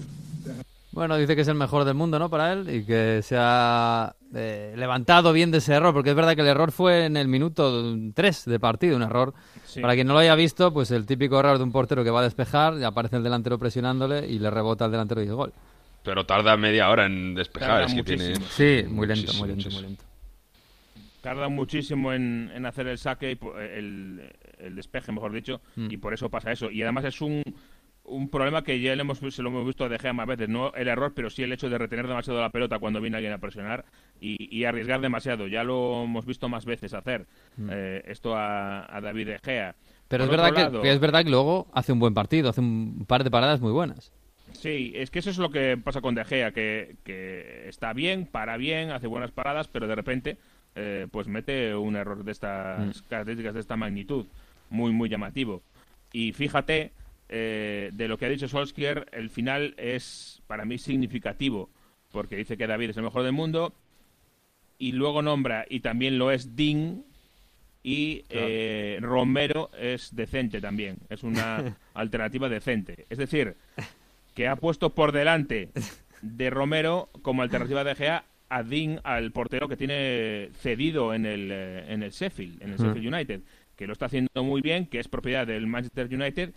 Bueno, 0.93 1.17
dice 1.17 1.35
que 1.35 1.41
es 1.41 1.49
el 1.49 1.55
mejor 1.55 1.87
del 1.87 1.95
mundo, 1.95 2.19
¿no? 2.19 2.29
Para 2.29 2.53
él 2.53 2.69
y 2.69 2.85
que 2.85 3.21
se 3.23 3.35
ha 3.39 4.15
eh, 4.35 4.75
levantado 4.77 5.33
bien 5.33 5.51
de 5.51 5.59
ese 5.59 5.73
error, 5.73 5.95
porque 5.95 6.11
es 6.11 6.17
verdad 6.17 6.35
que 6.35 6.43
el 6.43 6.49
error 6.49 6.71
fue 6.71 7.07
en 7.07 7.17
el 7.17 7.29
minuto 7.29 7.97
3 8.13 8.45
de 8.45 8.61
partido, 8.61 8.97
un 8.97 9.03
error. 9.03 9.33
Sí. 9.65 9.81
Para 9.81 9.95
quien 9.95 10.07
no 10.07 10.13
lo 10.13 10.19
haya 10.19 10.35
visto, 10.35 10.71
pues 10.71 10.91
el 10.91 11.07
típico 11.07 11.41
error 11.41 11.57
de 11.57 11.65
un 11.65 11.73
portero 11.73 12.05
que 12.05 12.11
va 12.11 12.21
a 12.21 12.25
despejar, 12.25 12.75
y 12.79 12.85
aparece 12.85 13.17
el 13.17 13.23
delantero 13.23 13.59
presionándole 13.59 14.27
y 14.27 14.39
le 14.39 14.51
rebota 14.51 14.85
al 14.85 14.91
delantero 14.91 15.23
y 15.23 15.29
el 15.29 15.35
gol. 15.35 15.53
Pero 16.03 16.27
tarda 16.27 16.59
media 16.59 16.91
hora 16.91 17.07
en 17.07 17.35
despejar. 17.37 17.71
Tarda 17.71 17.87
es 17.87 17.95
que 17.95 18.03
tiene... 18.03 18.35
Sí, 18.51 18.85
muy 18.87 19.07
lento, 19.07 19.33
Muchísimo, 19.33 19.47
muy 19.47 19.49
lento, 19.49 19.49
muy 19.49 19.55
muchísimo. 19.55 19.81
lento. 19.81 20.05
Tarda 21.23 21.49
muchísimo 21.49 22.13
en, 22.13 22.51
en 22.55 22.67
hacer 22.67 22.87
el 22.89 22.99
saque, 22.99 23.33
y 23.33 23.39
el, 23.79 24.21
el 24.59 24.75
despeje, 24.77 25.11
mejor 25.13 25.33
dicho, 25.33 25.63
Mm. 25.77 25.89
y 25.91 25.97
por 25.97 26.13
eso 26.13 26.29
pasa 26.29 26.53
eso. 26.53 26.71
Y 26.71 26.83
además 26.83 27.05
es 27.07 27.21
un, 27.23 27.43
un 28.05 28.29
problema 28.29 28.63
que 28.63 28.81
ya 28.81 28.95
le 28.95 29.01
hemos, 29.03 29.19
se 29.19 29.43
lo 29.43 29.49
hemos 29.49 29.65
visto 29.65 29.85
a 29.85 29.89
De 29.89 29.99
Gea 29.99 30.13
más 30.13 30.27
veces, 30.27 30.49
no 30.49 30.75
el 30.75 30.89
error, 30.89 31.13
pero 31.15 31.31
sí 31.31 31.43
el 31.43 31.53
hecho 31.53 31.71
de 31.71 31.79
retener 31.79 32.07
demasiado 32.07 32.41
la 32.41 32.51
pelota 32.51 32.79
cuando 32.79 33.01
viene 33.01 33.17
alguien 33.17 33.33
a 33.33 33.39
presionar 33.39 33.85
y, 34.21 34.55
y 34.55 34.65
arriesgar 34.65 35.01
demasiado. 35.01 35.47
Ya 35.47 35.65
lo 35.65 36.05
hemos 36.05 36.27
visto 36.27 36.49
más 36.49 36.65
veces 36.67 36.93
hacer 36.93 37.27
eh, 37.71 38.03
esto 38.07 38.37
a, 38.37 38.95
a 38.95 39.01
David 39.01 39.29
De 39.29 39.39
Gea. 39.39 39.71
Mm. 39.79 40.03
Pero 40.09 40.25
es 40.25 40.31
verdad, 40.31 40.53
que, 40.73 40.81
que 40.83 40.93
es 40.93 41.01
verdad 41.01 41.25
que 41.25 41.31
luego 41.31 41.69
hace 41.73 41.93
un 41.93 41.99
buen 41.99 42.13
partido, 42.13 42.51
hace 42.51 42.61
un 42.61 43.07
par 43.07 43.25
de 43.25 43.31
paradas 43.31 43.61
muy 43.63 43.73
buenas. 43.73 44.13
Sí, 44.53 44.93
es 44.95 45.11
que 45.11 45.21
eso 45.21 45.31
es 45.31 45.39
lo 45.39 45.51
que 45.51 45.79
pasa 45.79 46.03
con 46.03 46.15
De 46.15 46.25
Gea, 46.27 46.51
que, 46.53 46.97
que 47.05 47.67
está 47.69 47.95
bien, 47.95 48.27
para 48.27 48.59
bien, 48.59 48.91
hace 48.91 49.07
buenas 49.07 49.31
paradas, 49.31 49.69
pero 49.69 49.87
de 49.87 49.95
repente 49.95 50.37
eh, 50.75 51.07
pues 51.11 51.27
mete 51.29 51.75
un 51.75 51.97
error 51.97 52.25
de 52.25 52.33
estas 52.33 53.03
características, 53.03 53.55
de 53.55 53.61
esta 53.61 53.77
magnitud, 53.77 54.27
muy, 54.71 54.93
muy 54.93 55.09
llamativo. 55.09 55.63
Y 56.13 56.33
fíjate, 56.33 56.93
eh, 57.29 57.91
de 57.93 58.09
lo 58.09 58.19
que 58.19 58.27
ha 58.27 58.31
dicho 58.31 58.49
Solskjaer, 58.49 59.09
el 59.13 59.31
final 59.31 59.75
es 59.79 60.43
para 60.47 60.65
mí 60.65 60.79
significativo, 60.79 61.71
porque 62.11 62.37
dice 62.37 62.57
que 62.57 62.67
David 62.67 62.91
es 62.91 62.97
el 62.97 63.05
mejor 63.05 63.23
del 63.23 63.33
mundo, 63.33 63.75
y 64.79 64.93
luego 64.93 65.23
nombra, 65.23 65.65
y 65.69 65.81
también 65.81 66.19
lo 66.19 66.31
es 66.31 66.57
Dean, 66.57 67.05
y 67.83 68.25
eh, 68.29 68.99
Romero 69.01 69.71
es 69.79 70.15
decente 70.15 70.61
también, 70.61 70.99
es 71.09 71.23
una 71.23 71.77
alternativa 71.95 72.49
decente. 72.49 73.07
Es 73.11 73.19
decir, 73.19 73.57
que 74.35 74.49
ha 74.49 74.57
puesto 74.57 74.95
por 74.95 75.13
delante 75.13 75.71
de 76.23 76.51
Romero 76.51 77.09
como 77.23 77.43
alternativa 77.43 77.85
de 77.85 77.95
Gea 77.95 78.25
a 78.57 78.63
Dean, 78.63 79.01
al 79.05 79.33
portero 79.33 79.69
que 79.69 79.77
tiene 79.77 80.51
cedido 80.55 81.15
en 81.15 81.27
el, 81.27 81.51
eh, 81.53 81.93
en 81.93 82.03
el 82.03 82.11
Sheffield, 82.11 82.63
en 82.63 82.71
el. 82.73 82.77
Sheffield 82.79 83.07
United, 83.15 83.41
que 83.77 83.87
lo 83.87 83.93
está 83.93 84.07
haciendo 84.07 84.43
muy 84.45 84.61
bien, 84.61 84.87
que 84.87 84.99
es 84.99 85.09
propiedad 85.09 85.47
del 85.47 85.67
Manchester 85.67 86.07
United 86.13 86.53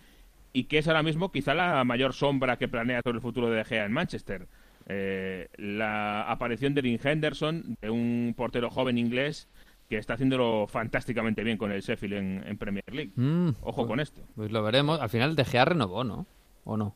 y 0.52 0.64
que 0.64 0.78
es 0.78 0.88
ahora 0.88 1.02
mismo 1.02 1.32
quizá 1.32 1.54
la 1.54 1.82
mayor 1.84 2.12
sombra 2.12 2.56
que 2.56 2.68
planea 2.68 3.00
sobre 3.02 3.16
el 3.16 3.22
futuro 3.22 3.50
de 3.50 3.56
De 3.56 3.64
Gea 3.64 3.84
en 3.84 3.92
Manchester. 3.92 4.46
Eh, 4.88 5.48
la 5.56 6.30
aparición 6.30 6.74
de 6.74 6.82
Dean 6.82 6.98
Henderson, 7.02 7.76
de 7.80 7.90
un 7.90 8.34
portero 8.36 8.70
joven 8.70 8.98
inglés 8.98 9.48
que 9.88 9.98
está 9.98 10.14
haciéndolo 10.14 10.66
fantásticamente 10.68 11.44
bien 11.44 11.58
con 11.58 11.72
el 11.72 11.80
Sheffield 11.80 12.14
en, 12.14 12.44
en 12.46 12.58
Premier 12.58 12.84
League. 12.92 13.12
Mm, 13.16 13.50
Ojo 13.62 13.76
pues- 13.82 13.86
con 13.88 14.00
esto. 14.00 14.22
Pues 14.34 14.50
lo 14.50 14.62
veremos. 14.62 15.00
Al 15.00 15.08
final 15.10 15.34
De 15.36 15.44
Gea 15.44 15.64
renovó, 15.64 16.04
¿no? 16.04 16.26
¿O 16.64 16.76
no? 16.76 16.94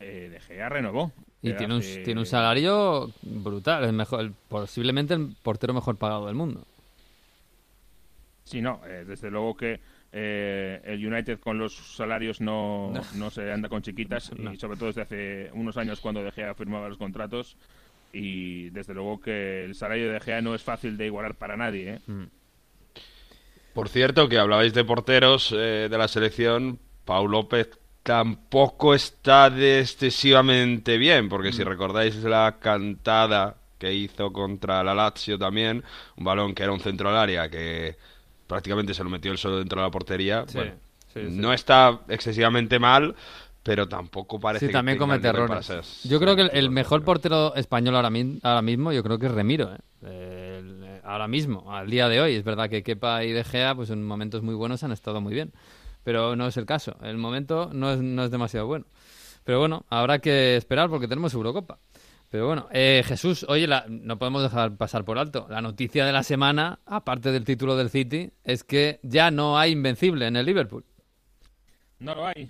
Eh, 0.00 0.28
De 0.30 0.40
Gea 0.40 0.68
renovó. 0.68 1.12
Y 1.42 1.52
tiene 1.52 1.76
un, 1.76 1.80
tiene 2.04 2.20
un 2.20 2.26
salario 2.26 3.10
brutal, 3.22 3.84
el 3.84 3.92
mejor, 3.92 4.20
el- 4.20 4.32
posiblemente 4.48 5.14
el 5.14 5.34
portero 5.42 5.72
mejor 5.72 5.96
pagado 5.96 6.26
del 6.26 6.34
mundo. 6.34 6.64
Sí, 8.44 8.60
no, 8.60 8.80
eh, 8.86 9.04
desde 9.06 9.30
luego 9.30 9.56
que 9.56 9.78
eh, 10.10 10.80
el 10.84 11.06
United 11.06 11.38
con 11.38 11.58
los 11.58 11.74
salarios 11.96 12.40
no, 12.40 12.92
no 13.14 13.30
se 13.30 13.52
anda 13.52 13.68
con 13.68 13.82
chiquitas 13.82 14.32
y 14.52 14.56
sobre 14.56 14.76
todo 14.78 14.86
desde 14.86 15.02
hace 15.02 15.50
unos 15.52 15.76
años 15.76 16.00
cuando 16.00 16.22
De 16.22 16.32
Gea 16.32 16.54
firmaba 16.54 16.88
los 16.88 16.96
contratos 16.98 17.56
y 18.12 18.70
desde 18.70 18.94
luego 18.94 19.20
que 19.20 19.64
el 19.64 19.74
salario 19.74 20.06
de 20.06 20.14
De 20.14 20.20
Gea 20.20 20.40
no 20.40 20.54
es 20.54 20.62
fácil 20.62 20.96
de 20.96 21.06
igualar 21.06 21.34
para 21.34 21.56
nadie. 21.56 21.94
¿eh? 21.94 21.98
Mm. 22.06 22.24
Por 23.74 23.88
cierto, 23.90 24.28
que 24.28 24.38
hablabais 24.38 24.72
de 24.74 24.84
porteros 24.84 25.52
eh, 25.56 25.88
de 25.90 25.98
la 25.98 26.08
selección, 26.08 26.78
Pau 27.04 27.28
López 27.28 27.78
tampoco 28.02 28.94
está 28.94 29.50
de 29.50 29.80
excesivamente 29.80 30.98
bien, 30.98 31.28
porque 31.28 31.52
si 31.52 31.64
recordáis 31.64 32.16
la 32.24 32.56
cantada 32.60 33.56
que 33.78 33.92
hizo 33.94 34.32
contra 34.32 34.82
la 34.82 34.94
Lazio 34.94 35.38
también, 35.38 35.84
un 36.16 36.24
balón 36.24 36.54
que 36.54 36.62
era 36.64 36.72
un 36.72 36.80
centro 36.80 37.08
al 37.10 37.16
área 37.16 37.48
que 37.48 37.96
prácticamente 38.46 38.94
se 38.94 39.04
lo 39.04 39.10
metió 39.10 39.30
él 39.30 39.38
solo 39.38 39.58
dentro 39.58 39.80
de 39.80 39.86
la 39.86 39.90
portería. 39.90 40.44
Sí, 40.46 40.56
bueno, 40.56 40.72
sí, 41.12 41.20
sí. 41.30 41.40
No 41.40 41.52
está 41.52 42.00
excesivamente 42.08 42.78
mal, 42.78 43.14
pero 43.62 43.86
tampoco 43.88 44.40
parece 44.40 44.66
Sí, 44.66 44.66
que 44.68 44.72
también 44.72 44.98
tenga 44.98 45.06
comete 45.06 45.28
errores. 45.28 46.00
Yo 46.04 46.18
creo 46.18 46.34
que 46.34 46.42
el, 46.42 46.50
el 46.54 46.70
mejor 46.70 47.04
portero 47.04 47.54
español 47.54 47.96
ahora, 47.96 48.10
mi- 48.10 48.38
ahora 48.42 48.62
mismo, 48.62 48.92
yo 48.92 49.02
creo 49.02 49.18
que 49.18 49.26
es 49.26 49.32
Remiro. 49.32 49.70
¿eh? 49.74 49.78
El- 50.58 51.00
ahora 51.04 51.28
mismo, 51.28 51.72
al 51.72 51.88
día 51.90 52.08
de 52.08 52.20
hoy. 52.20 52.34
Es 52.34 52.44
verdad 52.44 52.68
que 52.70 52.82
Kepa 52.82 53.24
y 53.24 53.32
De 53.32 53.44
Gea, 53.44 53.74
pues 53.74 53.90
en 53.90 54.04
momentos 54.06 54.42
muy 54.42 54.54
buenos 54.54 54.82
han 54.82 54.92
estado 54.92 55.20
muy 55.20 55.34
bien. 55.34 55.52
Pero 56.04 56.36
no 56.36 56.46
es 56.46 56.56
el 56.56 56.66
caso. 56.66 56.96
El 57.02 57.18
momento 57.18 57.70
no 57.72 57.92
es, 57.92 57.98
no 58.00 58.24
es 58.24 58.30
demasiado 58.30 58.66
bueno. 58.66 58.86
Pero 59.44 59.58
bueno, 59.60 59.84
habrá 59.88 60.18
que 60.18 60.56
esperar 60.56 60.88
porque 60.90 61.08
tenemos 61.08 61.34
Eurocopa. 61.34 61.78
Pero 62.30 62.46
bueno, 62.46 62.68
eh, 62.72 63.02
Jesús, 63.06 63.46
oye, 63.48 63.66
la- 63.66 63.86
no 63.88 64.18
podemos 64.18 64.42
dejar 64.42 64.76
pasar 64.76 65.04
por 65.04 65.18
alto. 65.18 65.46
La 65.48 65.62
noticia 65.62 66.04
de 66.04 66.12
la 66.12 66.22
semana, 66.22 66.78
aparte 66.84 67.32
del 67.32 67.44
título 67.44 67.74
del 67.76 67.88
City, 67.88 68.30
es 68.44 68.64
que 68.64 69.00
ya 69.02 69.30
no 69.30 69.58
hay 69.58 69.72
invencible 69.72 70.26
en 70.26 70.36
el 70.36 70.44
Liverpool. 70.44 70.84
No 72.00 72.14
lo 72.14 72.26
hay. 72.26 72.48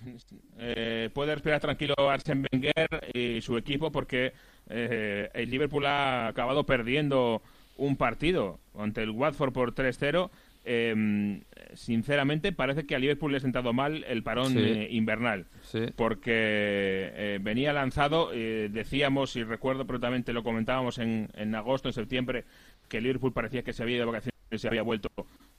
Eh, 0.58 1.08
puede 1.14 1.34
respirar 1.34 1.60
tranquilo 1.60 1.94
Arsene 2.10 2.46
Wenger 2.52 3.10
y 3.14 3.40
su 3.40 3.56
equipo 3.56 3.90
porque 3.90 4.32
eh, 4.68 5.30
el 5.32 5.48
Liverpool 5.50 5.86
ha 5.86 6.26
acabado 6.28 6.66
perdiendo 6.66 7.40
un 7.76 7.96
partido 7.96 8.58
ante 8.76 9.02
el 9.02 9.10
Watford 9.10 9.52
por 9.52 9.74
3-0. 9.74 10.30
Eh, 10.64 11.40
sinceramente, 11.74 12.52
parece 12.52 12.84
que 12.86 12.94
a 12.94 12.98
Liverpool 12.98 13.30
le 13.32 13.38
ha 13.38 13.40
sentado 13.40 13.72
mal 13.72 14.04
el 14.06 14.22
parón 14.22 14.52
Sí. 14.52 14.58
eh, 14.58 14.88
invernal. 14.90 15.46
Sí. 15.62 15.80
Porque 15.96 16.30
eh, 16.34 17.38
venía 17.40 17.72
lanzado, 17.72 18.30
eh, 18.34 18.68
decíamos, 18.70 19.34
y 19.36 19.44
recuerdo 19.44 19.86
perfectamente, 19.86 20.32
lo 20.32 20.42
comentábamos 20.42 20.98
en, 20.98 21.28
en 21.34 21.54
agosto, 21.54 21.88
en 21.88 21.94
septiembre, 21.94 22.44
que 22.88 23.00
Liverpool 23.00 23.32
parecía 23.32 23.62
que 23.62 23.72
se 23.72 23.82
había 23.82 23.96
ido 23.96 24.06
de 24.06 24.12
vacaciones 24.12 24.34
y 24.50 24.58
se 24.58 24.68
había 24.68 24.82
vuelto 24.82 25.08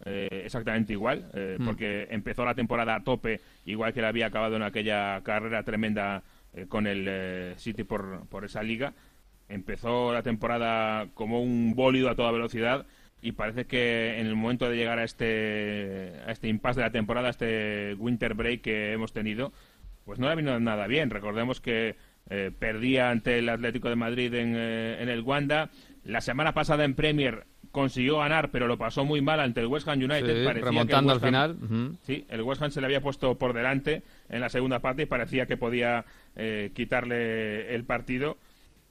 exactamente 0.05 0.93
igual, 0.93 1.29
eh, 1.33 1.57
Mm. 1.59 1.65
porque 1.65 2.07
empezó 2.09 2.45
la 2.45 2.55
temporada 2.55 2.95
a 2.95 3.03
tope, 3.03 3.41
igual 3.65 3.93
que 3.93 4.01
la 4.01 4.07
había 4.09 4.27
acabado 4.27 4.55
en 4.55 4.63
aquella 4.63 5.21
carrera 5.23 5.63
tremenda 5.63 6.23
con 6.67 6.87
el 6.87 7.53
City 7.57 7.83
por, 7.83 8.27
por 8.27 8.43
esa 8.45 8.63
liga. 8.63 8.93
Empezó 9.49 10.11
la 10.13 10.23
temporada 10.23 11.07
como 11.13 11.41
un 11.43 11.75
bólido 11.75 12.09
a 12.09 12.15
toda 12.15 12.31
velocidad 12.31 12.85
y 13.21 13.33
parece 13.33 13.65
que 13.65 14.19
en 14.19 14.27
el 14.27 14.35
momento 14.35 14.69
de 14.69 14.77
llegar 14.77 14.99
a 14.99 15.03
este, 15.03 16.13
a 16.25 16.31
este 16.31 16.47
impasse 16.47 16.79
de 16.79 16.85
la 16.85 16.91
temporada, 16.91 17.27
a 17.27 17.31
este 17.31 17.95
winter 17.97 18.33
break 18.33 18.61
que 18.61 18.93
hemos 18.93 19.11
tenido, 19.13 19.51
pues 20.05 20.19
no 20.19 20.27
le 20.27 20.31
ha 20.33 20.35
venido 20.35 20.59
nada 20.59 20.87
bien. 20.87 21.09
Recordemos 21.09 21.59
que 21.61 21.95
eh, 22.29 22.51
perdía 22.57 23.09
ante 23.09 23.39
el 23.39 23.49
Atlético 23.49 23.89
de 23.89 23.95
Madrid 23.95 24.33
en, 24.33 24.53
eh, 24.55 24.97
en 25.01 25.09
el 25.09 25.21
Wanda. 25.21 25.69
La 26.03 26.21
semana 26.21 26.53
pasada 26.53 26.85
en 26.85 26.95
Premier 26.95 27.45
consiguió 27.71 28.17
ganar, 28.19 28.49
pero 28.49 28.67
lo 28.67 28.77
pasó 28.77 29.05
muy 29.05 29.21
mal 29.21 29.39
ante 29.39 29.59
el 29.61 29.67
West 29.67 29.87
Ham 29.87 29.99
United. 29.99 30.39
Sí, 30.39 30.45
Parecía 30.45 30.53
que 30.53 30.59
el 30.59 30.65
remontando 30.65 31.11
al 31.11 31.17
West 31.17 31.25
Ham- 31.25 31.57
final. 31.67 31.97
Sí, 32.03 32.25
el 32.29 32.41
West 32.41 32.61
Ham 32.63 32.71
se 32.71 32.79
le 32.81 32.85
había 32.87 33.01
puesto 33.01 33.37
por 33.37 33.53
delante 33.53 34.01
en 34.29 34.41
la 34.41 34.49
segunda 34.49 34.79
parte 34.79 35.03
y 35.03 35.05
parecía 35.05 35.45
que 35.45 35.57
podía 35.57 36.05
eh, 36.35 36.71
quitarle 36.73 37.75
el 37.75 37.83
partido. 37.83 38.37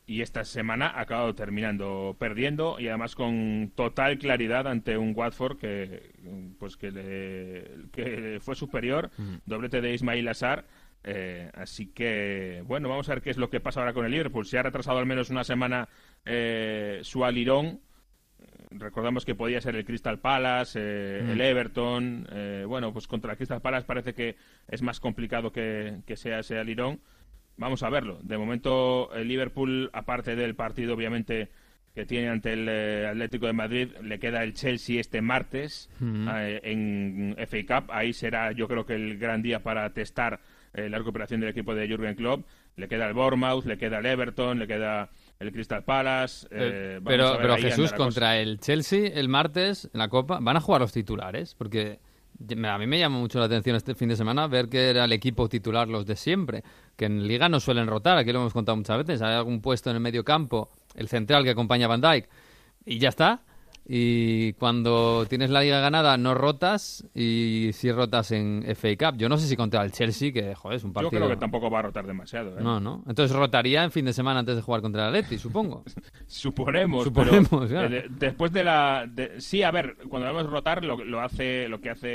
Y 0.09 0.23
esta 0.23 0.43
semana 0.45 0.87
ha 0.89 1.03
acabado 1.03 1.35
terminando 1.35 2.17
perdiendo 2.19 2.81
y 2.81 2.89
además 2.89 3.15
con 3.15 3.71
total 3.75 4.17
claridad 4.19 4.67
ante 4.67 4.97
un 4.97 5.13
Watford 5.15 5.59
que 5.59 6.13
pues 6.59 6.79
que, 6.79 6.91
le- 6.91 7.91
que 7.93 8.39
fue 8.41 8.55
superior, 8.55 9.11
doblete 9.45 9.83
de 9.83 9.93
Ismail 9.93 10.27
Assar. 10.27 10.65
eh, 11.05 11.51
así 11.55 11.89
que, 11.93 12.63
bueno, 12.67 12.89
vamos 12.89 13.09
a 13.09 13.15
ver 13.15 13.23
qué 13.23 13.31
es 13.31 13.37
lo 13.37 13.51
que 13.51 13.61
pasa 13.61 13.81
ahora 13.81 13.93
con 13.93 14.07
el 14.07 14.11
Liverpool. 14.13 14.47
Se 14.47 14.59
ha 14.59 14.63
retrasado 14.63 14.99
al 14.99 15.05
menos 15.07 15.29
una 15.31 15.45
semana 15.45 15.89
eh, 16.25 17.01
su 17.03 17.23
alirón, 17.25 17.81
recordamos 18.71 19.25
que 19.25 19.35
podía 19.35 19.61
ser 19.61 19.77
el 19.77 19.85
Crystal 19.85 20.19
Palace, 20.19 20.79
eh, 20.83 21.23
Mm. 21.25 21.31
el 21.31 21.41
Everton. 21.41 22.27
eh, 22.33 22.65
bueno, 22.67 22.93
pues 22.95 23.07
contra 23.07 23.33
el 23.33 23.37
Crystal 23.37 23.61
Palace 23.61 23.87
parece 23.87 24.15
que 24.15 24.37
es 24.69 24.81
más 24.83 25.01
complicado 25.01 25.53
que, 25.53 25.99
que 26.07 26.17
sea 26.17 26.39
ese 26.41 26.59
alirón. 26.59 27.01
Vamos 27.59 27.83
a 27.83 27.91
verlo. 27.91 28.19
De 28.23 28.39
momento, 28.39 29.13
el 29.15 29.29
Liverpool, 29.29 29.91
aparte 29.93 30.37
del 30.37 30.55
partido, 30.55 30.95
obviamente, 30.95 31.49
que 31.95 32.07
tiene 32.07 32.29
ante 32.29 32.53
el 32.53 32.69
eh, 32.69 33.07
Atlético 33.09 33.47
de 33.47 33.53
Madrid, 33.53 33.89
le 34.03 34.19
queda 34.19 34.45
el 34.45 34.55
Chelsea 34.55 35.01
este 35.01 35.21
martes 35.21 35.91
eh, 36.01 36.61
en 36.63 37.37
FA 37.47 37.81
Cup. 37.83 37.91
Ahí 37.93 38.13
será, 38.13 38.53
yo 38.53 38.69
creo 38.69 38.87
que 38.87 38.95
el 38.95 39.19
gran 39.19 39.43
día 39.43 39.63
para 39.63 39.93
testar 39.93 40.41
eh, 40.75 40.89
la 40.89 40.99
recuperación 40.99 41.41
del 41.41 41.51
equipo 41.51 41.75
de 41.75 41.89
Jürgen 41.89 42.15
Klopp. 42.15 42.47
Le 42.77 42.89
queda 42.89 43.09
el 43.09 43.15
Bournemouth, 43.15 43.65
le 43.65 43.77
queda 43.77 43.99
el 43.99 44.07
Everton, 44.07 44.59
le 44.61 44.67
queda 44.67 45.11
el 45.41 45.53
Crystal 45.53 45.83
Palace. 45.83 46.47
eh, 46.51 47.01
pero 47.05 47.39
pero 47.41 47.57
Jesús, 47.57 47.91
cosa. 47.91 47.97
contra 47.97 48.39
el 48.39 48.61
Chelsea 48.61 49.09
el 49.15 49.29
martes 49.29 49.91
en 49.93 49.99
la 49.99 50.09
Copa, 50.09 50.39
¿van 50.41 50.57
a 50.57 50.61
jugar 50.61 50.81
los 50.81 50.93
titulares? 50.93 51.55
Porque 51.57 51.99
a 52.41 52.78
mí 52.78 52.86
me 52.86 52.99
llama 52.99 53.18
mucho 53.18 53.39
la 53.39 53.47
atención 53.47 53.76
este 53.76 53.95
fin 53.95 54.09
de 54.09 54.16
semana 54.16 54.47
ver 54.47 54.68
que 54.68 54.91
era 54.91 55.05
el 55.05 55.12
equipo 55.12 55.49
titular 55.49 55.89
los 55.89 56.07
de 56.07 56.16
siempre, 56.16 56.62
que 56.97 57.07
en 57.07 57.26
Liga 57.26 57.49
no 57.49 57.61
suelen 57.61 57.86
rotar, 57.86 58.16
aquí 58.16 58.32
lo 58.32 58.41
hemos 58.41 58.53
contado 58.53 58.76
muchas 58.76 58.99
veces, 58.99 59.22
hay 59.22 59.34
algún 59.34 59.61
puesto 59.61 59.91
en 59.91 59.97
el 59.97 60.03
medio 60.03 60.24
campo, 60.24 60.70
el 60.95 61.09
central 61.09 61.45
que 61.45 61.51
acompaña 61.51 61.86
a 61.86 61.89
Van 61.89 62.01
Dijk, 62.01 62.28
y 62.86 62.99
ya 62.99 63.09
está. 63.09 63.43
Y 63.91 64.53
cuando 64.55 65.24
tienes 65.26 65.49
la 65.49 65.62
liga 65.62 65.80
ganada 65.80 66.18
no 66.18 66.34
rotas 66.34 67.07
y 67.14 67.70
si 67.72 67.91
rotas 67.91 68.30
en 68.32 68.62
FA 68.76 68.89
Cup. 68.99 69.16
Yo 69.18 69.30
no 69.30 69.39
sé 69.39 69.47
si 69.49 69.57
contra 69.57 69.82
el 69.82 69.93
Chelsea, 69.93 70.30
que 70.30 70.55
joder, 70.55 70.76
es 70.76 70.84
un 70.84 70.91
Yo 70.91 70.95
partido... 70.95 71.11
creo 71.22 71.28
que 71.30 71.36
tampoco 71.36 71.70
va 71.70 71.78
a 71.78 71.82
rotar 71.82 72.07
demasiado. 72.07 72.59
¿eh? 72.59 72.62
No, 72.62 72.80
no. 72.80 73.03
Entonces 73.09 73.34
rotaría 73.34 73.82
en 73.84 73.91
fin 73.91 74.05
de 74.05 74.12
semana 74.12 74.41
antes 74.41 74.57
de 74.57 74.62
jugar 74.62 74.82
contra 74.82 75.05
el 75.09 75.14
Atleti, 75.14 75.39
supongo. 75.39 75.84
Suponemos, 76.26 77.05
Suponemos, 77.05 77.49
pero, 77.51 77.66
claro. 77.66 77.95
eh, 77.97 78.07
después 78.11 78.53
de 78.53 78.64
la 78.64 79.07
de- 79.11 79.41
sí, 79.41 79.62
a 79.62 79.70
ver, 79.70 79.97
cuando 80.09 80.28
hablamos 80.28 80.51
de 80.51 80.55
rotar 80.55 80.84
lo, 80.84 81.03
lo 81.03 81.20
hace 81.22 81.66
lo 81.68 81.80
que 81.80 81.89
hace 81.91 82.09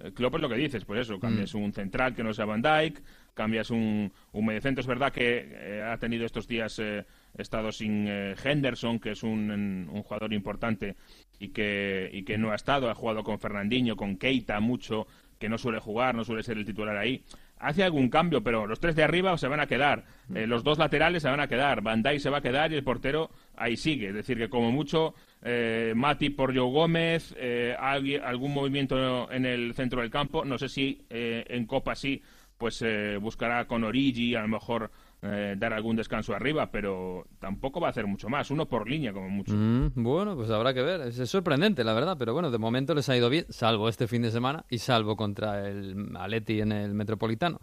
eh, 0.00 0.12
Klopp 0.14 0.36
es 0.36 0.40
lo 0.42 0.48
que 0.48 0.54
dices, 0.56 0.84
pues 0.84 1.00
eso, 1.00 1.18
cambias 1.18 1.52
Mm. 1.54 1.58
un 1.58 1.72
central 1.72 2.14
que 2.14 2.22
no 2.22 2.32
sea 2.32 2.44
Van 2.44 2.62
Dijk, 2.62 3.02
cambias 3.34 3.70
un, 3.70 4.12
un 4.32 4.46
mediocentro, 4.46 4.80
es 4.80 4.86
verdad 4.86 5.12
que 5.12 5.48
eh, 5.50 5.82
ha 5.82 5.96
tenido 5.98 6.24
estos 6.24 6.46
días 6.46 6.78
eh, 6.78 7.04
estado 7.36 7.72
sin 7.72 8.06
eh, 8.08 8.34
Henderson, 8.42 8.98
que 8.98 9.12
es 9.12 9.22
un, 9.22 9.50
un 9.50 10.02
jugador 10.02 10.32
importante 10.32 10.96
y 11.38 11.48
que 11.48 12.10
y 12.12 12.24
que 12.24 12.38
no 12.38 12.52
ha 12.52 12.56
estado, 12.56 12.90
ha 12.90 12.94
jugado 12.94 13.22
con 13.22 13.38
Fernandinho, 13.38 13.96
con 13.96 14.16
Keita 14.16 14.58
mucho, 14.60 15.06
que 15.38 15.48
no 15.48 15.58
suele 15.58 15.78
jugar, 15.78 16.14
no 16.14 16.24
suele 16.24 16.42
ser 16.42 16.58
el 16.58 16.64
titular 16.64 16.96
ahí. 16.96 17.22
Hace 17.60 17.82
algún 17.82 18.08
cambio, 18.08 18.42
pero 18.42 18.66
los 18.66 18.78
tres 18.78 18.94
de 18.94 19.02
arriba 19.02 19.36
se 19.36 19.48
van 19.48 19.58
a 19.58 19.66
quedar. 19.66 20.04
Eh, 20.32 20.46
los 20.46 20.62
dos 20.62 20.78
laterales 20.78 21.22
se 21.22 21.28
van 21.28 21.40
a 21.40 21.48
quedar. 21.48 21.82
Dijk 21.82 22.20
se 22.20 22.30
va 22.30 22.38
a 22.38 22.42
quedar 22.42 22.70
y 22.72 22.76
el 22.76 22.84
portero 22.84 23.30
ahí 23.56 23.76
sigue. 23.76 24.08
Es 24.08 24.14
decir, 24.14 24.38
que 24.38 24.48
como 24.48 24.70
mucho, 24.70 25.14
eh, 25.42 25.92
Mati 25.96 26.30
por 26.30 26.56
Joe 26.56 26.70
Gómez, 26.70 27.34
eh, 27.36 27.74
algún 27.78 28.54
movimiento 28.54 29.30
en 29.32 29.44
el 29.44 29.74
centro 29.74 30.02
del 30.02 30.10
campo. 30.10 30.44
No 30.44 30.56
sé 30.56 30.68
si 30.68 31.02
eh, 31.10 31.44
en 31.48 31.66
Copa 31.66 31.96
sí, 31.96 32.22
pues 32.58 32.82
eh, 32.82 33.16
buscará 33.20 33.66
con 33.66 33.84
Origi, 33.84 34.34
a 34.34 34.42
lo 34.42 34.48
mejor 34.48 34.90
eh, 35.20 35.56
dar 35.58 35.72
algún 35.72 35.96
descanso 35.96 36.32
arriba, 36.32 36.70
pero 36.70 37.26
tampoco 37.40 37.80
va 37.80 37.88
a 37.88 37.90
hacer 37.90 38.06
mucho 38.06 38.28
más. 38.28 38.50
Uno 38.52 38.66
por 38.66 38.88
línea, 38.88 39.12
como 39.12 39.28
mucho. 39.28 39.52
Mm, 39.52 39.90
bueno, 39.96 40.36
pues 40.36 40.48
habrá 40.50 40.72
que 40.72 40.82
ver. 40.82 41.00
Es, 41.00 41.16
sorprendente, 41.28 41.82
la 41.82 41.92
verdad, 41.92 42.16
pero 42.16 42.32
bueno, 42.32 42.50
de 42.50 42.58
momento 42.58 42.94
les 42.94 43.08
ha 43.08 43.16
ido 43.16 43.28
bien, 43.28 43.44
salvo 43.48 43.88
este 43.88 44.06
fin 44.06 44.22
de 44.22 44.30
semana 44.30 44.64
y 44.70 44.78
salvo 44.78 45.16
contra 45.16 45.68
el 45.68 46.16
Atleti 46.16 46.60
en 46.60 46.70
el 46.70 46.94
Metropolitano. 46.94 47.58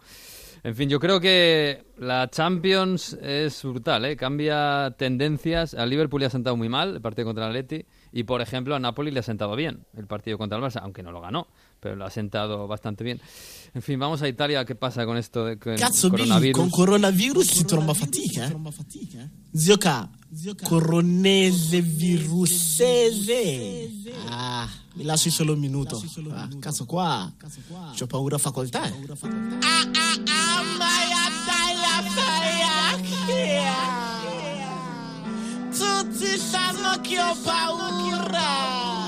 En 0.64 0.74
fin, 0.74 0.88
yo 0.88 0.98
creo 0.98 1.20
que 1.20 1.84
la 1.96 2.28
Champions 2.28 3.14
es 3.22 3.62
brutal, 3.62 4.04
¿eh? 4.04 4.16
Cambia 4.16 4.94
tendencias. 4.98 5.74
Al 5.74 5.88
Liverpool 5.88 6.20
le 6.20 6.26
ha 6.26 6.30
sentado 6.30 6.56
muy 6.56 6.68
mal 6.68 6.96
el 6.96 7.00
partido 7.00 7.26
contra 7.26 7.44
el 7.44 7.50
Atleti 7.50 7.86
y, 8.12 8.24
por 8.24 8.40
ejemplo, 8.40 8.74
a 8.74 8.78
Napoli 8.78 9.10
le 9.10 9.20
ha 9.20 9.22
sentado 9.22 9.56
bien 9.56 9.86
el 9.96 10.06
partido 10.06 10.36
contra 10.38 10.58
el 10.58 10.64
Barça, 10.64 10.80
aunque 10.82 11.02
no 11.02 11.12
lo 11.12 11.20
ganó, 11.20 11.46
pero 11.86 11.94
lo 11.96 12.04
ha 12.04 12.10
sentado 12.10 12.66
bastante 12.66 13.04
bien. 13.04 13.20
En 13.74 13.80
fin, 13.82 13.96
vamos 13.98 14.20
a 14.22 14.26
Italia. 14.28 14.64
¿Qué 14.64 14.74
pasa 14.74 15.04
con 15.06 15.16
esto 15.16 15.44
de 15.44 15.56
con 15.56 15.76
Billy, 16.10 16.24
coronavirus? 16.26 16.60
con 16.60 16.70
coronavirus 16.70 17.46
si 17.46 17.64
tromba 17.64 17.94
fatica. 17.94 18.46
eh? 18.46 18.48
Zio 19.54 19.78
K, 19.78 20.08
coronese 20.64 21.80
virusese. 21.82 23.38
Ah, 24.28 24.68
mi 24.94 25.04
lasci 25.04 25.30
solo 25.30 25.52
un 25.52 25.60
minuto. 25.60 26.02
Ah, 26.32 26.48
cazzo 26.58 26.86
qua, 26.86 27.32
c'ho 27.96 28.06
paura 28.08 28.36
facoltà. 28.38 28.88
eh. 28.88 28.92
Tutti 35.70 36.38
sanno 36.38 37.00
che 37.02 37.20
ho 37.20 37.36
paura. 37.44 39.05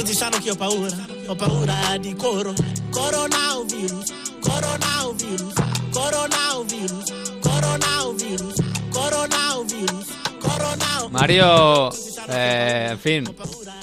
Tutti 0.00 0.14
sanno 0.14 0.38
che 0.38 0.50
ho 0.50 0.56
paura, 0.56 0.96
ho 1.26 1.34
paura 1.34 1.98
di 1.98 2.14
coro, 2.16 2.54
coronavirus, 2.88 4.12
coronavirus, 4.40 5.52
coronavirus, 5.92 7.12
coronavirus, 7.42 8.54
coronavirus, 8.90 10.06
coronavirus. 10.38 11.10
Mario, 11.10 11.90
eh, 12.30 12.88
en 12.92 12.98
fin, 12.98 13.36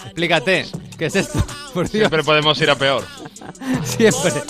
explícate, 0.05 0.65
¿qué 0.97 1.05
es 1.05 1.15
esto? 1.17 1.37
Por 1.75 1.87
Dios. 1.87 2.09
Siempre 2.09 2.23
podemos 2.23 2.59
ir 2.61 2.71
a 2.71 2.75
peor. 2.75 3.05
Siempre. 3.83 4.41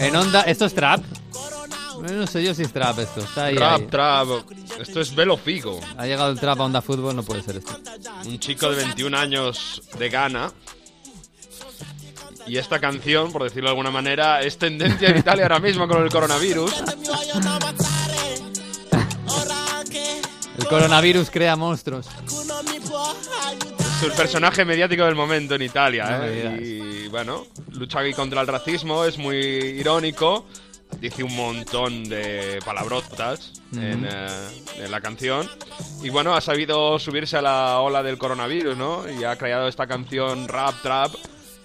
En 0.00 0.16
onda, 0.16 0.40
¿esto 0.44 0.64
es 0.64 0.72
trap? 0.72 1.04
No 2.02 2.26
sé 2.26 2.42
yo 2.42 2.54
si 2.54 2.62
es 2.62 2.72
trap 2.72 2.98
esto. 2.98 3.20
Está 3.20 3.46
ahí, 3.46 3.54
Trap, 3.56 3.80
ahí. 3.80 3.86
trap. 3.86 4.28
Esto 4.80 5.00
es 5.00 5.14
Velo 5.14 5.36
Figo. 5.36 5.80
Ha 5.96 6.06
llegado 6.06 6.30
el 6.30 6.40
trap 6.40 6.60
a 6.60 6.64
onda 6.64 6.80
fútbol, 6.82 7.14
no 7.14 7.22
puede 7.22 7.42
ser 7.42 7.56
esto. 7.56 7.78
Un 8.26 8.38
chico 8.38 8.70
de 8.70 8.76
21 8.76 9.16
años 9.16 9.82
de 9.98 10.08
Ghana. 10.08 10.52
Y 12.46 12.56
esta 12.56 12.80
canción, 12.80 13.30
por 13.32 13.44
decirlo 13.44 13.64
de 13.68 13.70
alguna 13.72 13.90
manera, 13.90 14.40
es 14.40 14.56
tendencia 14.58 15.10
en 15.10 15.18
Italia 15.18 15.44
ahora 15.44 15.60
mismo 15.60 15.86
con 15.86 16.02
el 16.02 16.08
coronavirus. 16.10 16.72
El 20.58 20.66
coronavirus 20.66 21.30
crea 21.30 21.56
monstruos. 21.56 22.06
Es 23.96 24.02
el 24.02 24.12
personaje 24.12 24.64
mediático 24.64 25.04
del 25.04 25.14
momento 25.14 25.54
en 25.54 25.62
Italia. 25.62 26.18
No 26.18 26.24
¿eh? 26.24 26.58
Y 27.04 27.08
bueno, 27.08 27.46
lucha 27.72 28.00
aquí 28.00 28.12
contra 28.14 28.40
el 28.40 28.46
racismo, 28.46 29.04
es 29.04 29.18
muy 29.18 29.36
irónico. 29.36 30.46
Dice 31.00 31.24
un 31.24 31.34
montón 31.34 32.04
de 32.08 32.58
palabrotas 32.64 33.52
en, 33.72 34.06
eh, 34.06 34.28
en 34.76 34.90
la 34.90 35.00
canción. 35.00 35.48
Y 36.02 36.10
bueno, 36.10 36.34
ha 36.34 36.40
sabido 36.42 36.98
subirse 36.98 37.38
a 37.38 37.42
la 37.42 37.80
ola 37.80 38.02
del 38.02 38.18
coronavirus, 38.18 38.76
¿no? 38.76 39.10
Y 39.10 39.24
ha 39.24 39.36
creado 39.36 39.66
esta 39.68 39.86
canción 39.86 40.46
rap, 40.46 40.74
trap, 40.82 41.12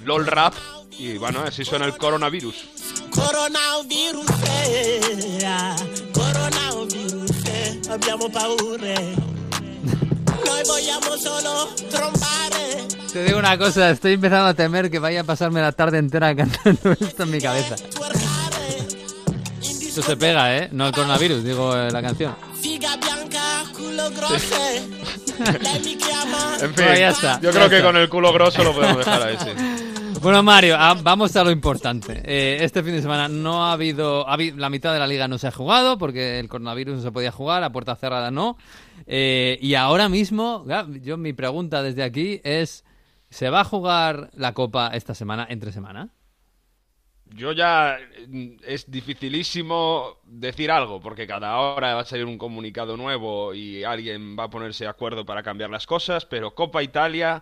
lol 0.05 0.25
rap. 0.25 0.53
Y 0.97 1.17
bueno, 1.17 1.41
así 1.45 1.65
suena 1.65 1.85
el 1.85 1.97
coronavirus. 1.97 2.65
Coronavirus, 3.09 4.25
eh, 4.67 5.39
ah, 5.45 5.75
coronavirus, 6.13 7.31
eh, 7.47 7.81
abbiamo 7.91 8.31
paure. 8.31 8.95
Noi 10.45 10.63
vogliamo 10.65 11.17
solo 11.17 11.69
trombare. 11.89 12.87
Te 13.11 13.23
digo 13.23 13.39
una 13.39 13.57
cosa, 13.57 13.89
estoy 13.89 14.13
empezando 14.13 14.47
a 14.47 14.53
temer 14.53 14.91
que 14.91 14.99
vaya 14.99 15.21
a 15.21 15.23
pasarme 15.23 15.61
la 15.61 15.71
tarde 15.71 15.97
entera 15.97 16.35
cantando 16.37 16.91
esto 16.91 17.23
en 17.23 17.31
mi 17.31 17.41
cabeza. 17.41 17.75
Esto 19.95 20.11
se 20.11 20.17
pega, 20.17 20.57
¿eh? 20.57 20.67
No 20.73 20.87
el 20.87 20.91
coronavirus, 20.91 21.41
digo 21.41 21.73
eh, 21.73 21.89
la 21.89 22.01
canción. 22.01 22.35
Figa 22.61 22.97
bianca, 22.97 23.63
culo 23.73 24.09
grosso. 24.11 24.55
Lei 25.61 25.79
mi 25.85 25.97
chiama. 25.97 26.57
En 26.61 26.73
fin, 26.75 26.85
Bueno, 26.85 26.99
ya 26.99 27.09
está, 27.11 27.39
yo 27.39 27.51
ya 27.51 27.51
creo 27.51 27.69
que 27.69 27.75
está. 27.77 27.87
con 27.87 27.95
el 27.95 28.09
culo 28.09 28.33
grosso 28.33 28.61
lo 28.65 28.73
podemos 28.73 28.97
dejar 28.97 29.23
ahí, 29.23 29.37
sí. 29.39 29.51
Bueno, 30.21 30.43
Mario, 30.43 30.75
ah, 30.77 30.97
vamos 31.01 31.33
a 31.37 31.45
lo 31.45 31.51
importante. 31.51 32.21
Eh, 32.25 32.57
este 32.61 32.83
fin 32.83 32.91
de 32.91 33.01
semana 33.01 33.29
no 33.29 33.63
ha 33.67 33.71
habido, 33.71 34.27
ha 34.27 34.33
habido- 34.33 34.57
La 34.57 34.69
mitad 34.69 34.91
de 34.91 34.99
la 34.99 35.07
liga 35.07 35.29
no 35.29 35.37
se 35.37 35.47
ha 35.47 35.51
jugado 35.51 35.97
porque 35.97 36.39
el 36.39 36.49
coronavirus 36.49 36.97
no 36.97 37.01
se 37.01 37.11
podía 37.13 37.31
jugar, 37.31 37.63
a 37.63 37.71
puerta 37.71 37.95
cerrada 37.95 38.31
no. 38.31 38.57
Eh, 39.07 39.57
y 39.61 39.75
ahora 39.75 40.09
mismo, 40.09 40.65
ya, 40.67 40.85
yo 41.03 41.15
mi 41.15 41.31
pregunta 41.31 41.81
desde 41.83 42.03
aquí 42.03 42.41
es: 42.43 42.83
¿se 43.29 43.49
va 43.49 43.61
a 43.61 43.63
jugar 43.63 44.29
la 44.33 44.53
Copa 44.53 44.89
esta 44.93 45.13
semana, 45.13 45.47
entre 45.49 45.71
semana? 45.71 46.09
Yo 47.33 47.51
ya 47.53 47.97
mm, 48.27 48.47
es 48.65 48.89
dificilísimo 48.89 50.17
decir 50.25 50.69
algo, 50.71 51.01
porque 51.01 51.25
cada 51.27 51.57
hora 51.59 51.95
va 51.95 52.01
a 52.01 52.05
salir 52.05 52.25
un 52.25 52.37
comunicado 52.37 52.95
nuevo 52.97 53.53
y 53.53 53.83
alguien 53.83 54.37
va 54.37 54.43
a 54.45 54.49
ponerse 54.49 54.83
de 54.85 54.89
acuerdo 54.91 55.25
para 55.25 55.43
cambiar 55.43 55.69
las 55.69 55.87
cosas, 55.87 56.25
pero 56.25 56.53
Copa 56.53 56.83
Italia 56.83 57.41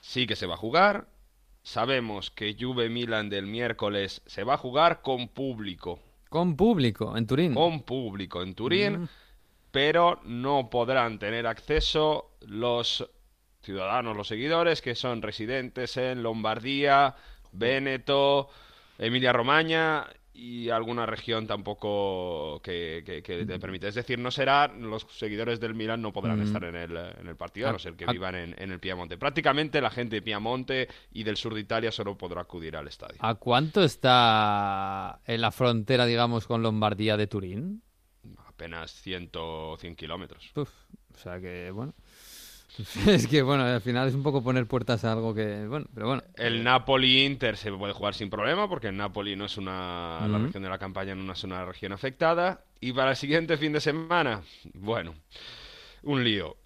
sí 0.00 0.26
que 0.26 0.36
se 0.36 0.46
va 0.46 0.54
a 0.54 0.58
jugar. 0.58 1.06
Sabemos 1.62 2.30
que 2.30 2.56
Juve 2.58 2.88
Milan 2.88 3.28
del 3.28 3.46
miércoles 3.46 4.22
se 4.26 4.44
va 4.44 4.54
a 4.54 4.58
jugar 4.58 5.02
con 5.02 5.28
público, 5.28 6.00
Con 6.30 6.56
público, 6.56 7.16
en 7.16 7.26
Turín. 7.26 7.54
con 7.54 7.82
público 7.82 8.42
en 8.42 8.54
Turín, 8.54 9.00
Mm. 9.02 9.08
pero 9.70 10.20
no 10.24 10.70
podrán 10.70 11.18
tener 11.18 11.46
acceso 11.46 12.30
los 12.40 13.06
ciudadanos, 13.60 14.16
los 14.16 14.28
seguidores 14.28 14.80
que 14.80 14.94
son 14.94 15.20
residentes 15.20 15.96
en 15.98 16.22
Lombardía, 16.22 17.14
Véneto, 17.52 18.48
Emilia 18.98 19.32
Romagna 19.32 20.06
y 20.34 20.70
alguna 20.70 21.04
región 21.04 21.48
tampoco 21.48 22.60
que, 22.62 23.02
que- 23.04 23.22
que 23.24 23.44
te 23.44 23.58
permite. 23.58 23.88
Es 23.88 23.96
decir, 23.96 24.18
no 24.20 24.30
será, 24.30 24.68
los 24.68 25.02
seguidores 25.10 25.58
del 25.58 25.74
Milan 25.74 26.00
no 26.00 26.12
podrán 26.12 26.38
Mm. 26.38 26.42
estar 26.42 26.62
en 26.64 26.76
el, 26.76 26.96
en 26.96 27.26
el 27.26 27.34
partido, 27.36 27.68
a 27.68 27.72
no 27.72 27.78
ser 27.80 27.94
que 27.94 28.06
vivan 28.06 28.36
en, 28.36 28.54
en 28.56 28.70
el 28.70 28.78
Piamonte. 28.78 29.16
Prácticamente 29.18 29.80
la 29.80 29.90
gente 29.90 30.16
de 30.16 30.22
Piamonte 30.22 30.88
y 31.12 31.24
del 31.24 31.36
sur 31.36 31.54
de 31.54 31.60
Italia 31.60 31.90
solo 31.90 32.16
podrá 32.16 32.42
acudir 32.42 32.76
al 32.76 32.86
estadio. 32.86 33.16
¿A 33.18 33.34
cuánto 33.34 33.82
está 33.82 35.20
en 35.26 35.40
la 35.40 35.50
frontera, 35.50 36.06
digamos, 36.06 36.46
con 36.46 36.62
Lombardía 36.62 37.16
de 37.16 37.26
Turín? 37.26 37.82
Apenas 38.46 38.90
100, 39.02 39.30
100 39.78 39.96
kilómetros. 39.96 40.52
O 40.56 40.66
sea 41.16 41.40
que, 41.40 41.70
bueno. 41.72 41.94
Es 43.06 43.26
que, 43.26 43.42
bueno, 43.42 43.64
al 43.64 43.80
final 43.80 44.08
es 44.08 44.14
un 44.14 44.22
poco 44.22 44.42
poner 44.42 44.66
puertas 44.66 45.04
a 45.04 45.12
algo 45.12 45.34
que, 45.34 45.66
bueno, 45.66 45.86
pero 45.94 46.06
bueno. 46.06 46.22
El 46.36 46.62
Napoli-Inter 46.62 47.56
se 47.56 47.72
puede 47.72 47.92
jugar 47.92 48.14
sin 48.14 48.30
problema 48.30 48.68
porque 48.68 48.88
el 48.88 48.96
Napoli 48.96 49.36
no 49.36 49.46
es 49.46 49.56
una 49.56 50.26
la 50.28 50.38
región 50.38 50.62
de 50.62 50.68
la 50.68 50.78
campaña 50.78 51.14
no 51.14 51.32
es 51.32 51.44
una 51.44 51.64
región 51.64 51.92
afectada 51.92 52.62
y 52.80 52.92
para 52.92 53.10
el 53.10 53.16
siguiente 53.16 53.56
fin 53.56 53.72
de 53.72 53.80
semana, 53.80 54.42
bueno, 54.74 55.14
un 56.02 56.22
lío. 56.22 56.56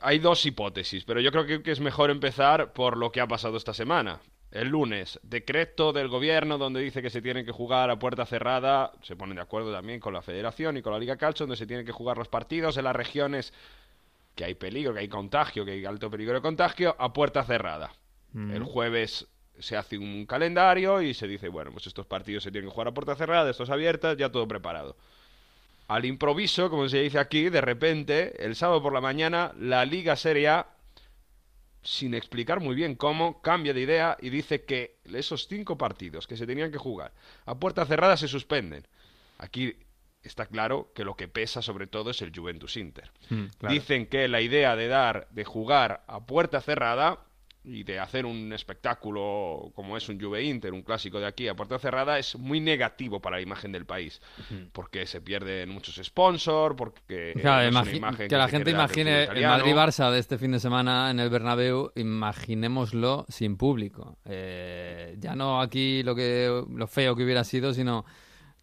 Hay 0.00 0.18
dos 0.18 0.44
hipótesis, 0.46 1.04
pero 1.04 1.20
yo 1.20 1.32
creo 1.32 1.46
que, 1.46 1.62
que 1.62 1.72
es 1.72 1.80
mejor 1.80 2.10
empezar 2.10 2.72
por 2.72 2.96
lo 2.96 3.10
que 3.10 3.20
ha 3.20 3.26
pasado 3.26 3.56
esta 3.56 3.74
semana. 3.74 4.20
El 4.50 4.68
lunes, 4.68 5.20
decreto 5.22 5.92
del 5.92 6.08
gobierno 6.08 6.56
donde 6.56 6.80
dice 6.80 7.02
que 7.02 7.10
se 7.10 7.20
tienen 7.20 7.44
que 7.44 7.52
jugar 7.52 7.90
a 7.90 7.98
puerta 7.98 8.24
cerrada, 8.24 8.92
se 9.02 9.14
ponen 9.14 9.36
de 9.36 9.42
acuerdo 9.42 9.72
también 9.72 10.00
con 10.00 10.14
la 10.14 10.22
federación 10.22 10.76
y 10.76 10.82
con 10.82 10.92
la 10.92 10.98
Liga 10.98 11.16
Calcio, 11.16 11.44
donde 11.44 11.56
se 11.56 11.66
tienen 11.66 11.84
que 11.84 11.92
jugar 11.92 12.16
los 12.16 12.28
partidos 12.28 12.76
en 12.78 12.84
las 12.84 12.96
regiones 12.96 13.52
que 14.38 14.44
hay 14.44 14.54
peligro, 14.54 14.94
que 14.94 15.00
hay 15.00 15.08
contagio, 15.08 15.64
que 15.64 15.72
hay 15.72 15.84
alto 15.84 16.08
peligro 16.08 16.34
de 16.34 16.40
contagio, 16.40 16.94
a 17.00 17.12
puerta 17.12 17.42
cerrada. 17.42 17.92
El 18.32 18.62
jueves 18.62 19.26
se 19.58 19.76
hace 19.76 19.98
un 19.98 20.26
calendario 20.26 21.02
y 21.02 21.12
se 21.12 21.26
dice, 21.26 21.48
bueno, 21.48 21.72
pues 21.72 21.88
estos 21.88 22.06
partidos 22.06 22.44
se 22.44 22.52
tienen 22.52 22.70
que 22.70 22.72
jugar 22.72 22.86
a 22.86 22.94
puerta 22.94 23.16
cerrada, 23.16 23.50
estos 23.50 23.68
abiertas, 23.68 24.16
ya 24.16 24.30
todo 24.30 24.46
preparado. 24.46 24.96
Al 25.88 26.04
improviso, 26.04 26.70
como 26.70 26.88
se 26.88 27.00
dice 27.00 27.18
aquí, 27.18 27.48
de 27.48 27.60
repente, 27.60 28.44
el 28.44 28.54
sábado 28.54 28.80
por 28.80 28.92
la 28.92 29.00
mañana, 29.00 29.52
la 29.58 29.84
Liga 29.84 30.14
Serie 30.14 30.46
A, 30.46 30.68
sin 31.82 32.14
explicar 32.14 32.60
muy 32.60 32.76
bien 32.76 32.94
cómo, 32.94 33.42
cambia 33.42 33.74
de 33.74 33.80
idea 33.80 34.16
y 34.20 34.30
dice 34.30 34.64
que 34.64 34.98
esos 35.12 35.48
cinco 35.48 35.76
partidos 35.76 36.28
que 36.28 36.36
se 36.36 36.46
tenían 36.46 36.70
que 36.70 36.78
jugar 36.78 37.12
a 37.44 37.56
puerta 37.56 37.84
cerrada 37.86 38.16
se 38.16 38.28
suspenden. 38.28 38.86
Aquí 39.38 39.74
está 40.28 40.46
claro 40.46 40.92
que 40.94 41.04
lo 41.04 41.16
que 41.16 41.28
pesa 41.28 41.62
sobre 41.62 41.86
todo 41.86 42.10
es 42.10 42.22
el 42.22 42.32
Juventus 42.34 42.76
Inter. 42.76 43.10
Mm, 43.30 43.46
claro. 43.58 43.74
Dicen 43.74 44.06
que 44.06 44.28
la 44.28 44.40
idea 44.40 44.76
de 44.76 44.88
dar, 44.88 45.28
de 45.30 45.44
jugar 45.44 46.04
a 46.06 46.24
puerta 46.24 46.60
cerrada 46.60 47.18
y 47.64 47.84
de 47.84 47.98
hacer 47.98 48.24
un 48.24 48.52
espectáculo 48.52 49.70
como 49.74 49.96
es 49.96 50.08
un 50.08 50.20
Juve 50.20 50.42
Inter, 50.42 50.72
un 50.72 50.82
clásico 50.82 51.20
de 51.20 51.26
aquí 51.26 51.48
a 51.48 51.54
puerta 51.54 51.78
cerrada, 51.78 52.18
es 52.18 52.36
muy 52.36 52.60
negativo 52.60 53.20
para 53.20 53.36
la 53.36 53.42
imagen 53.42 53.72
del 53.72 53.84
país. 53.84 54.20
Porque 54.72 55.06
se 55.06 55.20
pierden 55.20 55.68
muchos 55.68 56.00
sponsors, 56.02 56.74
porque 56.76 57.34
Claro, 57.40 57.70
no 57.70 57.80
es 57.80 57.88
una 57.88 57.96
imagen 57.96 58.28
que 58.28 58.36
la 58.36 58.46
se 58.46 58.50
gente 58.52 58.70
imagine 58.70 59.24
el. 59.24 59.44
Madrid-Barça 59.44 60.10
de 60.10 60.18
este 60.18 60.38
fin 60.38 60.52
de 60.52 60.60
semana 60.60 61.10
en 61.10 61.20
el 61.20 61.28
Bernabéu, 61.28 61.92
imaginémoslo 61.94 63.26
sin 63.28 63.56
público. 63.56 64.16
Eh, 64.24 65.16
ya 65.18 65.34
no 65.34 65.60
aquí 65.60 66.02
lo 66.02 66.14
que 66.14 66.64
lo 66.68 66.86
feo 66.86 67.14
que 67.16 67.24
hubiera 67.24 67.44
sido, 67.44 67.74
sino 67.74 68.04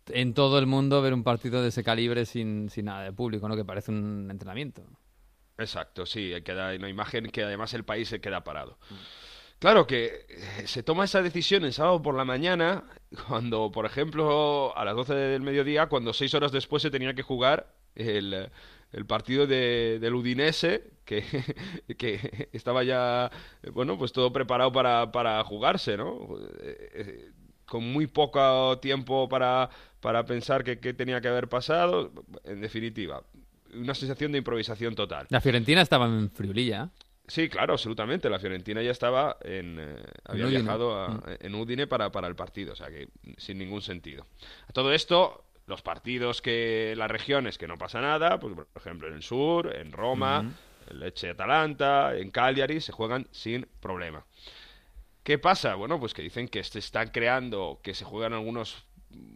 en 0.07 0.33
todo 0.33 0.59
el 0.59 0.67
mundo 0.67 1.01
ver 1.01 1.13
un 1.13 1.23
partido 1.23 1.61
de 1.61 1.69
ese 1.69 1.83
calibre 1.83 2.25
sin, 2.25 2.69
sin 2.69 2.85
nada 2.85 3.03
de 3.03 3.13
público, 3.13 3.47
¿no? 3.47 3.55
Que 3.55 3.65
parece 3.65 3.91
un 3.91 4.27
entrenamiento. 4.29 4.83
Exacto, 5.57 6.05
sí, 6.05 6.33
queda 6.43 6.75
una 6.75 6.89
imagen 6.89 7.27
que 7.27 7.43
además 7.43 7.73
el 7.73 7.85
país 7.85 8.09
se 8.09 8.19
queda 8.19 8.43
parado. 8.43 8.77
Claro 9.59 9.87
que 9.87 10.25
eh, 10.27 10.67
se 10.67 10.83
toma 10.83 11.05
esa 11.05 11.21
decisión 11.21 11.63
el 11.63 11.73
sábado 11.73 12.01
por 12.01 12.15
la 12.15 12.25
mañana, 12.25 12.83
cuando, 13.27 13.71
por 13.71 13.85
ejemplo, 13.85 14.77
a 14.77 14.83
las 14.83 14.95
12 14.95 15.13
del 15.15 15.41
mediodía, 15.41 15.87
cuando 15.87 16.13
seis 16.13 16.33
horas 16.33 16.51
después 16.51 16.83
se 16.83 16.91
tenía 16.91 17.13
que 17.13 17.23
jugar 17.23 17.73
el, 17.95 18.49
el 18.91 19.05
partido 19.05 19.47
de, 19.47 19.99
del 20.01 20.13
Udinese, 20.15 20.91
que, 21.05 21.23
que 21.97 22.49
estaba 22.51 22.83
ya, 22.83 23.31
eh, 23.63 23.69
bueno, 23.69 23.97
pues 23.97 24.11
todo 24.11 24.33
preparado 24.33 24.73
para, 24.73 25.11
para 25.11 25.41
jugarse, 25.45 25.95
¿no? 25.95 26.37
Con 27.75 27.91
muy 27.91 28.07
poco 28.07 28.79
tiempo 28.79 29.27
para, 29.27 29.69
para 29.99 30.25
pensar 30.25 30.63
que, 30.63 30.79
que 30.79 30.93
tenía 30.93 31.19
que 31.19 31.27
haber 31.27 31.49
pasado, 31.49 32.09
en 32.45 32.61
definitiva, 32.61 33.21
una 33.73 33.93
sensación 33.93 34.31
de 34.31 34.37
improvisación 34.37 34.95
total. 34.95 35.27
La 35.29 35.41
Fiorentina 35.41 35.81
estaba 35.81 36.05
en 36.05 36.31
Friulilla. 36.31 36.89
Sí, 37.27 37.49
claro, 37.49 37.73
absolutamente. 37.73 38.29
La 38.29 38.39
Fiorentina 38.39 38.81
ya 38.81 38.91
estaba 38.91 39.35
en. 39.41 39.77
eh, 39.77 39.97
había 40.23 40.45
Udine. 40.45 40.61
viajado 40.61 40.97
a- 40.97 41.09
Mm. 41.09 41.21
en 41.41 41.55
Udine 41.55 41.85
para, 41.85 42.13
para 42.13 42.29
el 42.29 42.35
partido, 42.37 42.71
o 42.71 42.75
sea 42.77 42.87
que 42.87 43.09
sin 43.35 43.57
ningún 43.57 43.81
sentido. 43.81 44.25
A 44.69 44.71
todo 44.71 44.93
esto, 44.93 45.43
los 45.67 45.81
partidos 45.81 46.41
que. 46.41 46.93
las 46.95 47.11
regiones 47.11 47.57
que 47.57 47.67
no 47.67 47.77
pasa 47.77 47.99
nada, 47.99 48.39
pues 48.39 48.55
por 48.55 48.67
ejemplo 48.77 49.09
en 49.09 49.15
el 49.15 49.21
sur, 49.21 49.75
en 49.75 49.91
Roma, 49.91 50.49
en 50.89 50.99
Leche 51.01 51.31
Atalanta, 51.31 52.15
en 52.15 52.31
Cagliari, 52.31 52.79
se 52.79 52.93
juegan 52.93 53.27
sin 53.31 53.67
problema. 53.81 54.23
¿Qué 55.25 55.39
pasa? 55.39 55.73
Bueno, 55.73 55.99
pues 55.99 56.13
que 56.13 56.21
dicen 56.21 56.47
que 56.47 56.63
se 56.63 56.77
están 56.77 57.07
creando, 57.09 57.79
que 57.81 57.95
se 57.95 58.05
juegan 58.05 58.33
algunos 58.33 58.85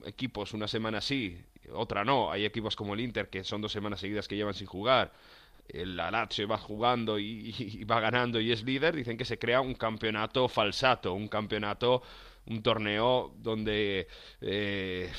equipos 0.05 0.53
una 0.53 0.67
semana 0.67 1.01
sí, 1.01 1.41
otra 1.73 2.05
no. 2.05 2.31
Hay 2.31 2.45
equipos 2.45 2.75
como 2.75 2.93
el 2.93 2.99
Inter 2.99 3.27
que 3.27 3.43
son 3.43 3.59
dos 3.59 3.71
semanas 3.71 3.99
seguidas 3.99 4.27
que 4.27 4.35
llevan 4.35 4.53
sin 4.53 4.67
jugar. 4.67 5.11
El 5.67 5.97
Lazio 5.97 6.47
va 6.47 6.59
jugando 6.59 7.17
y, 7.27 7.55
y 7.57 7.83
va 7.85 7.99
ganando 8.01 8.39
y 8.39 8.51
es 8.51 8.63
líder. 8.63 8.95
Dicen 8.95 9.17
que 9.17 9.25
se 9.25 9.39
crea 9.39 9.61
un 9.61 9.73
campeonato 9.73 10.47
falsato, 10.47 11.15
un 11.15 11.27
campeonato 11.27 12.03
un 12.45 12.61
torneo 12.61 13.33
donde 13.37 14.07
eh, 14.41 15.11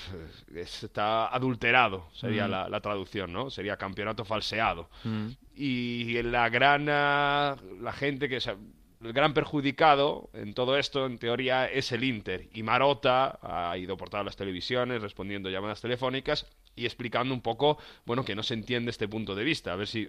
está 0.55 1.29
adulterado, 1.35 2.09
sería 2.13 2.47
Mm. 2.47 2.51
la, 2.51 2.69
la 2.69 2.81
traducción, 2.81 3.33
¿no? 3.33 3.51
Sería 3.51 3.77
campeonato 3.77 4.25
falseado. 4.25 4.89
Mm. 5.05 5.29
Y 5.55 6.23
la 6.23 6.49
gran, 6.49 6.87
la 6.87 7.93
gente 7.93 8.29
que, 8.29 8.39
o 8.39 8.41
sea, 8.41 8.57
el 9.03 9.13
gran 9.13 9.33
perjudicado 9.35 10.29
en 10.35 10.53
todo 10.55 10.77
esto, 10.77 11.07
en 11.07 11.19
teoría, 11.19 11.67
es 11.67 11.93
el 11.93 12.05
Inter. 12.05 12.49
Y 12.53 12.63
Marota 12.63 13.39
ha 13.43 13.77
ido 13.79 13.97
por 13.97 14.11
todas 14.11 14.25
las 14.27 14.37
televisiones 14.37 15.01
respondiendo 15.03 15.49
llamadas 15.51 15.81
telefónicas 15.81 16.47
y 16.77 16.85
explicando 16.85 17.33
un 17.35 17.41
poco, 17.41 17.79
bueno, 18.05 18.25
que 18.25 18.35
no 18.35 18.43
se 18.43 18.55
entiende 18.55 18.91
este 18.91 19.09
punto 19.09 19.35
de 19.35 19.45
vista. 19.45 19.73
A 19.73 19.77
ver 19.77 19.87
si 19.87 20.09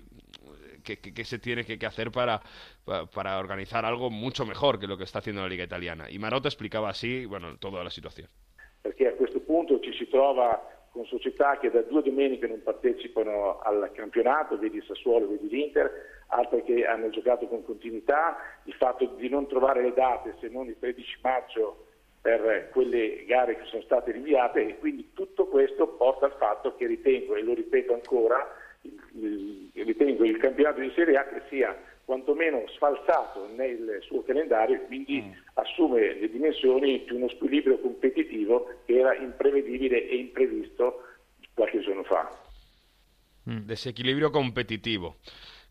qué, 0.83 1.23
se 1.25 1.39
tiene 1.39 1.63
que, 1.63 1.85
hacer 1.85 2.11
para, 2.11 2.41
pa- 2.83 3.05
para 3.05 3.39
organizar 3.39 3.85
algo 3.85 4.09
mucho 4.09 4.45
mejor 4.45 4.79
que 4.79 4.87
lo 4.87 4.97
que 4.97 5.03
está 5.05 5.19
haciendo 5.19 5.41
la 5.41 5.47
Liga 5.49 5.63
Italiana. 5.63 6.09
Y 6.09 6.19
Marotta 6.19 6.47
explicaba 6.49 6.89
así, 6.89 7.25
bueno, 7.25 7.57
toda 7.57 7.83
la 7.83 7.89
situación. 7.89 8.27
perché 8.81 9.07
a 9.07 9.13
questo 9.13 9.39
punto 9.41 9.79
ci 9.79 9.93
si 9.93 10.07
trova 10.09 10.59
con 10.91 11.05
società 11.05 11.59
che 11.59 11.69
da 11.69 11.81
due 11.83 12.01
domeniche 12.01 12.47
non 12.47 12.63
partecipano 12.63 13.59
al 13.59 13.91
campionato, 13.93 14.57
vedi 14.57 14.81
Sassuolo, 14.81 15.27
vedi 15.27 15.47
l'Inter, 15.49 16.20
altre 16.33 16.63
che 16.63 16.85
hanno 16.85 17.09
giocato 17.09 17.47
con 17.47 17.63
continuità, 17.63 18.37
il 18.63 18.73
fatto 18.73 19.05
di 19.17 19.29
non 19.29 19.47
trovare 19.47 19.81
le 19.81 19.93
date 19.93 20.35
se 20.39 20.47
non 20.49 20.67
il 20.67 20.77
13 20.79 21.17
maggio 21.21 21.85
per 22.21 22.69
quelle 22.71 23.25
gare 23.25 23.57
che 23.57 23.65
sono 23.65 23.81
state 23.81 24.11
rinviate 24.11 24.61
e 24.67 24.77
quindi 24.77 25.09
tutto 25.13 25.47
questo 25.47 25.87
porta 25.87 26.25
al 26.25 26.35
fatto 26.37 26.75
che 26.75 26.85
ritengo, 26.85 27.35
e 27.35 27.41
lo 27.41 27.53
ripeto 27.53 27.93
ancora, 27.93 28.47
il- 28.81 29.69
il- 29.73 29.85
ritengo 29.85 30.23
il 30.23 30.37
campionato 30.37 30.79
di 30.79 30.91
Serie 30.95 31.17
A 31.17 31.25
che 31.27 31.41
sia 31.49 31.75
quantomeno 32.05 32.63
sfalsato 32.67 33.47
nel 33.55 33.99
suo 34.01 34.21
calendario 34.23 34.75
e 34.75 34.85
quindi 34.85 35.23
assume 35.55 36.13
le 36.19 36.29
dimensioni 36.29 37.03
di 37.05 37.13
uno 37.13 37.27
squilibrio 37.29 37.79
competitivo 37.79 38.81
che 38.85 38.99
era 38.99 39.15
imprevedibile 39.15 40.07
e 40.07 40.15
imprevisto 40.17 41.03
qualche 41.53 41.79
giorno 41.79 42.03
fa. 42.03 42.29
Desequilibrio 43.43 44.29
competitivo. 44.29 45.15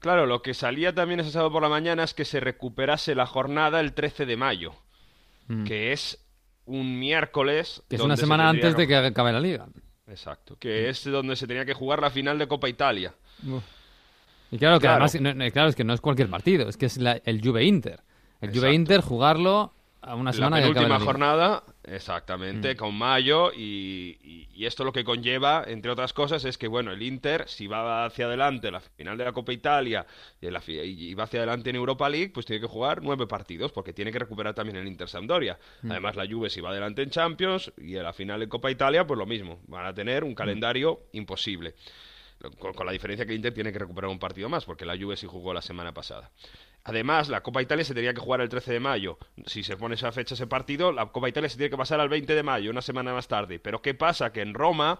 Claro, 0.01 0.27
lo 0.27 0.43
que 0.43 0.55
salía 0.55 0.95
también 0.95 1.21
ese 1.21 1.31
sábado 1.31 1.53
por 1.53 1.63
la 1.63 1.69
mañana 1.69 2.03
es 2.05 2.15
que 2.15 2.25
se 2.25 2.41
recuperase 2.41 3.15
la 3.15 3.27
jornada 3.27 3.81
el 3.81 3.93
13 3.93 4.27
de 4.27 4.37
mayo, 4.37 4.73
Mm. 5.49 5.65
que 5.65 5.93
es 5.93 6.25
un 6.65 6.99
miércoles. 6.99 7.83
Que 7.89 7.97
es 7.97 8.03
una 8.03 8.17
se 8.17 8.23
semana 8.23 8.49
antes 8.49 8.77
de 8.77 8.87
que 8.87 8.97
acabe 8.97 9.33
la 9.33 9.41
liga. 9.41 9.67
Exacto, 10.09 10.57
que 10.59 10.89
es 10.89 11.05
donde 11.05 11.37
se 11.37 11.47
tenía 11.47 11.65
que 11.65 11.75
jugar 11.75 12.01
la 12.01 12.11
final 12.11 12.39
de 12.39 12.49
Copa 12.49 12.69
Italia. 12.69 13.15
Y 14.51 14.59
claro, 14.59 14.79
que 14.79 14.87
Claro. 14.87 15.05
además, 15.05 15.37
no- 15.37 15.51
claro, 15.53 15.69
es 15.69 15.77
que 15.77 15.85
no 15.85 15.93
es 15.95 16.01
cualquier 16.01 16.29
partido, 16.29 16.69
es 16.69 16.77
que 16.77 16.87
es 16.87 16.97
la- 16.99 17.21
el 17.25 17.41
Juve 17.41 17.65
Inter. 17.65 18.01
El 18.41 18.49
Juve 18.51 18.59
Exacto. 18.69 18.73
Inter 18.75 19.01
jugarlo 19.03 19.73
a 20.01 20.15
una 20.17 20.33
semana 20.33 20.57
la 20.57 20.63
que 20.63 20.71
acabe 20.71 20.87
penúltima 20.87 20.99
la 20.99 21.05
jornada, 21.05 21.63
exactamente, 21.85 22.75
Mm. 22.75 22.77
con 22.77 22.95
Mayo, 22.95 23.53
y, 23.53 24.19
y- 24.23 24.49
y 24.55 24.67
esto 24.67 24.85
lo 24.85 24.93
que 24.93 25.05
conlleva, 25.05 25.65
entre 25.67 25.91
otras 25.91 26.13
cosas, 26.13 26.45
es 26.45 26.59
que, 26.59 26.69
bueno, 26.69 26.93
el 26.93 27.03
Inter, 27.03 27.49
si 27.49 27.67
va 27.67 28.05
hacia 28.05 28.27
adelante 28.27 28.71
la 28.71 28.81
final 28.81 29.17
de 29.17 29.25
la 29.25 29.33
Copa 29.33 29.53
Italia 29.53 30.07
y, 30.41 30.51
la 30.51 30.61
va 30.61 31.25
hacia 31.25 31.41
adelante 31.41 31.71
en 31.71 31.77
Europa 31.77 32.09
League, 32.09 32.31
pues 32.35 32.47
tiene 32.47 32.61
que 32.61 32.67
jugar 32.67 33.03
nueve 33.03 33.27
partidos, 33.27 33.73
porque 33.73 33.93
tiene 33.93 34.13
que 34.13 34.19
recuperar 34.19 34.55
también 34.55 34.77
el 34.77 34.87
Inter 34.87 35.09
Sampdoria. 35.09 35.59
Mm. 35.83 35.91
Además, 35.93 36.17
la 36.17 36.27
Juve, 36.27 36.51
si 36.51 36.61
va 36.61 36.71
adelante 36.71 37.03
en 37.03 37.11
Champions 37.11 37.73
y 37.79 37.97
en 37.97 38.03
la 38.03 38.13
final 38.13 38.43
en 38.43 38.49
Copa 38.49 38.71
Italia, 38.71 39.07
pues 39.07 39.19
lo 39.19 39.27
mismo, 39.27 39.61
van 39.67 39.87
a 39.87 39.95
tener 39.95 40.25
un 40.25 40.35
calendario 40.35 41.01
imposible. 41.13 41.75
Con, 42.59 42.73
con 42.73 42.87
la 42.87 42.93
diferencia 42.93 43.27
que 43.27 43.33
el 43.33 43.37
Inter 43.37 43.53
tiene 43.53 43.71
que 43.71 43.79
recuperar 43.79 44.11
un 44.11 44.19
partido 44.19 44.49
más, 44.49 44.65
porque 44.65 44.87
la 44.87 44.97
Juve 44.97 45.15
sí 45.17 45.27
jugó 45.27 45.53
la 45.53 45.61
semana 45.61 45.93
pasada. 45.93 46.31
Además, 46.85 47.29
la 47.29 47.43
Copa 47.43 47.63
Italia 47.63 47.85
se 47.85 47.95
tenía 47.95 48.15
que 48.15 48.21
jugar 48.21 48.41
el 48.41 48.49
13 48.49 48.73
de 48.73 48.81
mayo. 48.81 49.19
Si 49.47 49.63
se 49.63 49.77
pone 49.77 49.95
esa 49.95 50.13
fecha, 50.13 50.35
ese 50.35 50.47
partido, 50.47 50.93
la 50.93 51.07
Copa 51.07 51.29
Italia 51.29 51.49
se 51.49 51.57
tiene 51.57 51.71
que 51.71 51.77
pasar 51.77 52.01
al 52.01 52.09
20 52.09 52.35
de 52.35 52.43
mayo, 52.43 52.71
una 52.71 52.83
semana 52.83 53.13
más 53.13 53.29
tarde. 53.29 53.59
Pero 53.59 53.83
¿qué 53.83 53.95
pasa? 53.95 54.33
Que 54.33 54.41
en 54.41 54.55
Roma 54.55 54.99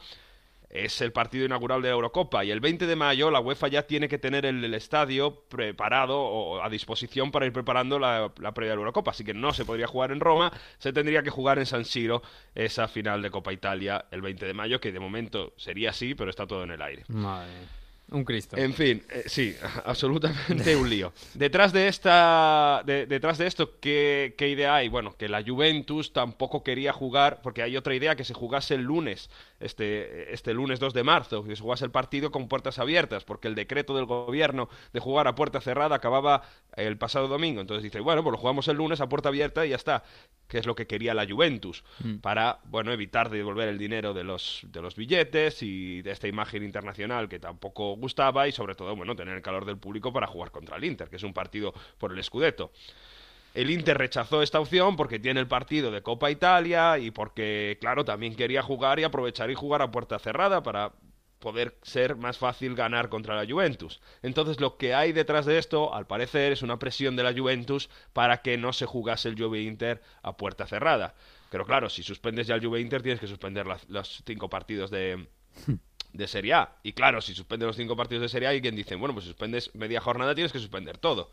es 0.71 1.01
el 1.01 1.11
partido 1.13 1.45
inaugural 1.45 1.83
de 1.83 1.89
la 1.89 1.95
Eurocopa 1.95 2.45
y 2.45 2.53
el 2.53 2.61
20 2.61 2.87
de 2.87 2.95
mayo 2.95 3.31
la 3.33 3.41
UEFA 3.41 3.67
ya 3.67 3.83
tiene 3.89 4.09
que 4.09 4.19
tener 4.19 4.47
el, 4.47 4.73
estadio 4.73 5.43
preparado 5.49 6.21
o 6.21 6.63
a 6.63 6.69
disposición 6.69 7.33
para 7.33 7.45
ir 7.45 7.53
preparando 7.53 7.99
la, 7.99 8.33
la 8.39 8.55
previa 8.55 8.71
de 8.71 8.77
la 8.77 8.81
Eurocopa. 8.81 9.11
Así 9.11 9.25
que 9.25 9.35
no 9.35 9.53
se 9.53 9.65
podría 9.65 9.89
jugar 9.89 10.13
en 10.13 10.21
Roma, 10.21 10.53
se 10.79 10.93
tendría 10.93 11.23
que 11.23 11.31
jugar 11.31 11.59
en 11.59 11.67
San 11.67 11.85
Siro 11.85 12.23
esa 12.55 12.87
final 12.87 13.21
de 13.21 13.31
Copa 13.31 13.53
Italia 13.53 14.07
el 14.13 14.23
20 14.23 14.47
de 14.47 14.55
mayo, 14.55 14.81
que 14.81 14.93
de 14.93 15.01
momento 15.01 15.53
sería 15.57 15.91
así, 15.91 16.15
pero 16.15 16.31
está 16.31 16.47
todo 16.47 16.63
en 16.63 16.71
el 16.71 16.83
aire. 16.83 17.05
Madre. 17.09 17.80
Un 18.13 18.25
Cristo. 18.25 18.57
En 18.57 18.75
fin, 18.75 19.03
eh, 19.11 19.23
sí, 19.27 19.55
absolutamente 19.85 20.75
un 20.77 20.91
lío. 20.91 21.13
Detrás 21.35 21.73
de 21.73 21.89
esta, 21.89 22.83
de- 22.85 23.07
detrás 23.07 23.39
de 23.39 23.47
esto, 23.47 23.79
¿qué, 23.81 24.35
qué 24.37 24.49
idea 24.49 24.75
hay? 24.75 24.89
Bueno, 24.89 25.15
que 25.17 25.29
la 25.29 25.43
Juventus 25.45 26.13
tampoco 26.13 26.63
quería 26.65 26.93
jugar, 26.93 27.41
porque 27.43 27.63
hay 27.63 27.77
otra 27.77 27.95
idea 27.95 28.17
que 28.17 28.25
se 28.25 28.35
jugase 28.35 28.75
el 28.75 28.83
lunes, 28.83 29.31
este, 29.61 30.33
este 30.33 30.55
lunes 30.55 30.81
2 30.81 30.93
de 30.95 31.05
marzo, 31.05 31.45
que 31.45 31.55
se 31.55 31.63
jugase 31.63 31.85
el 31.85 31.91
partido 31.91 32.31
con 32.31 32.49
puertas 32.49 32.79
abiertas, 32.79 33.25
porque 33.25 33.49
el 33.49 33.55
decreto 33.55 33.95
del 33.95 34.07
gobierno 34.07 34.69
de 34.93 35.01
jugar 35.01 35.29
a 35.29 35.35
puerta 35.35 35.61
cerrada 35.61 35.97
acababa 35.97 36.43
el 36.77 36.97
pasado 36.99 37.29
domingo. 37.29 37.61
Entonces 37.61 37.83
dice, 37.85 38.01
bueno, 38.01 38.23
pues 38.23 38.33
lo 38.33 38.39
jugamos 38.39 38.67
el 38.69 38.77
lunes 38.79 39.01
a 39.01 39.09
puerta 39.09 39.29
abierta 39.29 39.65
y 39.67 39.71
ya 39.71 39.77
está, 39.77 40.03
que 40.49 40.59
es 40.59 40.67
lo 40.67 40.75
que 40.75 40.87
quería 40.87 41.15
la 41.15 41.27
Juventus, 41.29 41.85
Mm. 42.03 42.17
para, 42.19 42.61
bueno, 42.65 42.93
evitar 42.93 43.31
devolver 43.31 43.69
el 43.69 43.79
dinero 43.79 44.15
de 44.15 44.25
los, 44.25 44.63
de 44.69 44.81
los 44.81 44.97
billetes 44.97 45.63
y 45.63 46.03
de 46.03 46.11
esta 46.11 46.29
imagen 46.29 46.63
internacional 46.63 47.29
que 47.29 47.39
tampoco 47.39 47.97
gustaba 47.97 48.49
y 48.49 48.53
sobre 48.53 48.75
todo, 48.75 48.97
bueno, 48.97 49.15
tener 49.15 49.35
el 49.37 49.43
calor 49.43 49.65
del 49.65 49.77
público 49.77 50.13
para 50.13 50.27
jugar 50.27 50.51
contra 50.51 50.77
el 50.77 50.85
Inter, 50.85 51.09
que 51.09 51.17
es 51.17 51.23
un 51.23 51.35
partido 51.35 51.75
por 51.99 52.13
el 52.13 52.23
Scudetto. 52.25 52.73
El 53.55 53.71
Inter 53.71 53.99
rechazó 53.99 54.43
esta 54.43 54.61
opción 54.61 54.97
porque 54.97 55.19
tiene 55.19 55.41
el 55.41 55.49
partido 55.49 55.91
de 55.91 56.03
Copa 56.03 56.31
Italia 56.31 56.99
y 56.99 57.11
porque, 57.11 57.79
claro, 57.81 58.05
también 58.05 58.37
quería 58.37 58.63
jugar 58.63 59.01
y 59.01 59.05
aprovechar 59.05 59.51
y 59.51 59.55
jugar 59.55 59.83
a 59.83 59.91
puerta 59.91 60.19
cerrada 60.19 60.63
para 60.63 60.93
poder 61.41 61.79
ser 61.83 62.17
más 62.17 62.37
fácil 62.39 62.75
ganar 62.75 63.09
contra 63.09 63.35
la 63.35 63.51
Juventus. 63.51 64.01
Entonces 64.23 64.61
lo 64.61 64.77
que 64.77 64.95
hay 64.95 65.13
detrás 65.13 65.47
de 65.47 65.59
esto, 65.59 65.93
al 65.95 66.07
parecer, 66.07 66.53
es 66.53 66.63
una 66.63 66.79
presión 66.79 67.17
de 67.17 67.23
la 67.23 67.33
Juventus 67.33 67.89
para 68.13 68.43
que 68.43 68.57
no 68.59 68.73
se 68.73 68.87
jugase 68.87 69.29
el 69.31 69.41
Juve 69.43 69.63
Inter 69.63 70.03
a 70.23 70.37
puerta 70.37 70.67
cerrada. 70.67 71.15
Pero 71.51 71.65
claro, 71.67 71.89
si 71.89 72.03
suspendes 72.03 72.47
ya 72.47 72.55
el 72.55 72.65
Juve 72.65 72.81
Inter 72.81 73.03
tienes 73.03 73.21
que 73.21 73.27
suspender 73.27 73.67
las- 73.67 73.89
los 73.89 74.23
cinco 74.27 74.49
partidos 74.51 74.91
de, 74.91 75.27
de 76.13 76.29
Serie 76.29 76.55
A. 76.55 76.77
Y 76.83 76.93
claro, 76.93 77.21
si 77.21 77.35
suspendes 77.35 77.67
los 77.67 77.77
cinco 77.77 77.97
partidos 77.97 78.23
de 78.23 78.29
Serie 78.29 78.49
A, 78.49 78.51
hay 78.51 78.61
quien 78.61 78.77
dice, 78.77 78.95
bueno, 78.97 79.15
pues 79.15 79.25
si 79.25 79.31
suspendes 79.31 79.75
media 79.75 80.01
jornada 80.01 80.35
tienes 80.35 80.53
que 80.53 80.59
suspender 80.59 80.99
todo. 80.99 81.31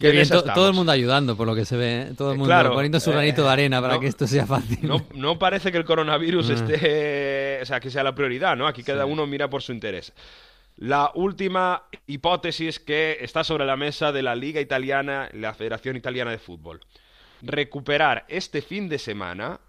Qué 0.00 0.10
bien, 0.10 0.28
to- 0.28 0.42
todo 0.42 0.68
el 0.68 0.74
mundo 0.74 0.90
ayudando, 0.92 1.36
por 1.36 1.46
lo 1.46 1.54
que 1.54 1.64
se 1.64 1.76
ve. 1.76 2.02
¿eh? 2.02 2.14
Todo 2.16 2.30
el 2.30 2.34
Eh, 2.34 2.38
mundo 2.38 2.48
claro, 2.48 2.72
poniendo 2.72 2.98
su 2.98 3.10
eh, 3.10 3.12
granito 3.12 3.44
de 3.44 3.50
arena 3.50 3.80
para 3.80 3.94
no- 3.94 4.00
que 4.00 4.06
esto 4.06 4.26
sea 4.26 4.46
fácil. 4.46 4.78
No, 4.82 5.06
no 5.14 5.38
parece 5.38 5.70
que 5.70 5.78
el 5.78 5.84
coronavirus 5.84 6.50
Ah. 6.50 6.54
esté, 6.54 7.58
o 7.62 7.66
sea, 7.66 7.78
que 7.80 7.90
sea 7.90 8.02
la 8.02 8.14
prioridad, 8.14 8.56
¿no? 8.56 8.66
Aquí 8.66 8.82
cada 8.82 9.04
uno 9.06 9.26
mira 9.26 9.48
por 9.50 9.62
su 9.62 9.72
interés. 9.72 10.12
La 10.76 11.10
última 11.14 11.84
hipótesis 12.06 12.80
que 12.80 13.18
está 13.20 13.44
sobre 13.44 13.66
la 13.66 13.76
mesa 13.76 14.12
de 14.12 14.22
la 14.22 14.34
Liga 14.34 14.60
Italiana, 14.62 15.28
la 15.34 15.52
Federación 15.52 15.96
Italiana 15.96 16.30
de 16.30 16.38
Fútbol. 16.38 16.80
Recuperar 17.42 18.24
este 18.28 18.62
fin 18.62 18.88
de 18.88 18.98
semana 18.98 19.60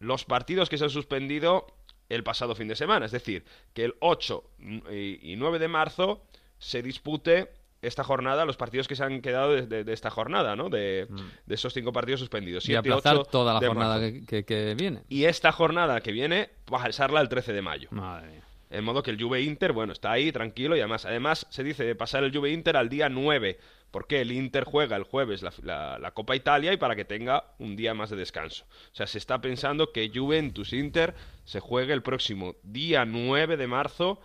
los 0.00 0.24
partidos 0.24 0.68
que 0.68 0.78
se 0.78 0.84
han 0.84 0.90
suspendido 0.90 1.66
el 2.08 2.22
pasado 2.22 2.54
fin 2.54 2.68
de 2.68 2.76
semana. 2.76 3.06
Es 3.06 3.12
decir, 3.12 3.44
que 3.74 3.84
el 3.84 3.94
8 4.00 4.44
y 4.90 5.32
y 5.32 5.36
9 5.36 5.58
de 5.58 5.68
marzo 5.68 6.22
se 6.58 6.82
dispute 6.82 7.50
esta 7.86 8.04
jornada, 8.04 8.44
los 8.44 8.56
partidos 8.56 8.88
que 8.88 8.96
se 8.96 9.04
han 9.04 9.20
quedado 9.20 9.52
de, 9.54 9.66
de- 9.66 9.84
de 9.84 9.92
esta 9.92 10.10
jornada, 10.10 10.56
¿no? 10.56 10.68
De, 10.68 11.06
de 11.46 11.54
esos 11.54 11.72
cinco 11.72 11.92
partidos 11.92 12.20
suspendidos. 12.20 12.64
y 12.64 12.68
7 12.68 12.78
aplazar 12.78 13.16
8 13.16 13.30
toda 13.30 13.54
la 13.54 13.60
jornada 13.66 14.00
que, 14.00 14.24
que- 14.26 14.44
que 14.44 14.74
viene. 14.74 15.02
Y 15.08 15.24
esta 15.24 15.52
jornada 15.52 16.00
que 16.00 16.12
viene, 16.12 16.50
pasarla 16.64 17.20
el 17.20 17.28
13 17.28 17.52
de 17.52 17.62
mayo. 17.62 17.88
Madre 17.92 18.28
mía. 18.28 18.42
En 18.68 18.82
modo 18.84 19.02
que 19.02 19.12
el 19.12 19.22
Juve 19.22 19.42
Inter, 19.42 19.72
bueno, 19.72 19.92
está 19.92 20.10
ahí 20.10 20.32
tranquilo 20.32 20.76
y 20.76 20.80
además, 20.80 21.04
además 21.06 21.46
se 21.50 21.62
dice 21.62 21.84
de 21.84 21.94
pasar 21.94 22.24
el 22.24 22.36
Juve 22.36 22.50
Inter 22.50 22.76
al 22.76 22.88
día 22.88 23.08
9, 23.08 23.58
porque 23.92 24.20
el 24.20 24.32
Inter 24.32 24.64
juega 24.64 24.96
el 24.96 25.04
jueves 25.04 25.42
la, 25.42 25.52
la- 25.62 25.98
la 26.00 26.10
Copa 26.10 26.34
Italia 26.34 26.72
y 26.72 26.76
para 26.76 26.96
que 26.96 27.04
tenga 27.04 27.44
un 27.60 27.76
día 27.76 27.94
más 27.94 28.10
de 28.10 28.16
descanso. 28.16 28.64
O 28.92 28.94
sea, 28.96 29.06
se 29.06 29.18
está 29.18 29.40
pensando 29.40 29.92
que 29.92 30.10
Juventus 30.12 30.72
Inter 30.72 31.14
se 31.44 31.60
juegue 31.60 31.92
el 31.92 32.02
próximo 32.02 32.56
día 32.64 33.04
9 33.04 33.56
de 33.56 33.66
marzo 33.68 34.20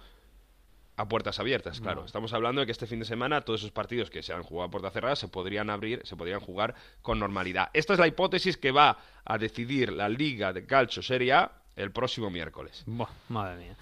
a 1.02 1.08
puertas 1.08 1.40
abiertas, 1.40 1.82
claro. 1.82 2.06
Estamos 2.06 2.32
hablando 2.34 2.62
de 2.62 2.68
que 2.68 2.72
este 2.72 2.86
fin 2.86 3.00
de 3.00 3.06
semana 3.06 3.42
todos 3.42 3.62
esos 3.62 3.72
partidos 3.72 4.10
que 4.10 4.22
se 4.22 4.34
han 4.34 4.44
jugado 4.44 4.68
a 4.68 4.72
puerta 4.72 4.92
cerrada 4.92 5.16
se 5.16 5.28
podrían 5.28 5.70
abrir, 5.70 6.02
se 6.04 6.16
podrían 6.16 6.40
jugar 6.40 6.76
con 7.02 7.20
normalidad. 7.20 7.70
Esta 7.74 7.94
es 7.94 8.00
la 8.00 8.08
hipótesis 8.08 8.56
que 8.56 8.72
va 8.72 8.98
a 9.26 9.38
decidir 9.38 9.92
la 9.92 10.10
Liga 10.10 10.54
de 10.54 10.66
Calcio 10.66 11.02
Serie 11.02 11.34
A 11.34 11.61
el 11.76 11.92
próximo 11.92 12.30
miércoles. 12.30 12.84
Madre 13.30 13.58
mía. 13.58 13.76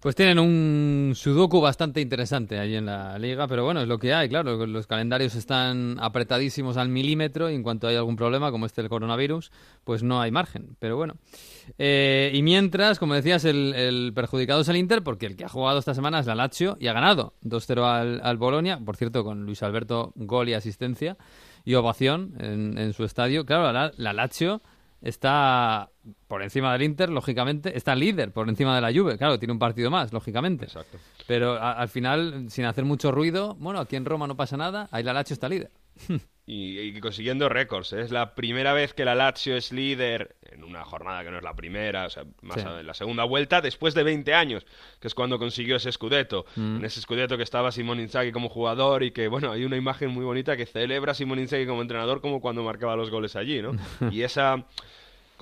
Pues 0.00 0.14
tienen 0.14 0.38
un 0.38 1.12
sudoku 1.14 1.60
bastante 1.60 2.00
interesante 2.00 2.58
ahí 2.58 2.76
en 2.76 2.86
la 2.86 3.18
liga, 3.18 3.46
pero 3.46 3.64
bueno, 3.64 3.82
es 3.82 3.88
lo 3.88 3.98
que 3.98 4.14
hay, 4.14 4.28
claro. 4.28 4.66
Los 4.66 4.86
calendarios 4.86 5.34
están 5.34 5.96
apretadísimos 6.00 6.76
al 6.76 6.88
milímetro 6.88 7.50
y 7.50 7.54
en 7.54 7.62
cuanto 7.62 7.88
hay 7.88 7.96
algún 7.96 8.16
problema, 8.16 8.50
como 8.50 8.66
este 8.66 8.80
el 8.80 8.88
coronavirus, 8.88 9.50
pues 9.84 10.02
no 10.02 10.20
hay 10.20 10.30
margen. 10.30 10.76
Pero 10.78 10.96
bueno. 10.96 11.14
Eh, 11.78 12.30
y 12.34 12.42
mientras, 12.42 12.98
como 12.98 13.14
decías, 13.14 13.44
el, 13.44 14.12
perjudicado 14.14 14.62
es 14.62 14.68
el 14.68 14.76
Inter, 14.76 15.02
porque 15.02 15.26
el 15.26 15.36
que 15.36 15.44
ha 15.44 15.48
jugado 15.48 15.78
esta 15.78 15.94
semana 15.94 16.20
es 16.20 16.26
la 16.26 16.34
Lazio 16.34 16.76
y 16.80 16.88
ha 16.88 16.92
ganado 16.92 17.34
2-0 17.44 17.84
al, 17.84 18.20
al 18.22 18.36
Bolonia, 18.36 18.78
por 18.78 18.96
cierto, 18.96 19.24
con 19.24 19.44
Luis 19.46 19.62
Alberto 19.62 20.12
gol 20.16 20.48
y 20.48 20.54
asistencia 20.54 21.16
y 21.64 21.74
ovación 21.74 22.34
en, 22.40 22.78
en 22.78 22.92
su 22.92 23.04
estadio. 23.04 23.46
Claro, 23.46 23.72
la, 23.72 23.92
la 23.96 24.12
Lazio 24.12 24.62
está 25.02 25.90
por 26.28 26.42
encima 26.42 26.72
del 26.72 26.82
Inter, 26.82 27.10
lógicamente, 27.10 27.76
está 27.76 27.94
líder 27.94 28.32
por 28.32 28.48
encima 28.48 28.74
de 28.74 28.80
la 28.80 28.92
Juve, 28.92 29.18
claro, 29.18 29.38
tiene 29.38 29.52
un 29.52 29.58
partido 29.58 29.90
más, 29.90 30.12
lógicamente. 30.12 30.64
Exacto. 30.66 30.98
Pero 31.26 31.52
a- 31.54 31.72
al 31.72 31.88
final, 31.88 32.46
sin 32.48 32.64
hacer 32.64 32.84
mucho 32.84 33.12
ruido, 33.12 33.54
bueno, 33.56 33.80
aquí 33.80 33.96
en 33.96 34.04
Roma 34.04 34.26
no 34.26 34.36
pasa 34.36 34.56
nada, 34.56 34.88
ahí 34.90 35.02
la 35.02 35.12
Lazio 35.12 35.34
está 35.34 35.48
líder. 35.48 35.70
Y, 36.44 36.80
y 36.80 37.00
consiguiendo 37.00 37.48
récords. 37.48 37.92
¿eh? 37.92 38.00
Es 38.00 38.10
la 38.10 38.34
primera 38.34 38.72
vez 38.72 38.94
que 38.94 39.04
la 39.04 39.14
Lazio 39.14 39.56
es 39.56 39.70
líder 39.70 40.34
en 40.50 40.64
una 40.64 40.84
jornada 40.84 41.22
que 41.22 41.30
no 41.30 41.36
es 41.38 41.44
la 41.44 41.54
primera, 41.54 42.06
o 42.06 42.10
sea, 42.10 42.24
más 42.42 42.60
Sí. 42.60 42.66
en 42.68 42.84
la 42.84 42.94
segunda 42.94 43.22
vuelta, 43.22 43.60
después 43.60 43.94
de 43.94 44.02
20 44.02 44.34
años, 44.34 44.66
que 45.00 45.06
es 45.06 45.14
cuando 45.14 45.38
consiguió 45.38 45.76
ese 45.76 45.92
Scudetto. 45.92 46.44
Mm. 46.56 46.76
En 46.78 46.84
ese 46.84 47.00
Scudetto 47.00 47.36
que 47.36 47.44
estaba 47.44 47.70
Simón 47.70 48.00
Inzaghi 48.00 48.32
como 48.32 48.48
jugador 48.48 49.04
y 49.04 49.12
que, 49.12 49.28
bueno, 49.28 49.52
hay 49.52 49.64
una 49.64 49.76
imagen 49.76 50.10
muy 50.10 50.24
bonita 50.24 50.56
que 50.56 50.66
celebra 50.66 51.12
a 51.12 51.14
Simón 51.14 51.38
Inzaghi 51.38 51.64
como 51.64 51.80
entrenador 51.80 52.20
como 52.20 52.40
cuando 52.40 52.64
marcaba 52.64 52.96
los 52.96 53.08
goles 53.10 53.36
allí, 53.36 53.62
¿no? 53.62 53.72
y 54.10 54.22
esa 54.22 54.66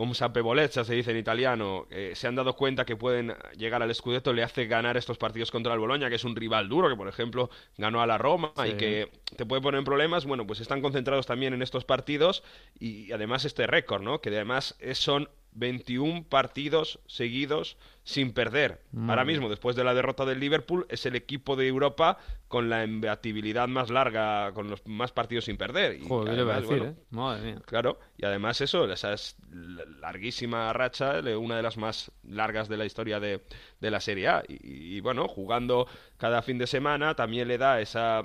como 0.00 0.14
sapevolezza 0.14 0.82
se 0.82 0.94
dice 0.94 1.10
en 1.10 1.18
italiano, 1.18 1.86
eh, 1.90 2.12
se 2.14 2.26
han 2.26 2.34
dado 2.34 2.56
cuenta 2.56 2.86
que 2.86 2.96
pueden 2.96 3.34
llegar 3.58 3.82
al 3.82 3.94
Scudetto, 3.94 4.32
le 4.32 4.42
hace 4.42 4.64
ganar 4.64 4.96
estos 4.96 5.18
partidos 5.18 5.50
contra 5.50 5.74
el 5.74 5.78
Boloña, 5.78 6.08
que 6.08 6.14
es 6.14 6.24
un 6.24 6.34
rival 6.34 6.70
duro, 6.70 6.88
que 6.88 6.96
por 6.96 7.06
ejemplo 7.06 7.50
ganó 7.76 8.00
a 8.00 8.06
la 8.06 8.16
Roma 8.16 8.50
y 8.66 8.78
que 8.78 9.10
te 9.36 9.44
puede 9.44 9.60
poner 9.60 9.80
en 9.80 9.84
problemas, 9.84 10.24
bueno, 10.24 10.46
pues 10.46 10.60
están 10.60 10.80
concentrados 10.80 11.26
también 11.26 11.52
en 11.52 11.60
estos 11.60 11.84
partidos 11.84 12.42
y 12.78 13.12
además 13.12 13.44
este 13.44 13.66
récord, 13.66 14.00
¿no? 14.00 14.22
Que 14.22 14.30
además 14.30 14.74
son 14.94 15.28
21 15.52 16.24
partidos 16.28 17.00
seguidos 17.06 17.76
sin 18.02 18.32
perder. 18.32 18.80
Ahora 19.08 19.24
mismo, 19.24 19.48
después 19.48 19.76
de 19.76 19.84
la 19.84 19.94
derrota 19.94 20.24
del 20.24 20.40
Liverpool, 20.40 20.86
es 20.88 21.06
el 21.06 21.14
equipo 21.16 21.54
de 21.54 21.68
Europa 21.68 22.18
con 22.48 22.68
la 22.70 22.82
embatibilidad 22.82 23.68
más 23.68 23.90
larga, 23.90 24.52
con 24.52 24.68
los 24.70 24.84
más 24.86 25.12
partidos 25.12 25.44
sin 25.44 25.56
perder. 25.56 26.00
Y 26.00 26.06
Joder, 26.08 26.30
¿qué 26.30 26.36
le 26.36 26.42
iba 26.42 26.54
a 26.54 26.56
además, 26.56 26.70
decir, 26.70 26.82
bueno, 26.84 26.98
eh? 26.98 27.04
Madre 27.10 27.52
mía. 27.52 27.62
Claro, 27.66 28.00
y 28.16 28.24
además 28.24 28.60
eso, 28.60 28.90
esa 28.90 29.12
es 29.12 29.36
la- 29.50 29.84
larguísima 30.00 30.72
racha, 30.72 31.20
una 31.38 31.56
de 31.56 31.62
las 31.62 31.76
más 31.76 32.10
largas 32.24 32.68
de 32.68 32.76
la 32.76 32.86
historia 32.86 33.20
de, 33.20 33.42
de 33.80 33.90
la 33.90 34.00
Serie 34.00 34.28
A. 34.28 34.42
Y, 34.48 34.96
y, 34.96 35.00
bueno, 35.00 35.28
jugando 35.28 35.86
cada 36.16 36.42
fin 36.42 36.58
de 36.58 36.66
semana 36.66 37.14
también 37.14 37.46
le 37.48 37.58
da 37.58 37.80
esa 37.80 38.24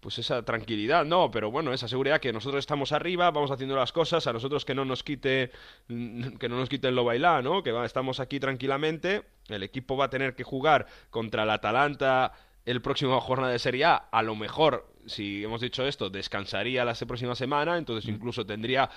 pues 0.00 0.18
esa 0.18 0.42
tranquilidad, 0.44 1.04
no, 1.04 1.30
pero 1.30 1.50
bueno, 1.50 1.72
esa 1.72 1.88
seguridad 1.88 2.20
que 2.20 2.32
nosotros 2.32 2.60
estamos 2.60 2.92
arriba, 2.92 3.30
vamos 3.30 3.50
haciendo 3.50 3.74
las 3.76 3.92
cosas, 3.92 4.26
a 4.26 4.32
nosotros 4.32 4.64
que 4.64 4.74
no 4.74 4.84
nos 4.84 5.02
quite 5.02 5.50
que 5.88 6.48
no 6.48 6.56
nos 6.56 6.68
quiten 6.68 6.94
lo 6.94 7.04
bailá, 7.04 7.42
¿no? 7.42 7.62
Que 7.62 7.72
va- 7.72 7.84
estamos 7.86 8.20
aquí 8.20 8.38
tranquilamente, 8.40 9.24
el 9.48 9.62
equipo 9.62 9.96
va 9.96 10.04
a 10.06 10.10
tener 10.10 10.34
que 10.34 10.44
jugar 10.44 10.86
contra 11.10 11.42
el 11.42 11.50
Atalanta 11.50 12.32
el 12.64 12.82
próximo 12.82 13.18
jornada 13.20 13.52
de 13.52 13.58
Serie 13.58 13.86
A, 13.86 13.94
a 13.96 14.22
lo 14.22 14.36
mejor, 14.36 14.92
si 15.06 15.42
hemos 15.42 15.62
dicho 15.62 15.86
esto, 15.86 16.10
descansaría 16.10 16.84
la 16.84 16.94
próxima 16.94 17.34
semana, 17.34 17.78
entonces 17.78 18.08
incluso 18.10 18.44
tendría, 18.44 18.90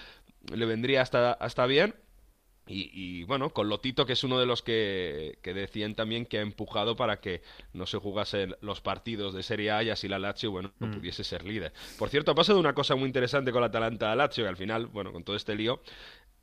le 0.54 0.66
vendría 0.66 1.02
hasta, 1.02 1.32
hasta 1.34 1.66
bien. 1.68 1.96
Y, 2.72 2.90
y, 2.94 3.24
bueno, 3.24 3.50
con 3.52 3.70
Lotito, 3.70 4.06
que 4.06 4.14
es 4.14 4.24
uno 4.24 4.40
de 4.40 4.46
los 4.46 4.62
que, 4.62 5.38
que 5.42 5.54
decían 5.54 5.94
también 5.96 6.26
que 6.26 6.38
ha 6.40 6.42
empujado 6.42 6.96
para 6.96 7.20
que 7.20 7.42
no 7.74 7.86
se 7.86 7.98
jugasen 7.98 8.56
los 8.62 8.82
partidos 8.82 9.34
de 9.34 9.44
Serie 9.44 9.72
A 9.72 9.84
y 9.84 9.90
así 9.90 10.08
la 10.08 10.20
Lazio, 10.20 10.52
bueno, 10.52 10.72
no 10.80 10.88
Mm. 10.88 10.92
pudiese 10.92 11.24
ser 11.24 11.44
líder. 11.46 11.74
Por 12.00 12.10
cierto, 12.10 12.32
ha 12.32 12.36
pasado 12.36 12.60
una 12.60 12.74
cosa 12.74 12.96
muy 12.96 13.08
interesante 13.08 13.52
con 13.52 13.62
la 13.62 13.68
Atalanta-Lazio, 13.68 14.44
que 14.46 14.50
al 14.50 14.58
final, 14.58 14.88
bueno, 14.88 15.12
con 15.12 15.24
todo 15.24 15.36
este 15.36 15.56
lío, 15.56 15.82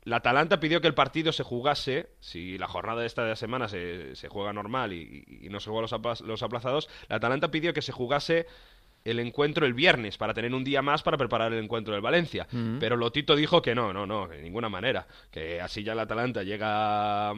la 0.05 0.17
Atalanta 0.17 0.59
pidió 0.61 0.79
que 0.79 0.87
el 0.87 0.93
partido 0.93 1.31
se 1.33 1.43
jugase, 1.43 2.09
si 2.21 2.57
la 2.57 2.67
jornada 2.67 3.01
de 3.01 3.07
esta 3.07 3.23
de 3.23 3.29
la 3.29 3.35
semana 3.35 3.67
se, 3.67 4.15
se 4.15 4.29
juega 4.29 4.53
normal 4.53 4.93
y, 4.93 5.25
y 5.41 5.49
no 5.49 5.59
se 5.59 5.69
juegan 5.69 5.81
los, 5.83 5.93
apla- 5.93 6.25
los 6.25 6.41
aplazados, 6.41 6.89
la 7.09 7.17
Atalanta 7.17 7.51
pidió 7.51 7.73
que 7.73 7.81
se 7.81 7.91
jugase 7.91 8.47
el 9.05 9.19
encuentro 9.19 9.65
el 9.65 9.73
viernes 9.73 10.17
para 10.17 10.33
tener 10.33 10.53
un 10.53 10.63
día 10.63 10.81
más 10.81 11.03
para 11.03 11.17
preparar 11.17 11.53
el 11.53 11.63
encuentro 11.63 11.93
del 11.93 12.01
Valencia. 12.01 12.47
Pero 12.79 12.97
Lotito 12.97 13.35
dijo 13.35 13.61
que 13.61 13.75
no, 13.75 13.93
no, 13.93 14.05
no, 14.05 14.27
de 14.27 14.41
ninguna 14.41 14.69
manera. 14.69 15.07
Que 15.31 15.61
así 15.61 15.83
ya 15.83 15.93
el 15.93 15.99
Atalanta 15.99 16.43
llega, 16.43 17.33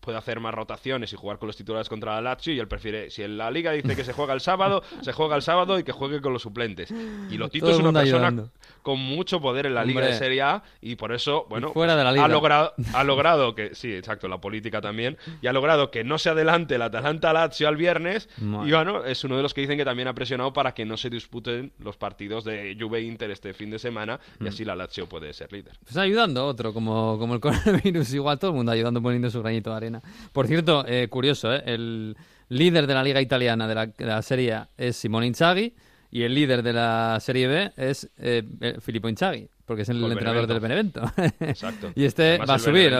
puede 0.00 0.16
hacer 0.18 0.40
más 0.40 0.54
rotaciones 0.54 1.12
y 1.12 1.16
jugar 1.16 1.38
con 1.38 1.46
los 1.48 1.56
titulares 1.56 1.88
contra 1.88 2.14
la 2.14 2.20
Lazio 2.20 2.52
y 2.54 2.58
él 2.60 2.68
prefiere, 2.68 3.10
si 3.10 3.22
en 3.22 3.36
la 3.36 3.50
liga 3.50 3.72
dice 3.72 3.96
que 3.96 4.04
se 4.04 4.12
juega 4.12 4.32
el 4.34 4.40
sábado, 4.40 4.82
se 5.02 5.12
juega 5.12 5.36
el 5.36 5.42
sábado 5.42 5.78
y 5.78 5.82
que 5.84 5.92
juegue 5.92 6.20
con 6.20 6.32
los 6.32 6.42
suplentes. 6.42 6.90
Y 7.30 7.36
Lotito 7.36 7.66
Todo 7.66 7.74
es 7.74 7.80
una 7.80 7.92
persona 8.00 8.26
ayudando. 8.28 8.50
con 8.82 8.98
mucho 8.98 9.40
poder 9.40 9.66
en 9.66 9.74
la 9.74 9.84
liga 9.84 10.00
Hombre. 10.00 10.12
de 10.14 10.18
Serie 10.18 10.42
A 10.42 10.62
y 10.80 10.96
por 10.96 11.12
eso, 11.12 11.46
bueno, 11.48 11.72
fuera 11.72 11.96
de 11.96 12.04
la 12.04 12.12
liga. 12.12 12.24
ha 12.24 12.28
logrado 12.28 12.72
ha 12.94 13.04
logrado 13.04 13.54
que 13.54 13.74
sí, 13.74 13.92
exacto, 13.94 14.28
la 14.28 14.38
política 14.40 14.80
también 14.80 15.16
y 15.42 15.46
ha 15.46 15.52
logrado 15.52 15.90
que 15.90 16.04
no 16.04 16.18
se 16.18 16.30
adelante 16.30 16.76
el 16.76 16.82
Atalanta 16.82 17.32
Lazio 17.32 17.68
al 17.68 17.76
viernes 17.76 18.28
Madre. 18.38 18.68
y 18.68 18.72
bueno, 18.72 19.04
es 19.04 19.24
uno 19.24 19.36
de 19.36 19.42
los 19.42 19.54
que 19.54 19.60
dicen 19.62 19.76
que 19.78 19.84
también 19.84 20.08
ha 20.08 20.14
presionado 20.14 20.52
para 20.52 20.72
que 20.72 20.84
no 20.84 20.96
se 20.96 21.10
disputen 21.10 21.72
los 21.78 21.96
partidos 21.96 22.44
de 22.44 22.76
Juve 22.78 23.00
Inter 23.02 23.30
este 23.30 23.52
fin 23.54 23.70
de 23.70 23.78
semana 23.78 24.18
y 24.40 24.44
Mm. 24.44 24.46
así 24.48 24.64
la 24.64 24.74
Lazio 24.76 25.08
puede 25.08 25.32
ser 25.32 25.52
líder. 25.52 25.74
Pues 25.82 25.96
ayudando 25.96 26.46
otro, 26.46 26.72
como, 26.72 27.18
como 27.18 27.34
el 27.34 27.40
coronavirus, 27.40 28.12
igual 28.14 28.38
todo 28.38 28.50
el 28.50 28.56
mundo 28.56 28.72
ayudando 28.72 29.02
poniendo 29.02 29.30
su 29.30 29.40
granito 29.42 29.72
arena. 29.80 30.02
Por 30.32 30.46
cierto, 30.46 30.84
eh, 30.86 31.08
curioso, 31.08 31.52
¿eh? 31.52 31.62
el 31.66 32.16
líder 32.48 32.86
de 32.86 32.94
la 32.94 33.02
liga 33.02 33.20
italiana 33.20 33.66
de 33.66 33.74
la, 33.74 33.86
de 33.86 34.04
la 34.04 34.22
Serie 34.22 34.52
A 34.54 34.68
es 34.76 34.96
Simone 34.96 35.26
Inzaghi 35.26 35.74
y 36.10 36.22
el 36.22 36.34
líder 36.34 36.62
de 36.62 36.72
la 36.72 37.18
Serie 37.20 37.46
B 37.46 37.72
es 37.76 38.10
eh, 38.18 38.42
eh, 38.60 38.76
Filippo 38.80 39.08
Inzaghi, 39.08 39.48
porque 39.64 39.82
es 39.82 39.88
el 39.88 40.02
entrenador 40.02 40.46
del 40.46 40.60
Benevento. 40.60 41.02
Exacto. 41.40 41.92
y 41.94 42.04
este 42.04 42.30
Además, 42.30 42.50
va 42.50 42.54
a 42.54 42.58
subir, 42.58 42.92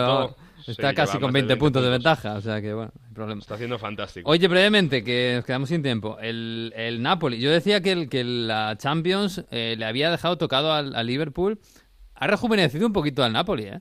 está 0.65 0.93
casi 0.93 1.19
con 1.19 1.31
de 1.31 1.39
20, 1.39 1.47
20 1.47 1.57
puntos 1.57 1.83
de 1.83 1.89
ventaja, 1.89 2.35
o 2.35 2.41
sea 2.41 2.61
que 2.61 2.73
bueno, 2.73 2.91
no 2.95 3.07
hay 3.07 3.13
problema. 3.13 3.41
Está 3.41 3.55
haciendo 3.55 3.77
fantástico. 3.77 4.29
Oye, 4.29 4.47
brevemente, 4.47 5.03
que 5.03 5.33
nos 5.35 5.45
quedamos 5.45 5.69
sin 5.69 5.83
tiempo. 5.83 6.17
El, 6.21 6.73
el 6.75 7.01
Napoli. 7.01 7.39
Yo 7.39 7.51
decía 7.51 7.81
que, 7.81 7.91
el, 7.91 8.09
que 8.09 8.23
la 8.23 8.77
Champions 8.77 9.43
eh, 9.51 9.75
le 9.77 9.85
había 9.85 10.09
dejado 10.09 10.37
tocado 10.37 10.71
al, 10.71 10.95
al 10.95 11.05
Liverpool. 11.05 11.59
Ha 12.15 12.27
rejuvenecido 12.27 12.85
un 12.85 12.93
poquito 12.93 13.23
al 13.23 13.33
Napoli, 13.33 13.63
¿eh? 13.63 13.79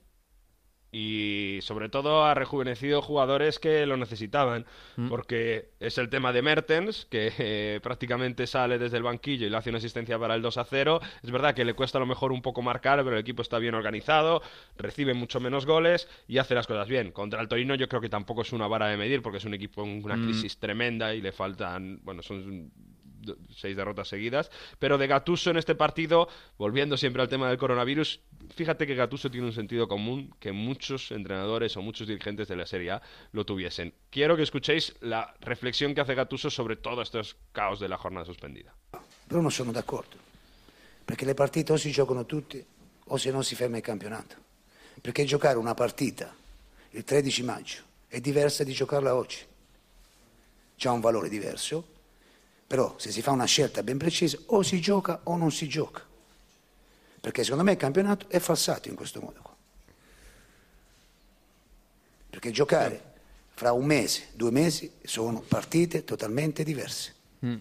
Y 0.92 1.58
sobre 1.62 1.88
todo 1.88 2.24
ha 2.24 2.34
rejuvenecido 2.34 3.00
jugadores 3.02 3.58
que 3.58 3.86
lo 3.86 3.96
necesitaban, 3.96 4.66
Mm. 4.96 5.08
porque 5.08 5.70
es 5.78 5.98
el 5.98 6.08
tema 6.08 6.32
de 6.32 6.42
Mertens, 6.42 7.06
que 7.10 7.32
eh, 7.38 7.80
prácticamente 7.82 8.46
sale 8.46 8.78
desde 8.78 8.96
el 8.96 9.02
banquillo 9.04 9.46
y 9.46 9.50
le 9.50 9.56
hace 9.56 9.70
una 9.70 9.78
asistencia 9.78 10.18
para 10.18 10.34
el 10.34 10.42
2 10.42 10.56
a 10.58 10.64
0. 10.64 11.00
Es 11.22 11.30
verdad 11.30 11.54
que 11.54 11.64
le 11.64 11.74
cuesta 11.74 11.98
a 11.98 12.00
lo 12.00 12.06
mejor 12.06 12.32
un 12.32 12.42
poco 12.42 12.60
marcar, 12.62 12.98
pero 13.04 13.12
el 13.16 13.20
equipo 13.20 13.42
está 13.42 13.58
bien 13.58 13.74
organizado, 13.74 14.42
recibe 14.76 15.14
mucho 15.14 15.38
menos 15.40 15.64
goles 15.66 16.08
y 16.26 16.38
hace 16.38 16.54
las 16.54 16.66
cosas 16.66 16.88
bien. 16.88 17.12
Contra 17.12 17.40
el 17.40 17.48
Torino 17.48 17.74
yo 17.76 17.88
creo 17.88 18.00
que 18.00 18.08
tampoco 18.08 18.42
es 18.42 18.52
una 18.52 18.66
vara 18.66 18.88
de 18.88 18.96
medir, 18.96 19.22
porque 19.22 19.38
es 19.38 19.44
un 19.44 19.54
equipo 19.54 19.84
en 19.84 20.04
una 20.04 20.16
Mm. 20.16 20.24
crisis 20.24 20.58
tremenda 20.58 21.14
y 21.14 21.20
le 21.20 21.32
faltan, 21.32 22.00
bueno, 22.02 22.22
son 22.22 22.70
seis 23.54 23.76
derrotas 23.76 24.08
seguidas. 24.08 24.50
Pero 24.78 24.98
de 24.98 25.06
Gatuso 25.06 25.50
en 25.50 25.56
este 25.56 25.74
partido, 25.74 26.28
volviendo 26.58 26.96
siempre 26.96 27.22
al 27.22 27.28
tema 27.28 27.48
del 27.48 27.58
coronavirus, 27.58 28.20
fíjate 28.54 28.86
que 28.86 28.94
Gatuso 28.94 29.30
tiene 29.30 29.46
un 29.46 29.52
sentido 29.52 29.88
común 29.88 30.34
que 30.38 30.52
muchos 30.52 31.10
entrenadores 31.10 31.76
o 31.76 31.82
muchos 31.82 32.06
dirigentes 32.06 32.48
de 32.48 32.56
la 32.56 32.66
Serie 32.66 32.92
A 32.92 33.02
lo 33.32 33.44
tuviesen. 33.44 33.94
Quiero 34.10 34.36
que 34.36 34.42
escuchéis 34.42 34.94
la 35.00 35.34
reflexión 35.40 35.94
que 35.94 36.00
hace 36.00 36.14
Gatuso 36.14 36.50
sobre 36.50 36.76
todo 36.76 37.02
estos 37.02 37.36
caos 37.52 37.80
de 37.80 37.88
la 37.88 37.96
jornada 37.96 38.26
suspendida. 38.26 38.74
Però 39.30 39.40
non 39.40 39.52
sono 39.52 39.70
d'accordo, 39.70 40.16
perché 41.04 41.24
le 41.24 41.34
partite 41.34 41.72
o 41.72 41.76
si 41.76 41.92
giocano 41.92 42.26
tutte 42.26 42.66
o 43.06 43.16
se 43.16 43.30
no 43.30 43.42
si 43.42 43.54
ferma 43.54 43.76
il 43.76 43.82
campionato. 43.82 44.34
Perché 45.00 45.24
giocare 45.24 45.56
una 45.56 45.74
partita 45.74 46.34
il 46.90 47.04
13 47.04 47.42
maggio 47.44 47.82
è 48.08 48.20
diversa 48.20 48.64
di 48.64 48.72
giocarla 48.72 49.14
oggi. 49.14 49.38
C'ha 50.76 50.90
un 50.90 51.00
valore 51.00 51.28
diverso, 51.28 51.86
però 52.70 52.94
se 52.98 53.10
si 53.10 53.20
fa 53.20 53.32
una 53.32 53.46
scelta 53.46 53.82
ben 53.82 53.98
precisa 53.98 54.38
o 54.46 54.62
si 54.62 54.80
gioca 54.80 55.22
o 55.24 55.36
non 55.36 55.50
si 55.50 55.66
gioca. 55.66 56.06
Perché 57.20 57.42
secondo 57.42 57.64
me 57.64 57.72
il 57.72 57.76
campionato 57.76 58.26
è 58.28 58.38
falsato 58.38 58.88
in 58.88 58.94
questo 58.94 59.20
modo 59.20 59.40
qua. 59.42 59.56
Perché 62.30 62.52
giocare 62.52 63.02
fra 63.48 63.72
un 63.72 63.84
mese, 63.86 64.28
due 64.34 64.52
mesi 64.52 64.88
sono 65.02 65.40
partite 65.40 66.04
totalmente 66.04 66.62
diverse. 66.62 67.12
Mm. 67.44 67.56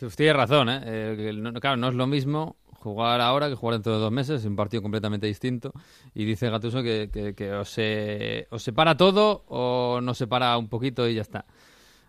Pues 0.00 0.16
Tienes 0.16 0.34
razón, 0.34 0.68
¿eh? 0.68 0.80
Eh, 0.84 1.32
no- 1.32 1.52
claro, 1.60 1.76
no 1.76 1.86
es 1.86 1.94
lo 1.94 2.08
mismo 2.08 2.56
jugar 2.80 3.20
ahora 3.20 3.48
que 3.48 3.54
jugar 3.54 3.74
dentro 3.74 3.92
de 3.92 4.00
dos 4.00 4.10
meses, 4.10 4.40
es 4.40 4.46
un 4.46 4.56
partido 4.56 4.82
completamente 4.82 5.28
distinto. 5.28 5.72
Y 6.12 6.24
dice 6.24 6.50
Gatuso 6.50 6.82
que, 6.82 7.08
que, 7.12 7.36
que 7.36 7.52
o, 7.52 7.64
se, 7.64 8.48
o 8.50 8.58
se 8.58 8.72
para 8.72 8.96
todo 8.96 9.44
o 9.46 10.00
no 10.00 10.12
se 10.14 10.26
para 10.26 10.58
un 10.58 10.68
poquito 10.68 11.08
y 11.08 11.14
ya 11.14 11.22
está. 11.22 11.46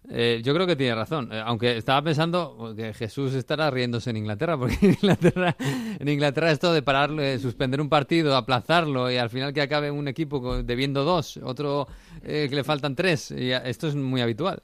Eh, 0.10 0.42
yo 0.44 0.54
creo 0.54 0.66
que 0.66 0.76
tiene 0.76 0.96
razón, 0.96 1.30
eh, 1.32 1.42
aunque 1.46 1.78
estaba 1.78 2.02
pensando 2.02 2.74
que 2.76 2.94
Jesús 2.94 3.34
estará 3.34 3.70
riéndose 3.70 4.10
en 4.10 4.18
Inglaterra, 4.18 4.58
porque 4.60 4.78
en 4.82 4.92
Inglaterra, 4.92 5.56
en 5.60 6.08
Inglaterra 6.08 6.52
esto 6.52 6.74
de 6.74 6.82
parar, 6.82 7.12
eh, 7.20 7.38
suspender 7.40 7.80
un 7.80 7.90
partido, 7.90 8.36
aplazarlo 8.36 9.12
y 9.12 9.18
al 9.18 9.30
final 9.30 9.54
que 9.54 9.62
acabe 9.62 9.92
un 9.92 10.08
equipo 10.08 10.64
debiendo 10.64 11.04
dos, 11.04 11.38
otro 11.38 11.88
eh, 12.24 12.48
que 12.50 12.56
le 12.56 12.64
faltan 12.64 12.96
tres, 12.96 13.32
y 13.32 13.52
esto 13.52 13.88
es 13.88 13.96
muy 13.96 14.22
habitual. 14.22 14.64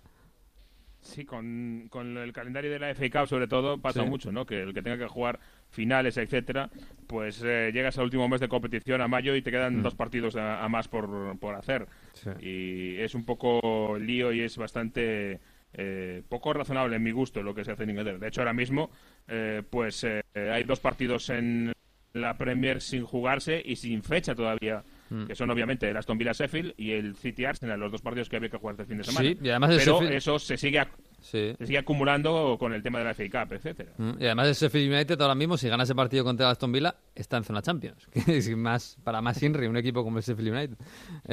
Sí, 1.08 1.26
con, 1.26 1.88
con 1.90 2.18
el 2.18 2.34
calendario 2.34 2.70
de 2.72 2.80
la 2.80 2.90
FA 2.94 3.10
Cup 3.10 3.28
sobre 3.28 3.48
todo 3.48 3.78
pasa 3.80 4.04
Sí. 4.04 4.10
mucho, 4.10 4.32
¿no? 4.32 4.46
Que 4.46 4.62
el 4.62 4.74
que 4.74 4.82
tenga 4.82 4.98
que 4.98 5.08
jugar 5.08 5.40
finales, 5.70 6.18
etcétera, 6.18 6.70
pues 7.08 7.42
eh, 7.46 7.72
llegas 7.74 7.98
al 7.98 8.06
último 8.06 8.28
mes 8.28 8.40
de 8.42 8.48
competición 8.48 9.02
a 9.02 9.08
mayo 9.08 9.36
y 9.36 9.42
te 9.42 9.52
quedan 9.52 9.80
Mm. 9.80 9.84
dos 9.84 9.96
partidos 9.96 10.36
a, 10.36 10.64
a 10.64 10.70
más 10.70 10.88
por, 10.88 11.38
por 11.40 11.56
hacer. 11.56 11.88
Sí. 12.14 12.30
Y 12.42 12.98
es 13.02 13.16
un 13.16 13.26
poco 13.26 13.98
lío 14.00 14.32
y 14.34 14.42
es 14.42 14.58
bastante 14.58 15.40
eh, 15.74 16.24
poco 16.30 16.54
razonable 16.54 16.96
en 16.96 17.04
mi 17.04 17.12
gusto 17.12 17.44
lo 17.44 17.54
que 17.54 17.64
se 17.64 17.72
hace 17.72 17.84
en 17.84 17.90
Inglaterra. 17.92 18.18
De 18.18 18.28
hecho, 18.30 18.42
ahora 18.42 18.54
mismo, 18.54 18.90
eh, 19.28 19.62
pues 19.70 20.04
eh, 20.04 20.22
hay 20.36 20.64
dos 20.64 20.80
partidos 20.80 21.30
en 21.30 21.72
la 22.14 22.38
Premier 22.38 22.82
sin 22.82 23.04
jugarse 23.04 23.62
y 23.64 23.76
sin 23.76 24.02
fecha 24.04 24.34
todavía. 24.34 24.84
Mm. 25.10 25.26
Que 25.26 25.36
son 25.36 25.50
obviamente 25.50 25.90
el 25.90 25.96
Aston 25.98 26.18
Villa 26.18 26.32
Sheffield 26.34 26.74
y 26.78 26.92
el 26.92 27.16
City 27.16 27.46
Arsenal, 27.46 27.80
los 27.80 27.92
dos 27.92 28.02
partidos 28.02 28.30
que 28.30 28.36
había 28.38 28.50
que 28.50 28.58
jugar 28.58 28.74
este 28.74 28.86
fin 28.86 28.98
de 28.98 29.04
semana. 29.04 29.28
Sí, 29.30 29.38
y 29.42 29.50
además 29.50 29.72
Pero 29.78 30.00
Sheffield- 30.00 30.12
eso 30.14 30.40
se 30.40 30.58
sigue, 30.58 30.80
ac- 30.82 30.90
Sí. 31.22 31.54
se 31.58 31.66
sigue 31.66 31.78
acumulando 31.80 32.58
con 32.60 32.74
el 32.74 32.84
tema 32.84 33.00
de 33.00 33.06
la 33.06 33.12
FA 33.14 33.24
Cup, 33.46 33.54
etcétera. 33.54 33.92
Mm, 33.98 34.12
Y 34.20 34.26
además 34.26 34.48
el 34.50 34.54
Sheffield 34.54 34.94
United 34.94 35.22
ahora 35.22 35.36
mismo, 35.36 35.58
si 35.58 35.68
gana 35.70 35.84
ese 35.84 35.96
partido 35.96 36.24
contra 36.24 36.46
el 36.48 36.52
Aston 36.52 36.72
Villa, 36.72 36.96
está 37.16 37.38
en 37.38 37.44
zona 37.44 37.62
Champions. 37.62 38.08
Que 38.28 38.38
es 38.38 38.50
más, 38.56 38.98
para 39.04 39.22
más 39.22 39.42
Inri, 39.42 39.68
un 39.68 39.78
equipo 39.78 40.04
como 40.04 40.18
el 40.18 40.24
Sheffield 40.24 40.54
United. 40.54 40.78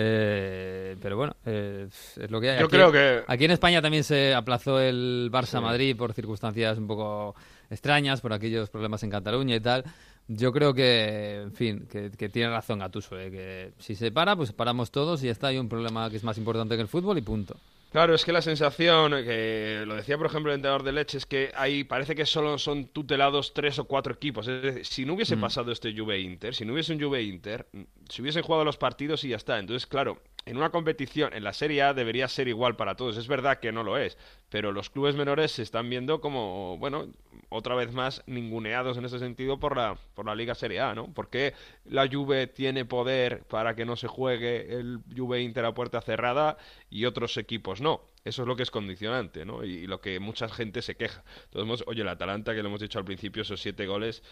Eh, 0.06 0.96
pero 1.00 1.16
bueno, 1.16 1.36
eh, 1.46 1.86
es 1.88 2.30
lo 2.30 2.40
que 2.40 2.50
hay. 2.50 2.58
Yo 2.60 2.66
Aquí- 2.66 2.76
creo 2.76 2.92
que- 2.92 3.22
Aquí 3.26 3.44
en 3.44 3.50
España 3.52 3.80
también 3.80 4.04
se 4.04 4.34
aplazó 4.34 4.80
el 4.80 5.30
Barça-Madrid 5.32 5.96
por 5.96 6.12
circunstancias 6.12 6.78
un 6.78 6.86
poco 6.86 7.34
extrañas, 7.70 8.20
por 8.20 8.32
aquellos 8.32 8.70
problemas 8.70 9.02
en 9.02 9.10
Cataluña 9.10 9.56
y 9.56 9.60
tal. 9.60 9.84
Yo 10.26 10.52
creo 10.52 10.72
que, 10.72 11.42
en 11.42 11.52
fin, 11.52 11.86
que, 11.90 12.10
que 12.10 12.28
tiene 12.30 12.48
razón 12.50 12.78
Gatuso, 12.78 13.18
eh, 13.20 13.30
que 13.30 13.72
si 13.78 13.94
se 13.94 14.10
para, 14.10 14.34
pues 14.36 14.52
paramos 14.52 14.90
todos 14.90 15.22
y 15.22 15.26
ya 15.26 15.32
está. 15.32 15.48
Hay 15.48 15.58
un 15.58 15.68
problema 15.68 16.08
que 16.08 16.16
es 16.16 16.24
más 16.24 16.38
importante 16.38 16.76
que 16.76 16.82
el 16.82 16.88
fútbol 16.88 17.18
y 17.18 17.22
punto. 17.22 17.56
Claro, 17.92 18.12
es 18.14 18.24
que 18.24 18.32
la 18.32 18.42
sensación, 18.42 19.12
que 19.12 19.84
lo 19.86 19.94
decía 19.94 20.16
por 20.18 20.26
ejemplo 20.26 20.50
el 20.50 20.56
entrenador 20.56 20.82
de 20.82 20.90
Leche, 20.92 21.18
es 21.18 21.26
que 21.26 21.52
ahí 21.54 21.84
parece 21.84 22.16
que 22.16 22.26
solo 22.26 22.58
son 22.58 22.86
tutelados 22.86 23.54
tres 23.54 23.78
o 23.78 23.84
cuatro 23.84 24.14
equipos. 24.14 24.48
Es 24.48 24.62
decir, 24.62 24.84
si 24.86 25.04
no 25.04 25.14
hubiese 25.14 25.36
Mm. 25.36 25.40
pasado 25.42 25.70
este 25.70 25.94
Juve 25.96 26.18
Inter, 26.18 26.54
si 26.56 26.64
no 26.64 26.72
hubiese 26.72 26.92
un 26.92 27.00
Juve 27.00 27.22
Inter, 27.22 27.66
mm, 27.72 27.82
si 28.08 28.20
hubiesen 28.22 28.42
jugado 28.42 28.64
los 28.64 28.78
partidos 28.78 29.22
y 29.22 29.28
ya 29.28 29.36
está. 29.36 29.60
Entonces, 29.60 29.86
claro, 29.86 30.20
en 30.46 30.56
una 30.56 30.70
competición, 30.70 31.32
en 31.32 31.44
la 31.44 31.52
Serie 31.52 31.82
A 31.82 31.94
debería 31.94 32.28
ser 32.28 32.48
igual 32.48 32.76
para 32.76 32.96
todos. 32.96 33.16
Es 33.16 33.28
verdad 33.28 33.58
que 33.60 33.72
no 33.72 33.82
lo 33.82 33.96
es, 33.96 34.18
pero 34.50 34.72
los 34.72 34.90
clubes 34.90 35.16
menores 35.16 35.52
se 35.52 35.62
están 35.62 35.88
viendo 35.88 36.20
como, 36.20 36.76
bueno, 36.78 37.08
otra 37.48 37.74
vez 37.74 37.92
más 37.92 38.22
ninguneados 38.26 38.96
en 38.96 39.04
ese 39.04 39.18
sentido 39.18 39.58
por 39.58 39.76
la, 39.76 39.96
por 40.14 40.26
la 40.26 40.34
Liga 40.34 40.54
Serie 40.54 40.80
A, 40.80 40.94
¿no? 40.94 41.12
Porque 41.12 41.54
la 41.84 42.08
Juve 42.08 42.46
tiene 42.46 42.84
poder 42.84 43.44
para 43.44 43.74
que 43.74 43.84
no 43.84 43.96
se 43.96 44.08
juegue 44.08 44.74
el 44.78 45.00
Juve 45.16 45.42
Inter 45.42 45.64
a 45.64 45.74
puerta 45.74 46.00
cerrada 46.00 46.56
y 46.90 47.06
otros 47.06 47.36
equipos 47.36 47.80
no. 47.80 48.02
Eso 48.24 48.42
es 48.42 48.48
lo 48.48 48.56
que 48.56 48.62
es 48.62 48.70
condicionante, 48.70 49.44
¿no? 49.44 49.62
Y, 49.64 49.86
lo 49.86 50.00
que 50.00 50.18
mucha 50.18 50.48
gente 50.48 50.80
se 50.80 50.96
queja. 50.96 51.22
Entonces, 51.44 51.84
oye, 51.86 52.02
el 52.02 52.08
Atalanta, 52.08 52.54
que 52.54 52.62
lo 52.62 52.68
hemos 52.68 52.80
dicho 52.80 52.98
al 52.98 53.04
principio, 53.04 53.42
esos 53.42 53.60
siete 53.60 53.86
goles, 53.86 54.22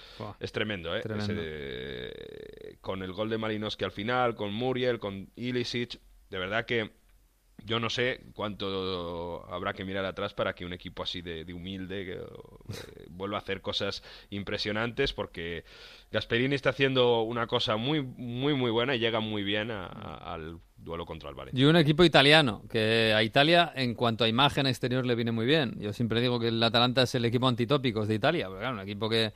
es 0.41 0.51
tremendo, 0.51 0.97
¿eh? 0.97 1.01
Tremendo. 1.03 1.33
Ese- 1.35 2.79
con 2.81 3.03
el 3.03 3.13
gol 3.13 3.29
de 3.29 3.39
Malinowski 3.39 3.85
al 3.85 3.93
final, 3.93 4.35
con 4.35 4.53
Muriel, 4.53 4.99
con 4.99 5.31
Ilicic, 5.37 6.01
de 6.31 6.39
verdad 6.39 6.65
que 6.65 6.91
yo 7.65 7.79
no 7.81 7.89
sé 7.91 8.21
cuánto 8.35 9.45
habrá 9.53 9.73
que 9.73 9.85
mirar 9.85 10.05
atrás 10.05 10.35
para 10.35 10.55
que 10.55 10.65
un 10.65 10.73
equipo 10.73 11.03
así 11.03 11.23
de, 11.23 11.45
de 11.45 11.53
humilde 11.53 12.13
eh, 12.13 12.21
vuelva 13.11 13.37
a 13.39 13.41
hacer 13.41 13.61
cosas 13.61 14.03
impresionantes 14.31 15.13
porque 15.13 15.65
Gasperini 16.11 16.55
está 16.55 16.71
haciendo 16.71 17.23
una 17.23 17.47
cosa 17.47 17.77
muy 17.77 18.03
muy 18.03 18.55
muy 18.55 18.71
buena 18.71 18.95
y 18.95 18.99
llega 18.99 19.21
muy 19.21 19.43
bien 19.43 19.71
a- 19.71 19.87
al 19.87 20.59
duelo 20.77 21.07
contra 21.07 21.29
el 21.29 21.35
Valencia. 21.37 21.61
Y 21.61 21.65
un 21.65 21.77
equipo 21.77 22.03
italiano, 22.03 22.63
que 22.69 23.13
a 23.15 23.23
Italia, 23.23 23.73
en 23.77 23.95
cuanto 23.95 24.25
a 24.25 24.29
imagen 24.29 24.67
exterior, 24.67 25.07
le 25.07 25.15
viene 25.15 25.31
muy 25.31 25.47
bien. 25.47 25.77
Yo 25.79 25.93
siempre 25.93 26.21
digo 26.21 26.41
que 26.41 26.49
el 26.49 26.61
Atalanta 26.63 27.03
es 27.03 27.15
el 27.15 27.25
equipo 27.25 27.47
antitópicos 27.47 28.09
de 28.09 28.17
Italia, 28.17 28.49
claro, 28.49 28.75
un 28.75 28.81
equipo 28.81 29.09
que, 29.09 29.33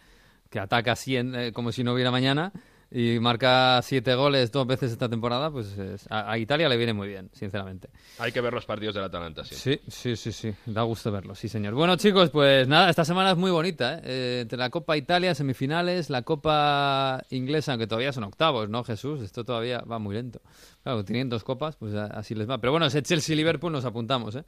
que 0.51 0.59
ataca 0.59 0.97
cien, 0.97 1.35
eh, 1.37 1.53
como 1.53 1.71
si 1.71 1.85
no 1.85 1.93
hubiera 1.93 2.11
mañana 2.11 2.53
y 2.91 3.19
marca 3.19 3.81
siete 3.83 4.15
goles 4.15 4.53
dos 4.53 4.67
veces 4.67 4.93
esta 4.93 5.09
temporada, 5.09 5.51
pues 5.51 5.77
es- 5.77 6.07
a, 6.11 6.31
a 6.31 6.39
Italia 6.39 6.69
le 6.69 6.77
viene 6.77 6.93
muy 6.93 7.09
bien, 7.09 7.29
sinceramente. 7.33 7.89
Hay 8.19 8.31
que 8.33 8.41
ver 8.41 8.53
los 8.55 8.65
partidos 8.65 8.95
del 8.95 9.05
Atalanta, 9.05 9.45
sí. 9.45 9.55
Sí, 9.57 9.81
sí, 9.89 10.17
sí, 10.17 10.33
sí, 10.33 10.55
da 10.67 10.83
gusto 10.83 11.11
verlo, 11.11 11.35
sí 11.35 11.49
señor. 11.49 11.75
Bueno 11.75 11.97
chicos, 11.97 12.31
pues 12.31 12.69
nada, 12.69 12.89
esta 12.89 13.05
semana 13.05 13.33
es 13.33 13.37
muy 13.37 13.51
bonita, 13.51 13.99
¿eh? 13.99 14.01
Eh, 14.05 14.39
entre 14.43 14.57
la 14.59 14.71
Copa 14.71 14.97
Italia, 14.97 15.35
semifinales, 15.35 16.11
la 16.11 16.23
Copa 16.23 17.23
Inglesa, 17.31 17.73
aunque 17.73 17.87
todavía 17.87 18.13
son 18.13 18.25
octavos, 18.25 18.69
¿no, 18.69 18.85
Jesús? 18.85 19.21
Esto 19.21 19.45
todavía 19.45 19.81
va 19.81 19.99
muy 19.99 20.15
lento. 20.15 20.41
Claro, 20.83 21.05
tienen 21.05 21.29
dos 21.29 21.43
copas, 21.45 21.77
pues 21.77 21.95
a- 21.95 22.07
así 22.07 22.35
les 22.35 22.49
va. 22.49 22.59
Pero 22.59 22.71
bueno, 22.73 22.87
ese 22.87 23.03
Chelsea-Liverpool 23.03 23.73
nos 23.73 23.85
apuntamos, 23.85 24.37
¿eh? 24.37 24.45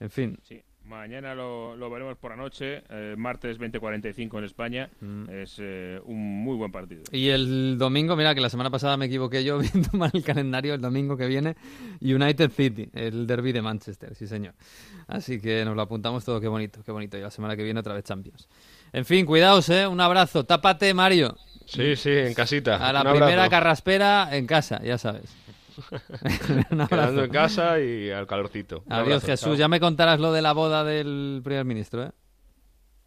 En 0.00 0.10
fin. 0.10 0.38
Sí, 0.42 0.60
mañana 0.84 1.34
lo, 1.34 1.76
lo 1.76 1.90
veremos 1.90 2.16
por 2.18 2.30
la 2.32 2.36
noche, 2.36 2.82
eh, 2.90 3.14
martes 3.16 3.58
20.45 3.58 4.38
en 4.38 4.44
España. 4.44 4.90
Es 5.30 5.56
eh, 5.58 6.00
un 6.04 6.42
muy 6.42 6.56
buen 6.56 6.72
partido. 6.72 7.02
Y 7.12 7.28
el 7.28 7.78
domingo, 7.78 8.16
mira 8.16 8.34
que 8.34 8.40
la 8.40 8.50
semana 8.50 8.70
pasada 8.70 8.96
me 8.96 9.06
equivoqué 9.06 9.44
yo 9.44 9.58
viendo 9.72 9.90
mal 9.92 10.10
el 10.12 10.22
calendario, 10.24 10.74
el 10.74 10.80
domingo 10.80 11.16
que 11.16 11.26
viene, 11.26 11.56
United 12.00 12.50
City, 12.50 12.88
el 12.92 13.26
derby 13.26 13.52
de 13.52 13.62
Manchester, 13.62 14.14
sí 14.14 14.26
señor. 14.26 14.54
Así 15.06 15.40
que 15.40 15.64
nos 15.64 15.76
lo 15.76 15.82
apuntamos 15.82 16.24
todo, 16.24 16.40
qué 16.40 16.48
bonito, 16.48 16.82
qué 16.84 16.92
bonito. 16.92 17.16
Y 17.16 17.20
la 17.20 17.30
semana 17.30 17.56
que 17.56 17.62
viene 17.64 17.80
otra 17.80 17.94
vez 17.94 18.04
Champions. 18.04 18.48
En 18.92 19.04
fin, 19.04 19.24
cuidaos, 19.24 19.68
¿eh? 19.70 19.86
Un 19.86 20.00
abrazo. 20.00 20.44
Tápate, 20.44 20.92
Mario. 20.94 21.36
Sí, 21.66 21.96
sí, 21.96 22.10
en 22.10 22.34
casita. 22.34 22.76
A 22.76 22.92
la 22.92 23.00
Un 23.00 23.06
abrazo. 23.06 23.26
primera 23.26 23.48
carraspera 23.48 24.28
en 24.36 24.46
casa, 24.46 24.82
ya 24.82 24.98
sabes. 24.98 25.34
Un 26.70 26.80
abrazo. 26.80 26.88
Quedando 26.88 27.24
en 27.24 27.30
casa 27.30 27.80
y 27.80 28.10
al 28.10 28.26
calorcito. 28.26 28.82
Un 28.86 28.92
Adiós, 28.92 29.06
abrazo, 29.06 29.26
Jesús. 29.26 29.44
chao. 29.48 29.54
Ya 29.56 29.68
me 29.68 29.80
contarás 29.80 30.20
lo 30.20 30.32
de 30.32 30.42
la 30.42 30.52
boda 30.52 30.84
del 30.84 31.40
primer 31.44 31.64
ministro, 31.64 32.04
¿eh? 32.04 32.10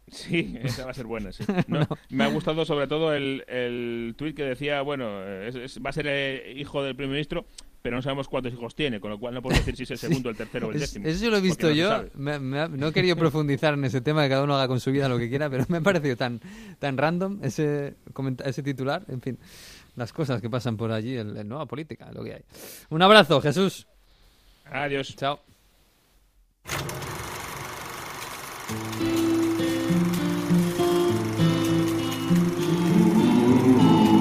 Sí, 0.08 0.56
esa 0.62 0.84
va 0.84 0.92
a 0.92 0.94
ser 0.94 1.06
buena, 1.06 1.32
sí. 1.32 1.42
No, 1.66 1.86
Me 2.10 2.24
ha 2.24 2.28
gustado 2.28 2.64
sobre 2.64 2.86
todo 2.86 3.12
el, 3.12 3.44
el 3.48 4.14
tuit 4.16 4.36
que 4.36 4.44
decía, 4.44 4.82
bueno, 4.82 5.24
es- 5.24 5.56
es- 5.56 5.80
va 5.84 5.90
a 5.90 5.92
ser 5.92 6.06
eh, 6.08 6.52
hijo 6.56 6.80
del 6.84 6.94
primer 6.94 7.10
ministro, 7.14 7.44
pero 7.82 7.96
no 7.96 8.02
sabemos 8.02 8.28
cuántos 8.28 8.52
hijos 8.52 8.76
tiene, 8.76 9.00
con 9.00 9.10
lo 9.10 9.18
cual 9.18 9.34
no 9.34 9.42
puedo 9.42 9.56
decir 9.56 9.74
si 9.76 9.82
es 9.82 9.90
el 9.90 9.98
segundo, 9.98 10.30
el 10.30 10.36
tercero 10.36 10.68
o 10.68 10.70
el 10.70 10.76
Es- 10.76 10.82
décimo. 10.82 11.08
Eso 11.08 11.24
yo 11.24 11.30
lo 11.32 11.38
he 11.38 11.40
visto 11.40 11.66
no 11.68 11.72
yo. 11.72 12.04
Me- 12.14 12.38
me 12.38 12.60
ha- 12.60 12.68
no 12.68 12.86
he 12.88 12.92
querido 12.92 13.16
profundizar 13.16 13.74
en 13.74 13.84
ese 13.84 14.00
tema, 14.00 14.22
que 14.22 14.28
cada 14.28 14.44
uno 14.44 14.54
haga 14.54 14.68
con 14.68 14.78
su 14.78 14.92
vida 14.92 15.08
lo 15.08 15.18
que 15.18 15.28
quiera, 15.28 15.50
pero 15.50 15.64
me 15.68 15.78
ha 15.78 15.80
parecido 15.80 16.16
tan, 16.16 16.40
tan 16.78 16.96
random 16.96 17.40
ese, 17.42 17.96
ese 18.44 18.62
titular. 18.62 19.04
En 19.08 19.20
fin, 19.20 19.38
las 19.96 20.12
cosas 20.12 20.40
que 20.40 20.48
pasan 20.48 20.76
por 20.76 20.92
allí, 20.92 21.16
el, 21.16 21.36
el 21.36 21.48
nueva 21.48 21.66
política, 21.66 22.08
lo 22.12 22.22
que 22.22 22.34
hay. 22.34 22.44
Un 22.90 23.02
abrazo, 23.02 23.40
Jesús. 23.40 23.88
Adiós. 24.70 25.16
Chao. 25.16 25.40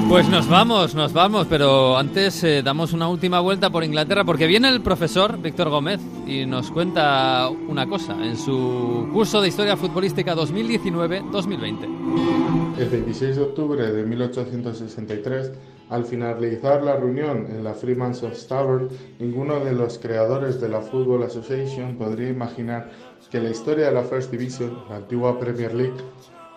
Pues 0.07 0.29
nos 0.29 0.47
vamos, 0.47 0.95
nos 0.95 1.11
vamos, 1.11 1.45
pero 1.49 1.97
antes 1.97 2.41
eh, 2.43 2.61
damos 2.63 2.93
una 2.93 3.09
última 3.09 3.41
vuelta 3.41 3.69
por 3.69 3.83
Inglaterra 3.83 4.23
porque 4.23 4.47
viene 4.47 4.69
el 4.69 4.81
profesor 4.81 5.41
Víctor 5.41 5.69
Gómez 5.69 5.99
y 6.25 6.45
nos 6.45 6.71
cuenta 6.71 7.49
una 7.49 7.85
cosa 7.87 8.15
en 8.23 8.37
su 8.37 9.09
curso 9.11 9.41
de 9.41 9.49
Historia 9.49 9.75
Futbolística 9.75 10.33
2019-2020. 10.35 12.54
El 12.77 12.89
26 12.89 13.37
de 13.37 13.41
octubre 13.41 13.89
de 13.89 14.03
1863, 14.03 15.53
al 15.89 16.03
finalizar 16.03 16.83
la 16.83 16.97
reunión 16.97 17.47
en 17.49 17.63
la 17.63 17.73
Freeman's 17.73 18.21
Tavern, 18.49 18.89
ninguno 19.17 19.63
de 19.63 19.71
los 19.71 19.97
creadores 19.97 20.59
de 20.59 20.67
la 20.67 20.81
Football 20.81 21.23
Association 21.23 21.95
podría 21.95 22.27
imaginar 22.27 22.91
que 23.31 23.39
la 23.39 23.49
historia 23.49 23.85
de 23.85 23.93
la 23.93 24.03
First 24.03 24.29
Division, 24.29 24.83
la 24.89 24.97
antigua 24.97 25.39
Premier 25.39 25.73
League, 25.73 25.95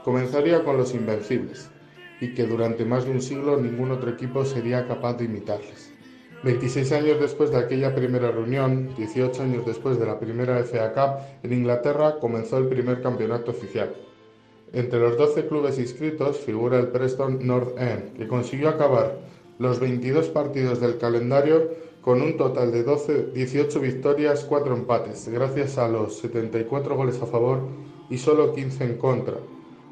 comenzaría 0.03 0.65
con 0.65 0.77
los 0.77 0.93
Invencibles 0.93 1.71
y 2.21 2.35
que 2.35 2.49
durante 2.49 2.85
más 2.85 3.05
de 3.05 3.13
un 3.13 3.23
siglo 3.23 3.57
ningún 3.57 3.93
otro 3.93 4.11
equipo 4.11 4.45
sería 4.45 4.89
capaz 4.89 5.19
de 5.19 5.27
imitarles. 5.27 5.93
26 6.43 6.93
años 6.93 7.21
después 7.21 7.53
de 7.53 7.59
aquella 7.59 7.95
primera 7.95 8.33
reunión, 8.33 8.93
18 8.97 9.41
años 9.41 9.65
después 9.65 10.01
de 10.01 10.07
la 10.07 10.19
primera 10.19 10.59
FA 10.65 10.93
Cup, 10.93 11.25
en 11.45 11.53
Inglaterra 11.53 12.17
comenzó 12.21 12.59
el 12.59 12.67
primer 12.67 13.03
campeonato 13.03 13.53
oficial. 13.53 13.95
Entre 14.73 15.01
los 15.01 15.17
12 15.17 15.47
clubes 15.47 15.79
inscritos 15.79 16.39
figura 16.39 16.79
el 16.79 16.89
Preston 16.89 17.39
North 17.47 17.79
End, 17.79 18.13
que 18.15 18.29
consiguió 18.29 18.69
acabar 18.69 19.19
los 19.59 19.81
22 19.81 20.29
partidos 20.29 20.79
del 20.81 20.99
calendario 20.99 21.71
con 22.03 22.21
un 22.21 22.37
total 22.37 22.71
de 22.71 22.85
12, 22.85 23.31
18 23.35 23.81
victorias, 23.81 24.45
4 24.45 24.75
empates, 24.75 25.27
gracias 25.29 25.79
a 25.79 25.89
los 25.89 26.19
74 26.19 26.97
goles 26.97 27.23
a 27.23 27.27
favor 27.27 27.61
y 28.11 28.19
solo 28.19 28.53
15 28.55 28.85
en 28.85 28.99
contra. 28.99 29.37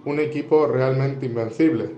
Un 0.05 0.21
equipo 0.21 0.67
realmente 0.67 1.25
invencible, 1.27 1.91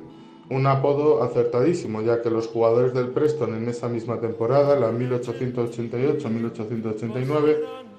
un 0.50 0.66
apodo 0.66 1.22
acertadísimo, 1.22 2.00
ya 2.00 2.22
que 2.22 2.30
los 2.30 2.46
jugadores 2.46 2.94
del 2.94 3.08
Preston 3.08 3.54
en 3.54 3.68
esa 3.68 3.88
misma 3.88 4.18
temporada, 4.20 4.76
la 4.76 4.90
1888-1889, 4.92 7.56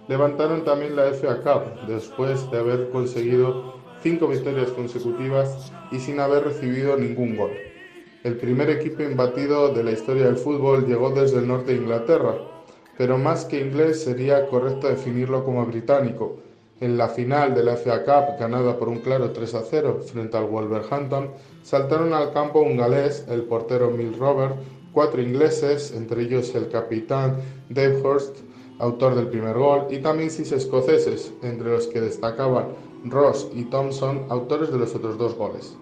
levantaron 0.08 0.64
también 0.64 0.96
la 0.96 1.14
FA 1.14 1.42
Cup 1.42 1.86
después 1.88 2.50
de 2.50 2.58
haber 2.58 2.90
conseguido 2.90 3.79
cinco 4.02 4.28
victorias 4.28 4.70
consecutivas 4.72 5.72
y 5.92 6.00
sin 6.00 6.20
haber 6.20 6.44
recibido 6.46 6.98
ningún 6.98 7.36
gol. 7.36 7.52
El 8.24 8.38
primer 8.38 8.70
equipo 8.70 9.04
imbatido 9.04 9.74
de 9.74 9.84
la 9.84 9.92
historia 9.92 10.26
del 10.26 10.38
fútbol 10.38 10.86
llegó 10.86 11.12
desde 11.12 11.40
el 11.40 11.48
norte 11.48 11.72
de 11.72 11.78
Inglaterra, 11.78 12.36
pero 12.98 13.18
más 13.18 13.46
que 13.46 13.62
inglés 13.62 14.04
sería 14.04 14.46
correcto 14.48 14.90
definirlo 14.90 15.46
como 15.46 15.66
británico. 15.66 16.38
En 16.82 16.98
la 16.98 17.10
final 17.10 17.54
de 17.56 17.64
la 17.64 17.76
FA 17.76 18.04
Cup, 18.04 18.40
ganada 18.40 18.78
por 18.78 18.88
un 18.88 19.00
claro 19.00 19.32
3 19.32 19.54
a 19.56 19.62
0 19.64 20.02
frente 20.06 20.38
al 20.38 20.46
Wolverhampton, 20.46 21.32
saltaron 21.62 22.14
al 22.14 22.32
campo 22.32 22.62
un 22.62 22.78
galés, 22.78 23.26
el 23.30 23.44
portero 23.44 23.92
Mill 23.92 24.18
Robert, 24.18 24.56
cuatro 24.94 25.22
ingleses, 25.22 25.94
entre 25.94 26.24
ellos 26.24 26.54
el 26.56 26.70
capitán 26.70 27.38
Dave 27.70 28.02
Hurst, 28.02 28.38
autor 28.80 29.16
del 29.16 29.28
primer 29.28 29.58
gol, 29.58 29.88
y 29.90 30.00
también 30.00 30.30
seis 30.30 30.52
escoceses, 30.54 31.34
entre 31.42 31.70
los 31.70 31.88
que 31.88 32.00
destacaban 32.00 32.68
Ross 33.06 33.50
y 33.54 33.66
Thompson, 33.66 34.26
autores 34.30 34.72
de 34.72 34.80
los 34.80 34.96
otros 34.96 35.18
dos 35.18 35.36
goles. 35.36 35.78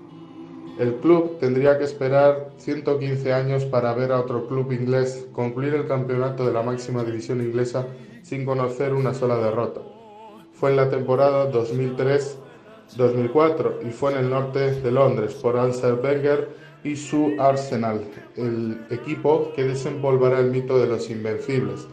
El 0.80 0.96
club 0.98 1.38
tendría 1.40 1.78
que 1.80 1.86
esperar 1.86 2.52
115 2.58 3.34
años 3.34 3.66
para 3.66 3.96
ver 3.96 4.12
a 4.12 4.20
otro 4.20 4.48
club 4.48 4.72
inglés 4.72 5.26
concluir 5.32 5.74
el 5.74 5.88
campeonato 5.88 6.46
de 6.46 6.54
la 6.54 6.62
máxima 6.62 7.04
división 7.04 7.42
inglesa 7.42 7.88
sin 8.22 8.46
conocer 8.46 8.94
una 8.94 9.16
sola 9.16 9.38
derrota. 9.38 9.82
Fue 10.54 10.70
en 10.70 10.76
la 10.76 10.88
temporada 10.90 11.52
2003-2004 11.52 13.88
y 13.88 13.92
fue 13.92 14.12
en 14.12 14.20
el 14.20 14.30
norte 14.30 14.80
de 14.80 14.92
Londres 14.92 15.34
por 15.34 15.58
Ansel 15.58 15.96
Wenger 15.96 16.68
y 16.84 16.96
su 16.96 17.34
Arsenal, 17.40 18.02
el 18.36 18.86
equipo 18.92 19.52
que 19.56 19.64
desenvolverá 19.64 20.40
el 20.40 20.52
mito 20.52 20.78
de 20.78 20.86
los 20.86 21.10
invencibles. 21.10 21.88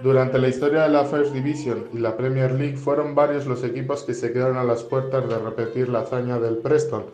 Durante 0.00 0.40
la 0.40 0.48
historia 0.48 0.82
de 0.82 0.88
la 0.88 1.04
First 1.04 1.32
Division 1.32 1.84
y 1.92 1.98
la 1.98 2.16
Premier 2.16 2.50
League 2.52 2.76
fueron 2.76 3.14
varios 3.14 3.46
los 3.46 3.62
equipos 3.62 4.02
que 4.02 4.12
se 4.12 4.32
quedaron 4.32 4.56
a 4.56 4.64
las 4.64 4.82
puertas 4.82 5.28
de 5.28 5.38
repetir 5.38 5.88
la 5.88 6.00
hazaña 6.00 6.40
del 6.40 6.58
Preston, 6.58 7.04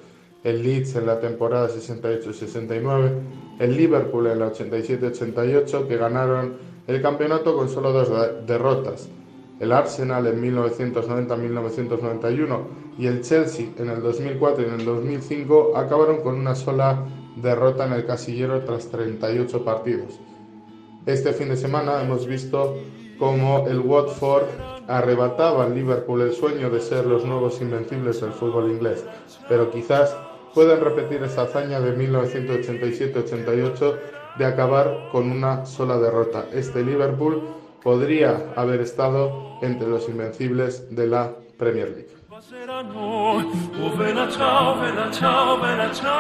el 0.45 0.63
Leeds 0.63 0.97
en 0.97 1.05
la 1.07 1.21
temporada 1.21 1.69
68-69, 1.69 3.11
el 3.59 3.77
Liverpool 3.77 4.29
en 4.29 4.39
la 4.39 4.51
87-88 4.51 5.87
que 5.87 5.99
ganaron 5.99 6.55
el 6.87 7.03
campeonato 7.03 7.55
con 7.55 7.69
solo 7.69 7.93
dos 7.93 8.11
derrotas, 8.47 9.11
el 9.61 9.73
Arsenal 9.73 10.27
en 10.27 10.43
1990-1991 10.43 12.61
y 12.99 13.09
el 13.09 13.21
Chelsea 13.21 13.67
en 13.77 13.91
el 13.91 14.01
2004 14.01 14.65
y 14.65 14.69
en 14.69 14.81
el 14.81 14.87
2005 14.87 15.77
acabaron 15.77 16.23
con 16.23 16.35
una 16.35 16.55
sola 16.55 17.05
derrota 17.37 17.85
en 17.87 17.93
el 17.93 18.07
casillero 18.07 18.65
tras 18.65 18.89
38 18.89 19.63
partidos. 19.65 20.19
Este 21.07 21.33
fin 21.33 21.49
de 21.49 21.57
semana 21.57 22.03
hemos 22.03 22.27
visto 22.27 22.77
cómo 23.19 23.67
el 23.67 23.81
Watford 23.81 24.45
arrebataba 24.87 25.65
al 25.65 25.75
Liverpool 25.75 26.21
el 26.21 26.35
sueño 26.35 26.69
de 26.69 26.81
ser 26.81 27.07
los 27.07 27.25
nuevos 27.25 27.63
invencibles 27.63 28.21
del 28.21 28.33
fútbol 28.33 28.71
inglés, 28.71 29.07
pero 29.49 29.71
quizás 29.71 30.15
puedan 30.55 30.81
repetir 30.81 31.23
esa 31.23 31.43
hazaña 31.43 31.81
de 31.81 31.97
1987-88 31.97 33.95
de 34.39 34.45
acabar 34.45 35.09
con 35.11 35.31
una 35.31 35.65
sola 35.65 35.99
derrota. 35.99 36.47
Este 36.53 36.83
Liverpool 36.83 37.45
podría 37.83 38.53
haber 38.55 38.83
estado 38.83 39.59
entre 39.63 39.89
los 39.89 40.07
invencibles 40.07 40.95
de 40.95 41.07
la 41.07 41.35
Premier 41.57 41.89
League. 41.89 42.20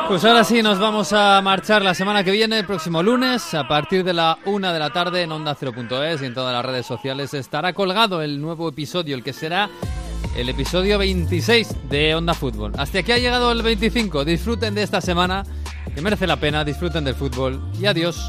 Pues 0.06 0.24
ahora 0.24 0.44
sí, 0.44 0.62
nos 0.62 0.78
vamos 0.78 1.12
a 1.12 1.40
marchar 1.42 1.82
la 1.82 1.92
semana 1.92 2.22
que 2.22 2.30
viene, 2.30 2.60
el 2.60 2.66
próximo 2.66 3.02
lunes, 3.02 3.52
a 3.52 3.66
partir 3.66 4.04
de 4.04 4.12
la 4.12 4.38
una 4.44 4.72
de 4.72 4.78
la 4.78 4.90
tarde 4.90 5.22
en 5.22 5.32
Onda 5.32 5.56
0.es 5.56 6.22
y 6.22 6.26
en 6.26 6.34
todas 6.34 6.54
las 6.54 6.64
redes 6.64 6.86
sociales 6.86 7.34
estará 7.34 7.72
colgado 7.72 8.22
el 8.22 8.40
nuevo 8.40 8.68
episodio, 8.68 9.16
el 9.16 9.24
que 9.24 9.32
será 9.32 9.70
el 10.36 10.48
episodio 10.48 10.98
26 10.98 11.88
de 11.88 12.14
Onda 12.14 12.34
Fútbol. 12.34 12.74
Hasta 12.78 13.00
aquí 13.00 13.10
ha 13.10 13.18
llegado 13.18 13.50
el 13.50 13.62
25. 13.62 14.24
Disfruten 14.24 14.76
de 14.76 14.84
esta 14.84 15.00
semana, 15.00 15.44
que 15.92 16.00
merece 16.00 16.28
la 16.28 16.36
pena, 16.36 16.64
disfruten 16.64 17.02
del 17.02 17.16
fútbol 17.16 17.60
y 17.80 17.86
adiós. 17.86 18.24